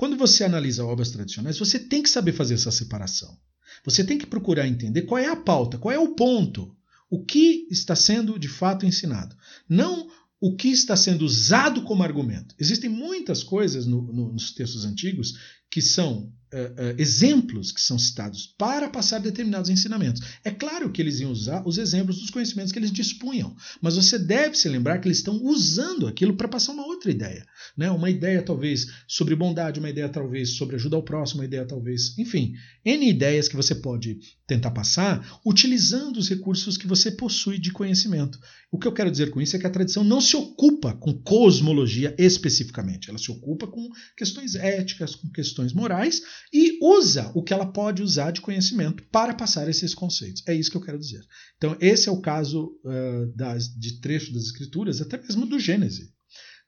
Quando 0.00 0.16
você 0.16 0.44
analisa 0.44 0.82
obras 0.82 1.10
tradicionais, 1.10 1.58
você 1.58 1.78
tem 1.78 2.02
que 2.02 2.08
saber 2.08 2.32
fazer 2.32 2.54
essa 2.54 2.70
separação. 2.70 3.36
Você 3.84 4.02
tem 4.02 4.16
que 4.16 4.24
procurar 4.24 4.66
entender 4.66 5.02
qual 5.02 5.18
é 5.18 5.26
a 5.26 5.36
pauta, 5.36 5.76
qual 5.76 5.94
é 5.94 5.98
o 5.98 6.14
ponto, 6.14 6.74
o 7.10 7.22
que 7.22 7.68
está 7.70 7.94
sendo 7.94 8.38
de 8.38 8.48
fato 8.48 8.86
ensinado. 8.86 9.36
Não 9.68 10.10
o 10.40 10.56
que 10.56 10.68
está 10.68 10.96
sendo 10.96 11.22
usado 11.22 11.82
como 11.82 12.02
argumento. 12.02 12.54
Existem 12.58 12.88
muitas 12.88 13.42
coisas 13.42 13.84
no, 13.84 14.00
no, 14.00 14.32
nos 14.32 14.52
textos 14.52 14.86
antigos 14.86 15.34
que 15.70 15.80
são 15.80 16.32
uh, 16.52 16.56
uh, 16.56 16.94
exemplos 16.98 17.72
que 17.72 17.80
são 17.80 17.98
citados 17.98 18.46
para 18.58 18.88
passar 18.88 19.20
determinados 19.20 19.70
ensinamentos. 19.70 20.22
É 20.44 20.50
claro 20.50 20.90
que 20.90 21.00
eles 21.00 21.20
iam 21.20 21.30
usar 21.30 21.66
os 21.66 21.78
exemplos 21.78 22.18
dos 22.18 22.30
conhecimentos 22.30 22.72
que 22.72 22.78
eles 22.78 22.92
dispunham, 22.92 23.54
mas 23.80 23.96
você 23.96 24.18
deve 24.18 24.56
se 24.56 24.68
lembrar 24.68 24.98
que 24.98 25.08
eles 25.08 25.18
estão 25.18 25.42
usando 25.42 26.06
aquilo 26.06 26.36
para 26.36 26.48
passar 26.48 26.72
uma 26.72 26.86
outra 26.86 27.10
ideia. 27.10 27.46
Né? 27.76 27.90
Uma 27.90 28.10
ideia 28.10 28.42
talvez 28.42 28.88
sobre 29.06 29.36
bondade, 29.36 29.78
uma 29.78 29.90
ideia 29.90 30.08
talvez 30.08 30.56
sobre 30.56 30.76
ajuda 30.76 30.96
ao 30.96 31.02
próximo, 31.02 31.40
uma 31.40 31.46
ideia 31.46 31.64
talvez. 31.64 32.18
Enfim, 32.18 32.54
N 32.84 33.08
ideias 33.08 33.48
que 33.48 33.56
você 33.56 33.74
pode 33.74 34.18
tentar 34.46 34.72
passar 34.72 35.40
utilizando 35.46 36.16
os 36.16 36.28
recursos 36.28 36.76
que 36.76 36.86
você 36.86 37.12
possui 37.12 37.58
de 37.58 37.70
conhecimento. 37.70 38.38
O 38.72 38.78
que 38.78 38.86
eu 38.86 38.92
quero 38.92 39.10
dizer 39.10 39.30
com 39.30 39.40
isso 39.40 39.56
é 39.56 39.58
que 39.58 39.66
a 39.66 39.70
tradição 39.70 40.02
não 40.02 40.20
se 40.20 40.36
ocupa 40.36 40.92
com 40.94 41.12
cosmologia 41.12 42.14
especificamente, 42.18 43.08
ela 43.08 43.18
se 43.18 43.30
ocupa 43.30 43.66
com 43.66 43.88
questões 44.16 44.54
éticas, 44.54 45.14
com 45.14 45.28
questões 45.28 45.59
questões 45.60 45.72
morais 45.72 46.22
e 46.52 46.78
usa 46.82 47.30
o 47.34 47.42
que 47.42 47.52
ela 47.52 47.66
pode 47.66 48.02
usar 48.02 48.30
de 48.30 48.40
conhecimento 48.40 49.02
para 49.10 49.34
passar 49.34 49.68
esses 49.68 49.94
conceitos. 49.94 50.42
É 50.46 50.54
isso 50.54 50.70
que 50.70 50.76
eu 50.76 50.82
quero 50.82 50.98
dizer. 50.98 51.24
Então, 51.56 51.76
esse 51.80 52.08
é 52.08 52.12
o 52.12 52.20
caso 52.20 52.72
uh, 52.84 53.36
das, 53.36 53.68
de 53.68 54.00
trecho 54.00 54.32
das 54.32 54.44
Escrituras, 54.44 55.00
até 55.00 55.18
mesmo 55.18 55.46
do 55.46 55.58
Gênesis, 55.58 56.08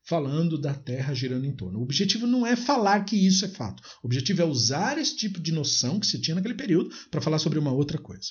falando 0.04 0.60
da 0.60 0.74
Terra 0.74 1.14
girando 1.14 1.46
em 1.46 1.56
torno. 1.56 1.78
O 1.78 1.82
objetivo 1.82 2.26
não 2.26 2.46
é 2.46 2.54
falar 2.54 3.04
que 3.04 3.16
isso 3.16 3.44
é 3.44 3.48
fato. 3.48 3.82
O 4.02 4.06
objetivo 4.06 4.42
é 4.42 4.44
usar 4.44 4.98
esse 4.98 5.16
tipo 5.16 5.40
de 5.40 5.52
noção 5.52 5.98
que 5.98 6.06
se 6.06 6.20
tinha 6.20 6.34
naquele 6.34 6.54
período 6.54 6.90
para 7.10 7.20
falar 7.20 7.38
sobre 7.38 7.58
uma 7.58 7.72
outra 7.72 7.98
coisa. 7.98 8.28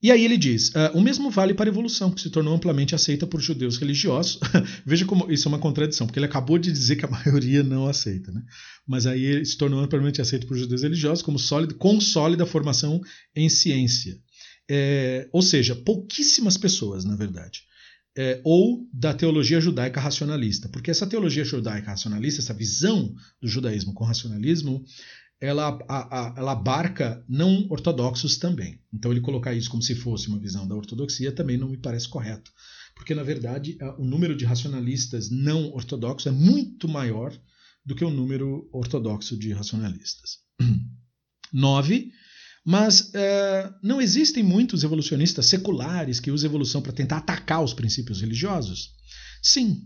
E 0.00 0.12
aí 0.12 0.24
ele 0.24 0.36
diz: 0.36 0.68
uh, 0.68 0.96
o 0.96 1.00
mesmo 1.00 1.30
vale 1.30 1.54
para 1.54 1.68
a 1.68 1.72
evolução, 1.72 2.10
que 2.10 2.20
se 2.20 2.30
tornou 2.30 2.54
amplamente 2.54 2.94
aceita 2.94 3.26
por 3.26 3.40
judeus 3.40 3.78
religiosos. 3.78 4.38
Veja 4.86 5.04
como 5.04 5.30
isso 5.30 5.48
é 5.48 5.50
uma 5.50 5.58
contradição, 5.58 6.06
porque 6.06 6.18
ele 6.18 6.26
acabou 6.26 6.56
de 6.56 6.70
dizer 6.70 6.96
que 6.96 7.04
a 7.04 7.10
maioria 7.10 7.62
não 7.62 7.86
aceita, 7.86 8.30
né? 8.30 8.42
Mas 8.86 9.06
aí 9.06 9.24
ele 9.24 9.44
se 9.44 9.58
tornou 9.58 9.80
amplamente 9.80 10.20
aceito 10.20 10.46
por 10.46 10.56
judeus 10.56 10.82
religiosos 10.82 11.22
como 11.22 11.38
sólido, 11.38 11.74
com 11.74 12.00
sólida 12.00 12.46
formação 12.46 13.00
em 13.34 13.48
ciência. 13.48 14.16
É, 14.70 15.28
ou 15.32 15.42
seja, 15.42 15.74
pouquíssimas 15.74 16.56
pessoas, 16.56 17.04
na 17.04 17.16
verdade. 17.16 17.62
É, 18.16 18.40
ou 18.44 18.88
da 18.92 19.14
teologia 19.14 19.60
judaica 19.60 20.00
racionalista, 20.00 20.68
porque 20.68 20.90
essa 20.90 21.06
teologia 21.06 21.44
judaica 21.44 21.90
racionalista, 21.90 22.40
essa 22.40 22.54
visão 22.54 23.14
do 23.40 23.46
judaísmo 23.46 23.94
com 23.94 24.04
racionalismo, 24.04 24.84
ela, 25.40 25.78
a, 25.88 26.20
a, 26.20 26.34
ela 26.36 26.52
abarca 26.52 27.24
não 27.28 27.66
ortodoxos 27.70 28.36
também. 28.38 28.80
Então, 28.92 29.10
ele 29.10 29.20
colocar 29.20 29.54
isso 29.54 29.70
como 29.70 29.82
se 29.82 29.94
fosse 29.94 30.28
uma 30.28 30.38
visão 30.38 30.66
da 30.66 30.74
ortodoxia 30.74 31.32
também 31.32 31.56
não 31.56 31.68
me 31.68 31.76
parece 31.76 32.08
correto. 32.08 32.50
Porque, 32.94 33.14
na 33.14 33.22
verdade, 33.22 33.78
o 33.98 34.04
número 34.04 34.36
de 34.36 34.44
racionalistas 34.44 35.30
não 35.30 35.72
ortodoxos 35.72 36.26
é 36.26 36.30
muito 36.32 36.88
maior 36.88 37.32
do 37.86 37.94
que 37.94 38.04
o 38.04 38.10
número 38.10 38.68
ortodoxo 38.72 39.38
de 39.38 39.52
racionalistas. 39.52 40.38
Nove, 41.52 42.10
mas 42.64 43.14
é, 43.14 43.72
não 43.82 44.00
existem 44.00 44.42
muitos 44.42 44.84
evolucionistas 44.84 45.46
seculares 45.46 46.20
que 46.20 46.30
usam 46.30 46.50
evolução 46.50 46.82
para 46.82 46.92
tentar 46.92 47.18
atacar 47.18 47.62
os 47.62 47.72
princípios 47.72 48.20
religiosos? 48.20 48.90
Sim, 49.42 49.84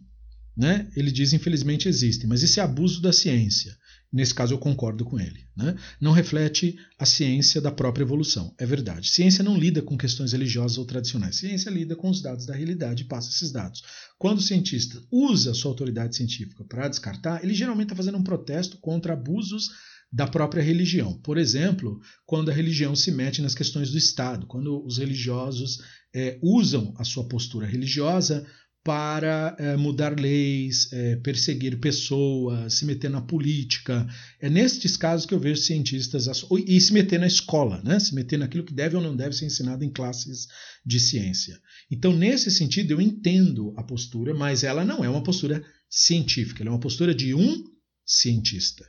né? 0.56 0.90
ele 0.96 1.12
diz, 1.12 1.32
infelizmente 1.32 1.88
existem, 1.88 2.28
mas 2.28 2.42
esse 2.42 2.58
é 2.58 2.62
abuso 2.62 3.00
da 3.00 3.12
ciência. 3.12 3.76
Nesse 4.12 4.34
caso, 4.34 4.52
eu 4.52 4.58
concordo 4.58 5.04
com 5.04 5.18
ele. 5.18 5.46
Né? 5.56 5.74
Não 5.98 6.12
reflete 6.12 6.76
a 6.98 7.06
ciência 7.06 7.60
da 7.60 7.70
própria 7.70 8.04
evolução. 8.04 8.54
É 8.58 8.66
verdade. 8.66 9.08
Ciência 9.08 9.42
não 9.42 9.56
lida 9.56 9.80
com 9.80 9.96
questões 9.96 10.32
religiosas 10.32 10.76
ou 10.76 10.84
tradicionais. 10.84 11.36
Ciência 11.36 11.70
lida 11.70 11.96
com 11.96 12.10
os 12.10 12.20
dados 12.20 12.44
da 12.44 12.54
realidade 12.54 13.04
e 13.04 13.06
passa 13.06 13.30
esses 13.30 13.50
dados. 13.50 13.82
Quando 14.18 14.38
o 14.38 14.42
cientista 14.42 15.02
usa 15.10 15.54
sua 15.54 15.70
autoridade 15.70 16.14
científica 16.14 16.62
para 16.64 16.88
descartar, 16.88 17.42
ele 17.42 17.54
geralmente 17.54 17.86
está 17.86 17.96
fazendo 17.96 18.18
um 18.18 18.22
protesto 18.22 18.76
contra 18.78 19.14
abusos 19.14 19.70
da 20.12 20.26
própria 20.26 20.62
religião. 20.62 21.14
Por 21.14 21.38
exemplo, 21.38 21.98
quando 22.26 22.50
a 22.50 22.54
religião 22.54 22.94
se 22.94 23.10
mete 23.10 23.40
nas 23.40 23.54
questões 23.54 23.90
do 23.90 23.96
Estado, 23.96 24.46
quando 24.46 24.84
os 24.84 24.98
religiosos 24.98 25.80
é, 26.14 26.38
usam 26.42 26.92
a 26.98 27.04
sua 27.04 27.26
postura 27.26 27.66
religiosa 27.66 28.46
para 28.84 29.54
é, 29.58 29.76
mudar 29.76 30.18
leis, 30.18 30.92
é, 30.92 31.16
perseguir 31.16 31.78
pessoas, 31.78 32.74
se 32.74 32.84
meter 32.84 33.08
na 33.08 33.20
política. 33.20 34.06
É 34.40 34.50
nestes 34.50 34.96
casos 34.96 35.24
que 35.24 35.32
eu 35.32 35.38
vejo 35.38 35.62
cientistas 35.62 36.26
e 36.66 36.80
se 36.80 36.92
meter 36.92 37.20
na 37.20 37.26
escola, 37.26 37.80
né? 37.84 38.00
se 38.00 38.14
meter 38.14 38.38
naquilo 38.38 38.64
que 38.64 38.74
deve 38.74 38.96
ou 38.96 39.02
não 39.02 39.14
deve 39.14 39.36
ser 39.36 39.46
ensinado 39.46 39.84
em 39.84 39.90
classes 39.90 40.48
de 40.84 40.98
ciência. 40.98 41.60
Então, 41.90 42.12
nesse 42.12 42.50
sentido, 42.50 42.90
eu 42.92 43.00
entendo 43.00 43.72
a 43.76 43.84
postura, 43.84 44.34
mas 44.34 44.64
ela 44.64 44.84
não 44.84 45.04
é 45.04 45.08
uma 45.08 45.22
postura 45.22 45.64
científica, 45.88 46.62
ela 46.62 46.70
é 46.70 46.72
uma 46.72 46.80
postura 46.80 47.14
de 47.14 47.34
um 47.34 47.64
cientista. 48.04 48.84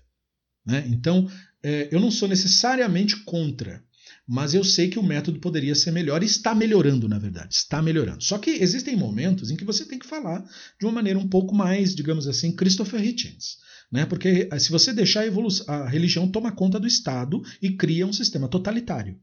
Né? 0.66 0.86
Então, 0.88 1.30
é, 1.62 1.90
eu 1.92 2.00
não 2.00 2.10
sou 2.10 2.28
necessariamente 2.28 3.18
contra 3.24 3.84
mas 4.28 4.54
eu 4.54 4.64
sei 4.64 4.90
que 4.90 4.98
o 4.98 5.04
método 5.04 5.40
poderia 5.40 5.76
ser 5.76 5.92
melhor 5.92 6.24
e 6.24 6.26
está 6.26 6.56
melhorando, 6.56 7.10
na 7.10 7.20
verdade, 7.20 7.54
está 7.54 7.82
melhorando. 7.82 8.24
Só 8.24 8.38
que 8.38 8.52
existem 8.52 8.96
momentos 8.96 9.52
em 9.52 9.56
que 9.56 9.66
você 9.66 9.86
tem 9.86 10.00
que 10.00 10.08
falar 10.08 10.44
de 10.80 10.86
uma 10.86 10.94
maneira 10.94 11.20
um 11.20 11.28
pouco 11.28 11.54
mais, 11.54 11.94
digamos 11.94 12.28
assim, 12.28 12.56
Christopher 12.56 13.04
Hitchens. 13.04 13.58
Né? 13.92 14.06
Porque 14.06 14.48
eh, 14.50 14.60
se 14.60 14.72
você 14.72 14.94
deixar 14.94 15.26
a, 15.68 15.74
a 15.74 15.90
religião 15.90 16.28
toma 16.28 16.52
conta 16.52 16.80
do 16.80 16.88
Estado 16.88 17.42
e 17.62 17.76
cria 17.76 18.08
um 18.08 18.14
sistema 18.14 18.48
totalitário. 18.48 19.20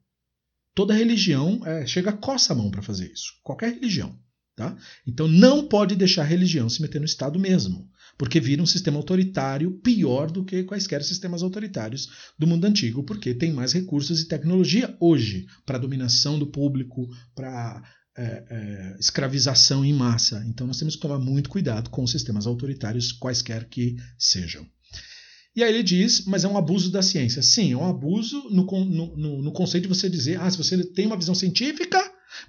Toda 0.74 0.94
religião 0.94 1.60
é, 1.66 1.86
chega 1.86 2.12
coça 2.12 2.52
a 2.52 2.56
mão 2.56 2.70
para 2.70 2.82
fazer 2.82 3.10
isso. 3.10 3.32
Qualquer 3.42 3.72
religião. 3.72 4.18
Tá? 4.54 4.76
Então 5.06 5.26
não 5.26 5.66
pode 5.66 5.96
deixar 5.96 6.22
a 6.22 6.26
religião 6.26 6.68
se 6.68 6.82
meter 6.82 6.98
no 6.98 7.06
Estado 7.06 7.38
mesmo 7.38 7.90
porque 8.20 8.38
vira 8.38 8.62
um 8.62 8.66
sistema 8.66 8.98
autoritário 8.98 9.70
pior 9.80 10.30
do 10.30 10.44
que 10.44 10.62
quaisquer 10.64 11.02
sistemas 11.02 11.42
autoritários 11.42 12.10
do 12.38 12.46
mundo 12.46 12.66
antigo, 12.66 13.02
porque 13.02 13.32
tem 13.32 13.50
mais 13.50 13.72
recursos 13.72 14.20
e 14.20 14.28
tecnologia 14.28 14.94
hoje 15.00 15.46
para 15.64 15.78
dominação 15.78 16.38
do 16.38 16.46
público, 16.46 17.08
para 17.34 17.82
é, 18.14 18.22
é, 18.22 18.96
escravização 19.00 19.82
em 19.82 19.94
massa. 19.94 20.44
Então 20.46 20.66
nós 20.66 20.76
temos 20.76 20.96
que 20.96 21.00
tomar 21.00 21.18
muito 21.18 21.48
cuidado 21.48 21.88
com 21.88 22.02
os 22.02 22.10
sistemas 22.10 22.46
autoritários, 22.46 23.10
quaisquer 23.10 23.66
que 23.70 23.96
sejam. 24.18 24.66
E 25.56 25.64
aí 25.64 25.72
ele 25.72 25.82
diz, 25.82 26.26
mas 26.26 26.44
é 26.44 26.48
um 26.48 26.58
abuso 26.58 26.92
da 26.92 27.00
ciência. 27.00 27.40
Sim, 27.40 27.72
é 27.72 27.76
um 27.78 27.88
abuso 27.88 28.50
no, 28.50 28.66
no, 28.84 29.42
no, 29.44 29.52
conceito 29.52 29.84
de 29.84 29.88
você 29.88 30.10
dizer, 30.10 30.38
ah, 30.38 30.50
se 30.50 30.58
você 30.58 30.84
tem 30.92 31.06
uma 31.06 31.16
visão 31.16 31.34
científica, 31.34 31.98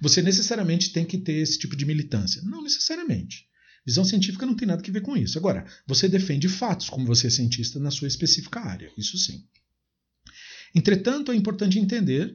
você 0.02 0.20
necessariamente 0.20 0.92
tem 0.92 1.06
que 1.06 1.16
ter 1.16 1.38
esse 1.38 1.58
tipo 1.58 1.74
de 1.74 1.86
militância. 1.86 2.42
Não 2.42 2.62
necessariamente. 2.62 3.50
Visão 3.84 4.04
científica 4.04 4.46
não 4.46 4.54
tem 4.54 4.66
nada 4.66 4.82
a 4.86 4.92
ver 4.92 5.00
com 5.00 5.16
isso. 5.16 5.38
Agora, 5.38 5.64
você 5.86 6.08
defende 6.08 6.48
fatos, 6.48 6.88
como 6.88 7.06
você 7.06 7.26
é 7.26 7.30
cientista 7.30 7.80
na 7.80 7.90
sua 7.90 8.08
específica 8.08 8.60
área. 8.60 8.90
Isso 8.96 9.18
sim. 9.18 9.44
Entretanto, 10.74 11.32
é 11.32 11.34
importante 11.34 11.78
entender, 11.78 12.34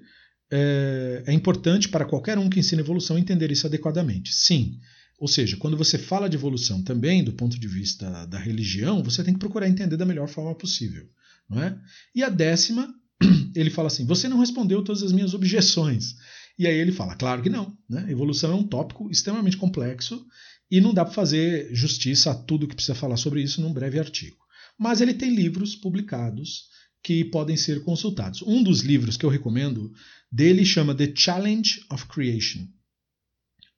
é, 0.51 1.23
é 1.25 1.33
importante 1.33 1.89
para 1.89 2.05
qualquer 2.05 2.37
um 2.37 2.49
que 2.49 2.59
ensina 2.59 2.81
evolução 2.81 3.17
entender 3.17 3.51
isso 3.51 3.65
adequadamente. 3.65 4.33
Sim. 4.33 4.79
Ou 5.17 5.27
seja, 5.27 5.57
quando 5.57 5.77
você 5.77 5.97
fala 5.97 6.29
de 6.29 6.35
evolução 6.35 6.83
também, 6.83 7.23
do 7.23 7.33
ponto 7.33 7.59
de 7.59 7.67
vista 7.67 8.27
da 8.27 8.37
religião, 8.37 9.01
você 9.01 9.23
tem 9.23 9.33
que 9.33 9.39
procurar 9.39 9.67
entender 9.67 9.97
da 9.97 10.05
melhor 10.05 10.27
forma 10.27 10.53
possível. 10.53 11.09
Não 11.49 11.63
é? 11.63 11.77
E 12.13 12.23
a 12.23 12.29
décima, 12.29 12.93
ele 13.55 13.69
fala 13.69 13.87
assim: 13.87 14.05
você 14.05 14.27
não 14.27 14.39
respondeu 14.39 14.83
todas 14.83 15.01
as 15.01 15.11
minhas 15.11 15.33
objeções. 15.33 16.15
E 16.59 16.67
aí 16.67 16.77
ele 16.77 16.91
fala: 16.91 17.15
claro 17.15 17.41
que 17.41 17.49
não. 17.49 17.75
Né? 17.89 18.05
Evolução 18.09 18.51
é 18.51 18.55
um 18.55 18.67
tópico 18.67 19.09
extremamente 19.09 19.57
complexo 19.57 20.23
e 20.69 20.81
não 20.81 20.93
dá 20.93 21.05
para 21.05 21.13
fazer 21.13 21.73
justiça 21.73 22.31
a 22.31 22.35
tudo 22.35 22.67
que 22.67 22.75
precisa 22.75 22.95
falar 22.95 23.17
sobre 23.17 23.41
isso 23.41 23.61
num 23.61 23.73
breve 23.73 23.99
artigo. 23.99 24.37
Mas 24.77 25.01
ele 25.01 25.13
tem 25.13 25.33
livros 25.33 25.75
publicados 25.75 26.69
que 27.01 27.23
podem 27.25 27.55
ser 27.55 27.83
consultados. 27.83 28.41
Um 28.41 28.61
dos 28.61 28.81
livros 28.81 29.17
que 29.17 29.25
eu 29.25 29.29
recomendo 29.29 29.93
dele 30.31 30.65
chama 30.65 30.93
The 30.93 31.13
Challenge 31.15 31.85
of 31.89 32.05
Creation, 32.07 32.67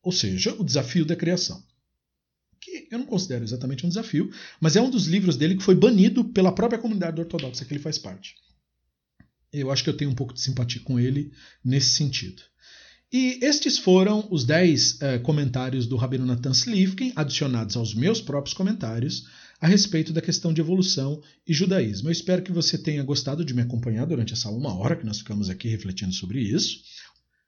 ou 0.01 0.11
seja, 0.11 0.53
o 0.53 0.63
desafio 0.63 1.05
da 1.05 1.15
criação. 1.15 1.63
Que 2.59 2.87
eu 2.91 2.99
não 2.99 3.05
considero 3.05 3.43
exatamente 3.43 3.85
um 3.85 3.89
desafio, 3.89 4.31
mas 4.59 4.75
é 4.75 4.81
um 4.81 4.89
dos 4.89 5.05
livros 5.05 5.37
dele 5.37 5.55
que 5.55 5.63
foi 5.63 5.75
banido 5.75 6.25
pela 6.25 6.51
própria 6.51 6.79
comunidade 6.79 7.19
ortodoxa 7.19 7.63
que 7.63 7.73
ele 7.73 7.83
faz 7.83 7.97
parte. 7.97 8.35
Eu 9.51 9.71
acho 9.71 9.83
que 9.83 9.89
eu 9.89 9.97
tenho 9.97 10.11
um 10.11 10.15
pouco 10.15 10.33
de 10.33 10.41
simpatia 10.41 10.81
com 10.81 10.99
ele 10.99 11.31
nesse 11.63 11.89
sentido. 11.89 12.41
E 13.11 13.39
estes 13.41 13.79
foram 13.79 14.27
os 14.29 14.43
10 14.43 15.01
eh, 15.01 15.17
comentários 15.17 15.87
do 15.87 15.95
Rabino 15.95 16.27
Nathan 16.27 16.51
Slivkin, 16.51 17.11
adicionados 17.15 17.75
aos 17.75 17.95
meus 17.95 18.21
próprios 18.21 18.53
comentários, 18.53 19.25
a 19.59 19.67
respeito 19.67 20.13
da 20.13 20.21
questão 20.21 20.53
de 20.53 20.61
evolução 20.61 21.19
e 21.47 21.51
judaísmo. 21.51 22.07
Eu 22.07 22.11
espero 22.11 22.43
que 22.43 22.51
você 22.51 22.77
tenha 22.77 23.01
gostado 23.01 23.43
de 23.43 23.51
me 23.51 23.63
acompanhar 23.63 24.05
durante 24.05 24.33
essa 24.33 24.51
uma 24.51 24.75
hora 24.75 24.95
que 24.95 25.07
nós 25.07 25.17
ficamos 25.17 25.49
aqui 25.49 25.67
refletindo 25.67 26.13
sobre 26.13 26.39
isso. 26.39 26.81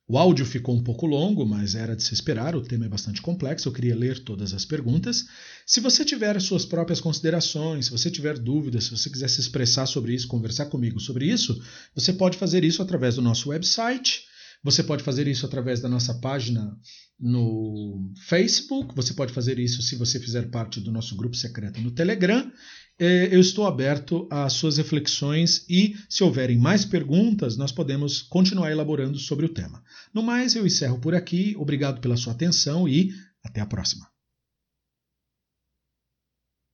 O 0.08 0.18
áudio 0.18 0.48
ficou 0.48 0.76
um 0.76 0.84
pouco 0.84 1.06
longo, 1.06 1.46
mas 1.46 1.76
era 1.76 1.96
de 1.96 2.02
se 2.02 2.14
esperar, 2.14 2.56
o 2.56 2.62
tema 2.62 2.86
é 2.88 2.90
bastante 2.90 3.22
complexo, 3.22 3.70
eu 3.70 3.72
queria 3.72 3.96
ler 3.96 4.18
todas 4.24 4.54
as 4.56 4.66
perguntas. 4.66 5.28
Se 5.66 5.80
você 5.80 6.04
tiver 6.04 6.42
suas 6.42 6.66
próprias 6.66 7.00
considerações, 7.00 7.86
se 7.86 7.92
você 7.92 8.10
tiver 8.10 8.40
dúvidas, 8.40 8.86
se 8.86 8.92
você 8.92 9.12
quiser 9.12 9.30
se 9.30 9.40
expressar 9.40 9.86
sobre 9.86 10.16
isso, 10.16 10.28
conversar 10.28 10.66
comigo 10.66 11.00
sobre 11.00 11.32
isso, 11.32 11.64
você 11.94 12.12
pode 12.12 12.36
fazer 12.36 12.64
isso 12.64 12.82
através 12.82 13.16
do 13.16 13.22
nosso 13.22 13.50
website, 13.50 14.24
você 14.64 14.84
pode 14.84 15.04
fazer 15.04 15.28
isso 15.28 15.46
através 15.46 15.80
da 15.80 15.90
nossa 15.90 16.14
página 16.16 16.78
no 17.20 18.12
Facebook, 18.28 18.96
você 18.96 19.14
pode 19.14 19.34
fazer 19.34 19.60
isso 19.60 19.82
se 19.82 19.96
você 19.96 20.20
fizer 20.20 20.50
parte 20.50 20.80
do 20.80 20.92
nosso 20.92 21.16
grupo 21.16 21.36
secreto 21.36 21.80
no 21.82 21.92
Telegram. 21.92 22.52
É, 23.00 23.34
eu 23.34 23.40
estou 23.40 23.66
aberto 23.66 24.28
às 24.30 24.54
suas 24.54 24.78
reflexões 24.78 25.66
e, 25.68 25.96
se 26.08 26.24
houverem 26.24 26.58
mais 26.58 26.86
perguntas, 26.86 27.58
nós 27.58 27.72
podemos 27.72 28.22
continuar 28.22 28.72
elaborando 28.72 29.18
sobre 29.18 29.46
o 29.46 29.50
tema. 29.50 29.84
No 30.14 30.22
mais, 30.22 30.56
eu 30.56 30.66
encerro 30.66 31.00
por 31.00 31.16
aqui. 31.16 31.56
Obrigado 31.58 32.00
pela 32.00 32.18
sua 32.18 32.34
atenção 32.34 32.88
e 32.88 33.12
até 33.44 33.60
a 33.60 33.66
próxima. 33.66 34.11